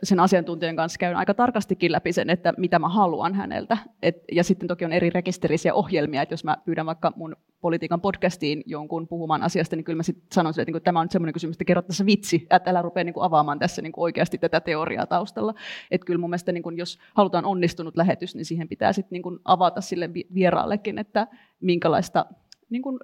sen 0.03 0.21
asiantuntijan 0.21 0.77
kanssa 0.77 0.99
käyn 0.99 1.17
aika 1.17 1.35
tarkastikin 1.35 1.93
läpi 1.93 2.13
sen, 2.13 2.31
että 2.31 2.55
mitä 2.57 2.79
mä 2.79 2.89
haluan 2.89 3.35
häneltä. 3.35 3.79
Et, 4.03 4.17
ja 4.33 4.45
sitten 4.45 4.69
toki 4.69 4.85
on 4.85 4.93
eri 4.93 5.11
rekisterisiä 5.11 5.75
ohjelmia, 5.75 6.23
että 6.23 6.33
jos 6.33 6.45
mä 6.45 6.57
pyydän 6.65 6.87
vaikka 6.87 7.13
mun 7.17 7.37
politiikan 7.61 8.01
podcastiin 8.01 8.63
jonkun 8.67 9.09
puhumaan 9.09 9.43
asiasta, 9.43 9.77
niin 9.77 9.85
kyllä 9.85 9.97
mä 9.97 10.03
sitten 10.03 10.27
sanon 10.33 10.53
että 10.59 10.73
niin 10.73 10.83
tämä 10.83 11.01
on 11.01 11.11
semmoinen 11.11 11.33
kysymys, 11.33 11.55
että 11.55 11.65
kerro 11.65 11.83
tässä 11.83 12.07
vitsi, 12.07 12.47
että 12.51 12.71
älä 12.71 12.83
rupea 12.83 13.05
niin 13.05 13.15
avaamaan 13.21 13.59
tässä 13.59 13.83
niin 13.83 13.93
oikeasti 13.97 14.39
tätä 14.39 14.61
teoriaa 14.61 15.07
taustalla. 15.07 15.55
Että 15.91 16.05
kyllä 16.05 16.21
mun 16.21 16.31
mielestä, 16.31 16.53
niin 16.53 16.63
kuin, 16.63 16.77
jos 16.77 16.99
halutaan 17.15 17.45
onnistunut 17.45 17.97
lähetys, 17.97 18.35
niin 18.35 18.45
siihen 18.45 18.69
pitää 18.69 18.93
sitten 18.93 19.17
niin 19.17 19.23
kuin 19.23 19.39
avata 19.45 19.81
sille 19.81 20.11
vieraallekin, 20.35 20.99
että 20.99 21.27
minkälaista 21.61 22.27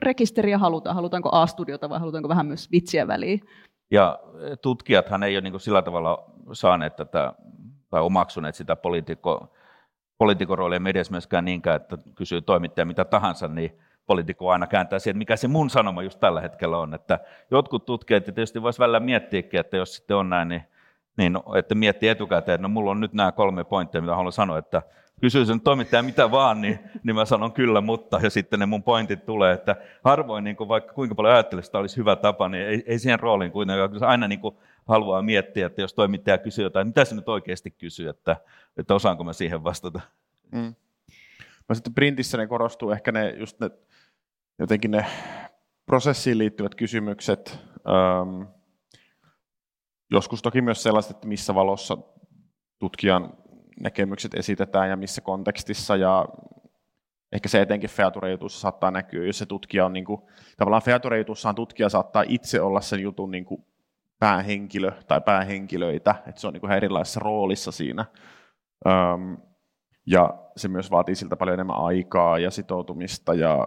rekisteriä 0.02 0.58
halutaan. 0.58 0.96
Halutaanko 0.96 1.28
A-studiota 1.32 1.88
vai 1.88 1.98
halutaanko 2.00 2.28
vähän 2.28 2.46
myös 2.46 2.70
vitsiä 2.70 3.06
väliin. 3.06 3.40
Ja 3.90 4.18
tutkijathan 4.62 5.22
ei 5.22 5.36
ole 5.36 5.40
niin 5.40 5.60
sillä 5.60 5.82
tavalla 5.82 6.30
saaneet 6.52 6.96
tätä 6.96 7.32
tai 7.90 8.00
omaksuneet 8.00 8.54
sitä 8.54 8.76
poliitikko, 8.76 9.52
poliitikon 10.18 10.58
roolia 10.58 10.80
mediassa 10.80 11.10
myöskään 11.10 11.44
niinkään, 11.44 11.76
että 11.76 11.98
kysyy 12.14 12.42
toimittaja 12.42 12.84
mitä 12.84 13.04
tahansa, 13.04 13.48
niin 13.48 13.78
poliitikko 14.06 14.50
aina 14.50 14.66
kääntää 14.66 14.98
siihen, 14.98 15.18
mikä 15.18 15.36
se 15.36 15.48
mun 15.48 15.70
sanoma 15.70 16.02
just 16.02 16.20
tällä 16.20 16.40
hetkellä 16.40 16.78
on. 16.78 16.94
Että 16.94 17.18
jotkut 17.50 17.86
tutkijat 17.86 18.24
tietysti 18.24 18.62
voisi 18.62 18.78
välillä 18.78 19.00
miettiäkin, 19.00 19.60
että 19.60 19.76
jos 19.76 19.94
sitten 19.94 20.16
on 20.16 20.30
näin, 20.30 20.48
niin, 20.48 20.62
niin 21.16 21.38
että 21.56 21.74
miettii 21.74 22.08
etukäteen, 22.08 22.54
että 22.54 22.62
no 22.62 22.68
mulla 22.68 22.90
on 22.90 23.00
nyt 23.00 23.12
nämä 23.12 23.32
kolme 23.32 23.64
pointtia, 23.64 24.00
mitä 24.00 24.16
haluan 24.16 24.32
sanoa, 24.32 24.58
että 24.58 24.82
kysyy 25.24 25.46
sen 25.46 25.60
toimittaja 25.60 26.02
mitä 26.02 26.30
vaan, 26.30 26.60
niin, 26.60 26.78
niin 27.02 27.16
mä 27.16 27.24
sanon 27.24 27.52
kyllä, 27.52 27.80
mutta, 27.80 28.20
ja 28.22 28.30
sitten 28.30 28.60
ne 28.60 28.66
mun 28.66 28.82
pointit 28.82 29.26
tulee, 29.26 29.54
että 29.54 29.76
harvoin 30.04 30.44
niin 30.44 30.56
kuin 30.56 30.68
vaikka 30.68 30.92
kuinka 30.92 31.14
paljon 31.14 31.34
ajattelisi, 31.34 31.68
että 31.68 31.78
olisi 31.78 31.96
hyvä 31.96 32.16
tapa, 32.16 32.48
niin 32.48 32.66
ei, 32.66 32.82
ei 32.86 32.98
siihen 32.98 33.20
rooliin 33.20 33.52
kuitenkaan, 33.52 33.90
koska 33.90 34.08
aina 34.08 34.28
niin 34.28 34.40
kuin 34.40 34.56
haluaa 34.88 35.22
miettiä, 35.22 35.66
että 35.66 35.80
jos 35.80 35.94
toimittaja 35.94 36.38
kysyy 36.38 36.64
jotain, 36.64 36.86
mitä 36.86 37.04
se 37.04 37.14
nyt 37.14 37.28
oikeasti 37.28 37.70
kysyy, 37.70 38.08
että, 38.08 38.36
että 38.76 38.94
osaanko 38.94 39.24
mä 39.24 39.32
siihen 39.32 39.64
vastata. 39.64 40.00
Mm. 40.52 40.74
Mä 41.68 41.74
sitten 41.74 41.94
printissä 41.94 42.38
ne 42.38 42.46
korostuu 42.46 42.90
ehkä 42.90 43.12
ne, 43.12 43.30
just 43.30 43.60
ne, 43.60 43.70
jotenkin 44.58 44.90
ne 44.90 45.06
prosessiin 45.86 46.38
liittyvät 46.38 46.74
kysymykset, 46.74 47.58
ähm, 47.88 48.42
joskus 50.10 50.42
toki 50.42 50.60
myös 50.60 50.82
sellaiset, 50.82 51.10
että 51.10 51.28
missä 51.28 51.54
valossa 51.54 51.98
tutkijan 52.78 53.43
näkemykset 53.80 54.34
esitetään 54.34 54.90
ja 54.90 54.96
missä 54.96 55.20
kontekstissa 55.20 55.96
ja 55.96 56.26
ehkä 57.32 57.48
se 57.48 57.60
etenkin 57.62 57.90
feature-jutussa 57.90 58.60
saattaa 58.60 58.90
näkyä, 58.90 59.26
jos 59.26 59.38
se 59.38 59.46
tutkija 59.46 59.86
on 59.86 59.92
niin 59.92 60.04
kuin, 60.04 60.22
tavallaan 60.56 60.82
feature-jutussaan 60.82 61.54
tutkija 61.54 61.88
saattaa 61.88 62.24
itse 62.28 62.60
olla 62.60 62.80
sen 62.80 63.00
jutun 63.00 63.30
niin 63.30 63.44
kuin 63.44 63.64
päähenkilö 64.18 64.92
tai 65.08 65.20
päähenkilöitä, 65.20 66.14
että 66.26 66.40
se 66.40 66.46
on 66.46 66.52
niin 66.52 66.60
kuin 66.60 66.72
erilaisessa 66.72 67.20
roolissa 67.20 67.72
siinä. 67.72 68.04
Öm, 68.86 69.36
ja 70.06 70.34
se 70.56 70.68
myös 70.68 70.90
vaatii 70.90 71.14
siltä 71.14 71.36
paljon 71.36 71.54
enemmän 71.54 71.76
aikaa 71.76 72.38
ja 72.38 72.50
sitoutumista 72.50 73.34
ja 73.34 73.66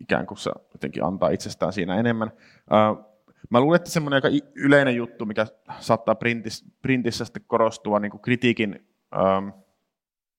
ikään 0.00 0.26
kuin 0.26 0.38
se 0.38 0.50
jotenkin 0.72 1.04
antaa 1.04 1.30
itsestään 1.30 1.72
siinä 1.72 2.00
enemmän. 2.00 2.32
Öö, 2.72 3.04
mä 3.50 3.60
luulen, 3.60 3.76
että 3.76 3.90
semmoinen 3.90 4.16
aika 4.16 4.46
yleinen 4.54 4.96
juttu, 4.96 5.26
mikä 5.26 5.46
saattaa 5.78 6.14
printissä, 6.14 6.66
printissä 6.82 7.24
sitten 7.24 7.44
korostua 7.46 8.00
niin 8.00 8.10
kuin 8.10 8.20
kritiikin 8.20 8.89
öö, 9.14 9.60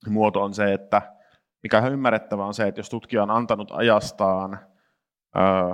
muoto 0.10 0.44
on 0.44 0.54
se, 0.54 0.74
että 0.74 1.02
mikä 1.64 1.78
on 1.78 1.94
ymmärrettävää 1.94 2.46
on 2.46 2.54
se, 2.54 2.68
että 2.68 2.80
jos 2.80 2.90
tutkija 2.90 3.24
on 3.24 3.32
antanut 3.32 3.72
ajastaan 3.72 4.60
öö, 5.38 5.74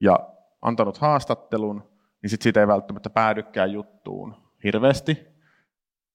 ja 0.00 0.18
antanut 0.62 0.98
haastattelun, 0.98 1.82
niin 2.22 2.30
sit 2.30 2.42
siitä 2.42 2.60
ei 2.60 2.66
välttämättä 2.66 3.10
päädykään 3.10 3.72
juttuun 3.72 4.34
hirveästi. 4.64 5.36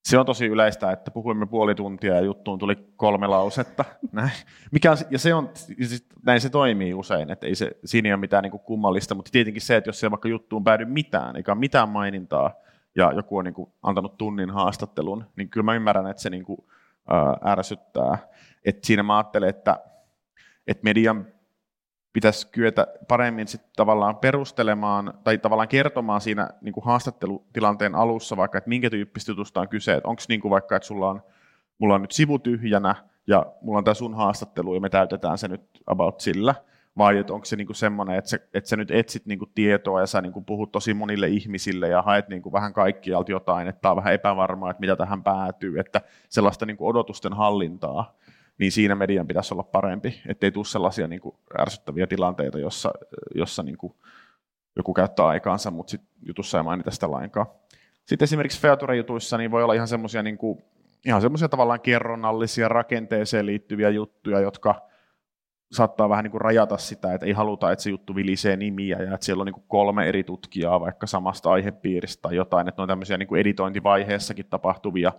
Se 0.04 0.20
on 0.20 0.26
tosi 0.26 0.46
yleistä, 0.46 0.92
että 0.92 1.12
puhuimme 1.12 1.46
puoli 1.46 1.76
tuntia 1.76 2.16
ja 2.16 2.22
juttuun 2.22 2.60
tuli 2.60 2.76
kolme 2.96 3.28
lausetta. 3.28 3.86
Näin. 4.12 4.32
Mikä 4.72 4.92
on, 4.92 4.98
ja 5.10 5.20
se 5.20 5.34
on, 5.34 5.50
näin 6.26 6.42
se 6.42 6.50
toimii 6.50 6.94
usein, 6.94 7.32
että 7.32 7.48
ei 7.48 7.56
se, 7.56 7.72
siinä 7.86 8.10
ei 8.10 8.14
ole 8.14 8.20
mitään 8.20 8.44
niin 8.44 8.52
kummallista, 8.52 9.16
mutta 9.16 9.32
tietenkin 9.32 9.62
se, 9.62 9.76
että 9.76 9.88
jos 9.90 10.00
se 10.00 10.12
vaikka 10.12 10.30
juttuun 10.30 10.64
päädy 10.64 10.86
mitään, 10.86 11.36
eikä 11.36 11.52
ole 11.52 11.60
mitään 11.60 11.90
mainintaa, 11.90 12.52
ja 12.96 13.12
joku 13.12 13.38
on 13.38 13.46
niin 13.46 13.54
kuin 13.54 13.72
antanut 13.84 14.18
tunnin 14.18 14.50
haastattelun, 14.50 15.26
niin 15.36 15.50
kyllä 15.50 15.66
mä 15.66 15.76
ymmärrän, 15.76 16.08
että 16.08 16.22
se 16.22 16.30
niin 16.30 16.46
kuin, 16.46 16.66
ää, 17.08 17.52
ärsyttää. 17.52 18.18
Et 18.66 18.84
siinä 18.84 19.04
mä 19.04 19.18
ajattelen, 19.18 19.50
että, 19.50 19.80
että 20.68 20.84
median 20.84 21.28
pitäisi 22.14 22.48
kyetä 22.48 22.88
paremmin 23.08 23.48
sit 23.48 23.62
tavallaan 23.76 24.18
perustelemaan 24.18 25.14
tai 25.24 25.38
tavallaan 25.38 25.68
kertomaan 25.68 26.22
siinä 26.22 26.50
niin 26.62 26.74
kuin 26.74 26.86
haastattelutilanteen 26.86 27.96
alussa 27.96 28.38
vaikka, 28.38 28.58
että 28.58 28.70
minkä 28.70 28.90
tyyppistä 28.90 29.32
jutusta 29.32 29.62
on 29.62 29.70
kyse, 29.70 30.02
onko 30.04 30.22
niin 30.28 30.42
vaikka, 30.50 30.76
että 30.76 30.88
sulla 30.88 31.10
on, 31.10 31.22
mulla 31.78 31.96
on 31.96 32.02
nyt 32.02 32.12
sivu 32.12 32.40
tyhjänä 32.40 32.96
ja 33.28 33.46
mulla 33.62 33.78
on 33.78 33.84
tämä 33.84 33.94
sun 33.94 34.16
haastattelu 34.16 34.74
ja 34.74 34.82
me 34.82 34.90
täytetään 34.90 35.38
se 35.38 35.48
nyt 35.48 35.62
about 35.88 36.20
sillä, 36.20 36.56
vai 36.98 37.18
että 37.18 37.34
onko 37.34 37.46
se 37.46 37.56
niin 37.56 37.68
kuin 37.68 37.76
semmoinen, 37.76 38.16
että, 38.16 38.36
että 38.54 38.70
sä 38.70 38.78
nyt 38.78 38.92
etsit 38.92 39.26
niin 39.26 39.40
kuin 39.40 39.52
tietoa 39.56 40.00
ja 40.00 40.08
sä 40.08 40.22
niin 40.22 40.34
kuin 40.34 40.46
puhut 40.46 40.72
tosi 40.72 40.94
monille 40.94 41.28
ihmisille 41.28 41.88
ja 41.88 42.02
haet 42.02 42.30
niin 42.30 42.42
kuin 42.42 42.54
vähän 42.54 42.74
kaikkialta 42.74 43.32
jotain, 43.32 43.68
että 43.68 43.92
on 43.92 43.98
vähän 43.98 44.14
epävarmaa, 44.14 44.72
että 44.72 44.82
mitä 44.82 44.96
tähän 44.96 45.24
päätyy, 45.24 45.80
että 45.80 46.02
sellaista 46.30 46.66
niin 46.66 46.78
kuin 46.78 46.90
odotusten 46.90 47.34
hallintaa 47.34 48.16
niin 48.58 48.72
siinä 48.72 48.96
median 48.96 49.28
pitäisi 49.28 49.54
olla 49.54 49.64
parempi, 49.64 50.22
ettei 50.28 50.52
tule 50.52 50.66
sellaisia 50.66 51.08
niin 51.08 51.22
kuin 51.22 51.36
ärsyttäviä 51.60 52.08
tilanteita, 52.08 52.60
jossa, 52.60 52.92
jossa 53.36 53.64
niin 53.64 53.78
kuin 53.78 53.94
joku 54.76 54.94
käyttää 54.94 55.28
aikaansa, 55.28 55.72
mutta 55.72 55.92
sit 55.92 56.02
jutussa 56.26 56.58
ei 56.58 56.64
mainita 56.64 56.92
sitä 56.92 57.12
lainkaan. 57.12 57.48
Sitten 58.06 58.24
esimerkiksi 58.24 58.62
Feature-jutuissa 58.62 59.38
niin 59.38 59.52
voi 59.52 59.64
olla 59.64 59.74
ihan 59.74 59.88
semmoisia 59.88 60.24
niin 60.24 60.38
kuin, 60.38 60.64
ihan 61.06 61.22
semmoisia 61.22 61.50
tavallaan 61.50 61.82
kerronnallisia 61.82 62.68
rakenteeseen 62.68 63.46
liittyviä 63.46 63.90
juttuja, 63.90 64.40
jotka 64.40 64.91
saattaa 65.72 66.10
vähän 66.10 66.24
niin 66.24 66.32
kuin 66.32 66.42
rajata 66.42 66.78
sitä, 66.78 67.14
että 67.14 67.26
ei 67.26 67.32
haluta, 67.32 67.72
että 67.72 67.84
se 67.84 67.90
juttu 67.90 68.16
vilisee 68.16 68.58
nimiä 68.58 68.98
ja 68.98 69.14
että 69.14 69.26
siellä 69.26 69.42
on 69.42 69.46
niin 69.46 69.54
kuin 69.54 69.66
kolme 69.68 70.10
eri 70.10 70.24
tutkijaa 70.24 70.80
vaikka 70.80 71.08
samasta 71.08 71.52
aihepiiristä 71.52 72.22
tai 72.22 72.36
jotain, 72.36 72.68
että 72.68 72.80
ne 72.80 72.84
on 72.84 72.88
tämmöisiä 72.90 73.18
niin 73.18 73.28
kuin 73.28 73.42
editointivaiheessakin 73.42 74.46
tapahtuvia 74.50 75.12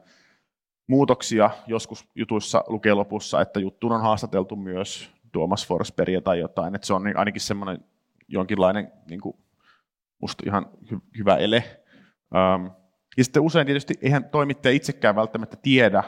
muutoksia 0.88 1.50
joskus 1.66 2.08
jutuissa 2.14 2.64
lukee 2.66 2.94
lopussa, 2.94 3.40
että 3.40 3.60
juttuun 3.60 3.92
on 3.92 4.00
haastateltu 4.00 4.56
myös 4.56 5.10
Tuomas 5.32 5.66
Forsbergia 5.66 6.20
tai 6.20 6.38
jotain, 6.38 6.74
että 6.74 6.86
se 6.86 6.94
on 6.94 7.02
ainakin 7.16 7.40
semmoinen 7.40 7.84
jonkinlainen 8.28 8.92
niin 9.10 9.20
kuin, 9.20 9.36
musta 10.20 10.42
ihan 10.46 10.66
hy- 10.92 11.18
hyvä 11.18 11.36
ele. 11.36 11.64
Um, 12.34 12.70
ja 13.16 13.24
sitten 13.24 13.42
usein 13.42 13.66
tietysti 13.66 13.94
eihän 14.02 14.24
toimittaja 14.24 14.74
itsekään 14.74 15.16
välttämättä 15.16 15.56
tiedä, 15.62 16.02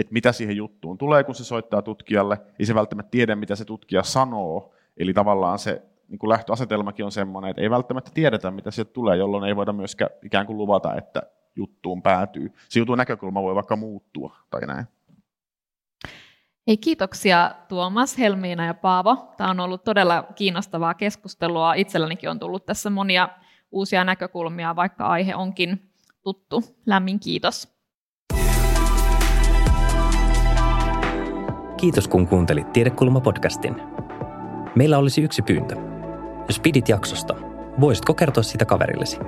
että 0.00 0.12
mitä 0.12 0.32
siihen 0.32 0.56
juttuun 0.56 0.98
tulee, 0.98 1.24
kun 1.24 1.34
se 1.34 1.44
soittaa 1.44 1.82
tutkijalle, 1.82 2.40
ei 2.58 2.66
se 2.66 2.74
välttämättä 2.74 3.10
tiedä, 3.10 3.36
mitä 3.36 3.56
se 3.56 3.64
tutkija 3.64 4.02
sanoo, 4.02 4.74
eli 4.96 5.14
tavallaan 5.14 5.58
se 5.58 5.82
niin 6.08 6.18
kuin 6.18 6.30
lähtöasetelmakin 6.30 7.04
on 7.04 7.12
semmoinen, 7.12 7.50
että 7.50 7.62
ei 7.62 7.70
välttämättä 7.70 8.10
tiedetä, 8.14 8.50
mitä 8.50 8.70
sieltä 8.70 8.92
tulee, 8.92 9.16
jolloin 9.16 9.44
ei 9.44 9.56
voida 9.56 9.72
myöskään 9.72 10.10
ikään 10.24 10.46
kuin 10.46 10.58
luvata, 10.58 10.94
että 10.94 11.22
juttuun 11.56 12.02
päätyy. 12.02 12.52
Se 12.68 12.78
jutun 12.78 12.98
näkökulma 12.98 13.42
voi 13.42 13.54
vaikka 13.54 13.76
muuttua 13.76 14.36
tai 14.50 14.60
näin. 14.66 14.84
Hei, 16.66 16.76
kiitoksia 16.76 17.54
Tuomas, 17.68 18.18
Helmiina 18.18 18.66
ja 18.66 18.74
Paavo. 18.74 19.34
Tämä 19.36 19.50
on 19.50 19.60
ollut 19.60 19.84
todella 19.84 20.22
kiinnostavaa 20.34 20.94
keskustelua. 20.94 21.74
Itsellänikin 21.74 22.30
on 22.30 22.38
tullut 22.38 22.66
tässä 22.66 22.90
monia 22.90 23.28
uusia 23.70 24.04
näkökulmia, 24.04 24.76
vaikka 24.76 25.06
aihe 25.06 25.34
onkin 25.34 25.90
tuttu. 26.22 26.64
Lämmin 26.86 27.20
kiitos. 27.20 27.79
Kiitos 31.80 32.08
kun 32.08 32.26
kuuntelit 32.26 32.66
Tiedekulma-podcastin. 32.72 33.80
Meillä 34.74 34.98
olisi 34.98 35.22
yksi 35.22 35.42
pyyntö. 35.42 35.76
Jos 36.48 36.60
pidit 36.60 36.88
jaksosta, 36.88 37.36
voisitko 37.80 38.14
kertoa 38.14 38.42
sitä 38.42 38.64
kaverillesi? 38.64 39.18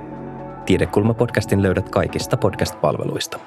Tiedekulma-podcastin 0.67 1.63
löydät 1.63 1.89
kaikista 1.89 2.37
podcast-palveluista. 2.37 3.39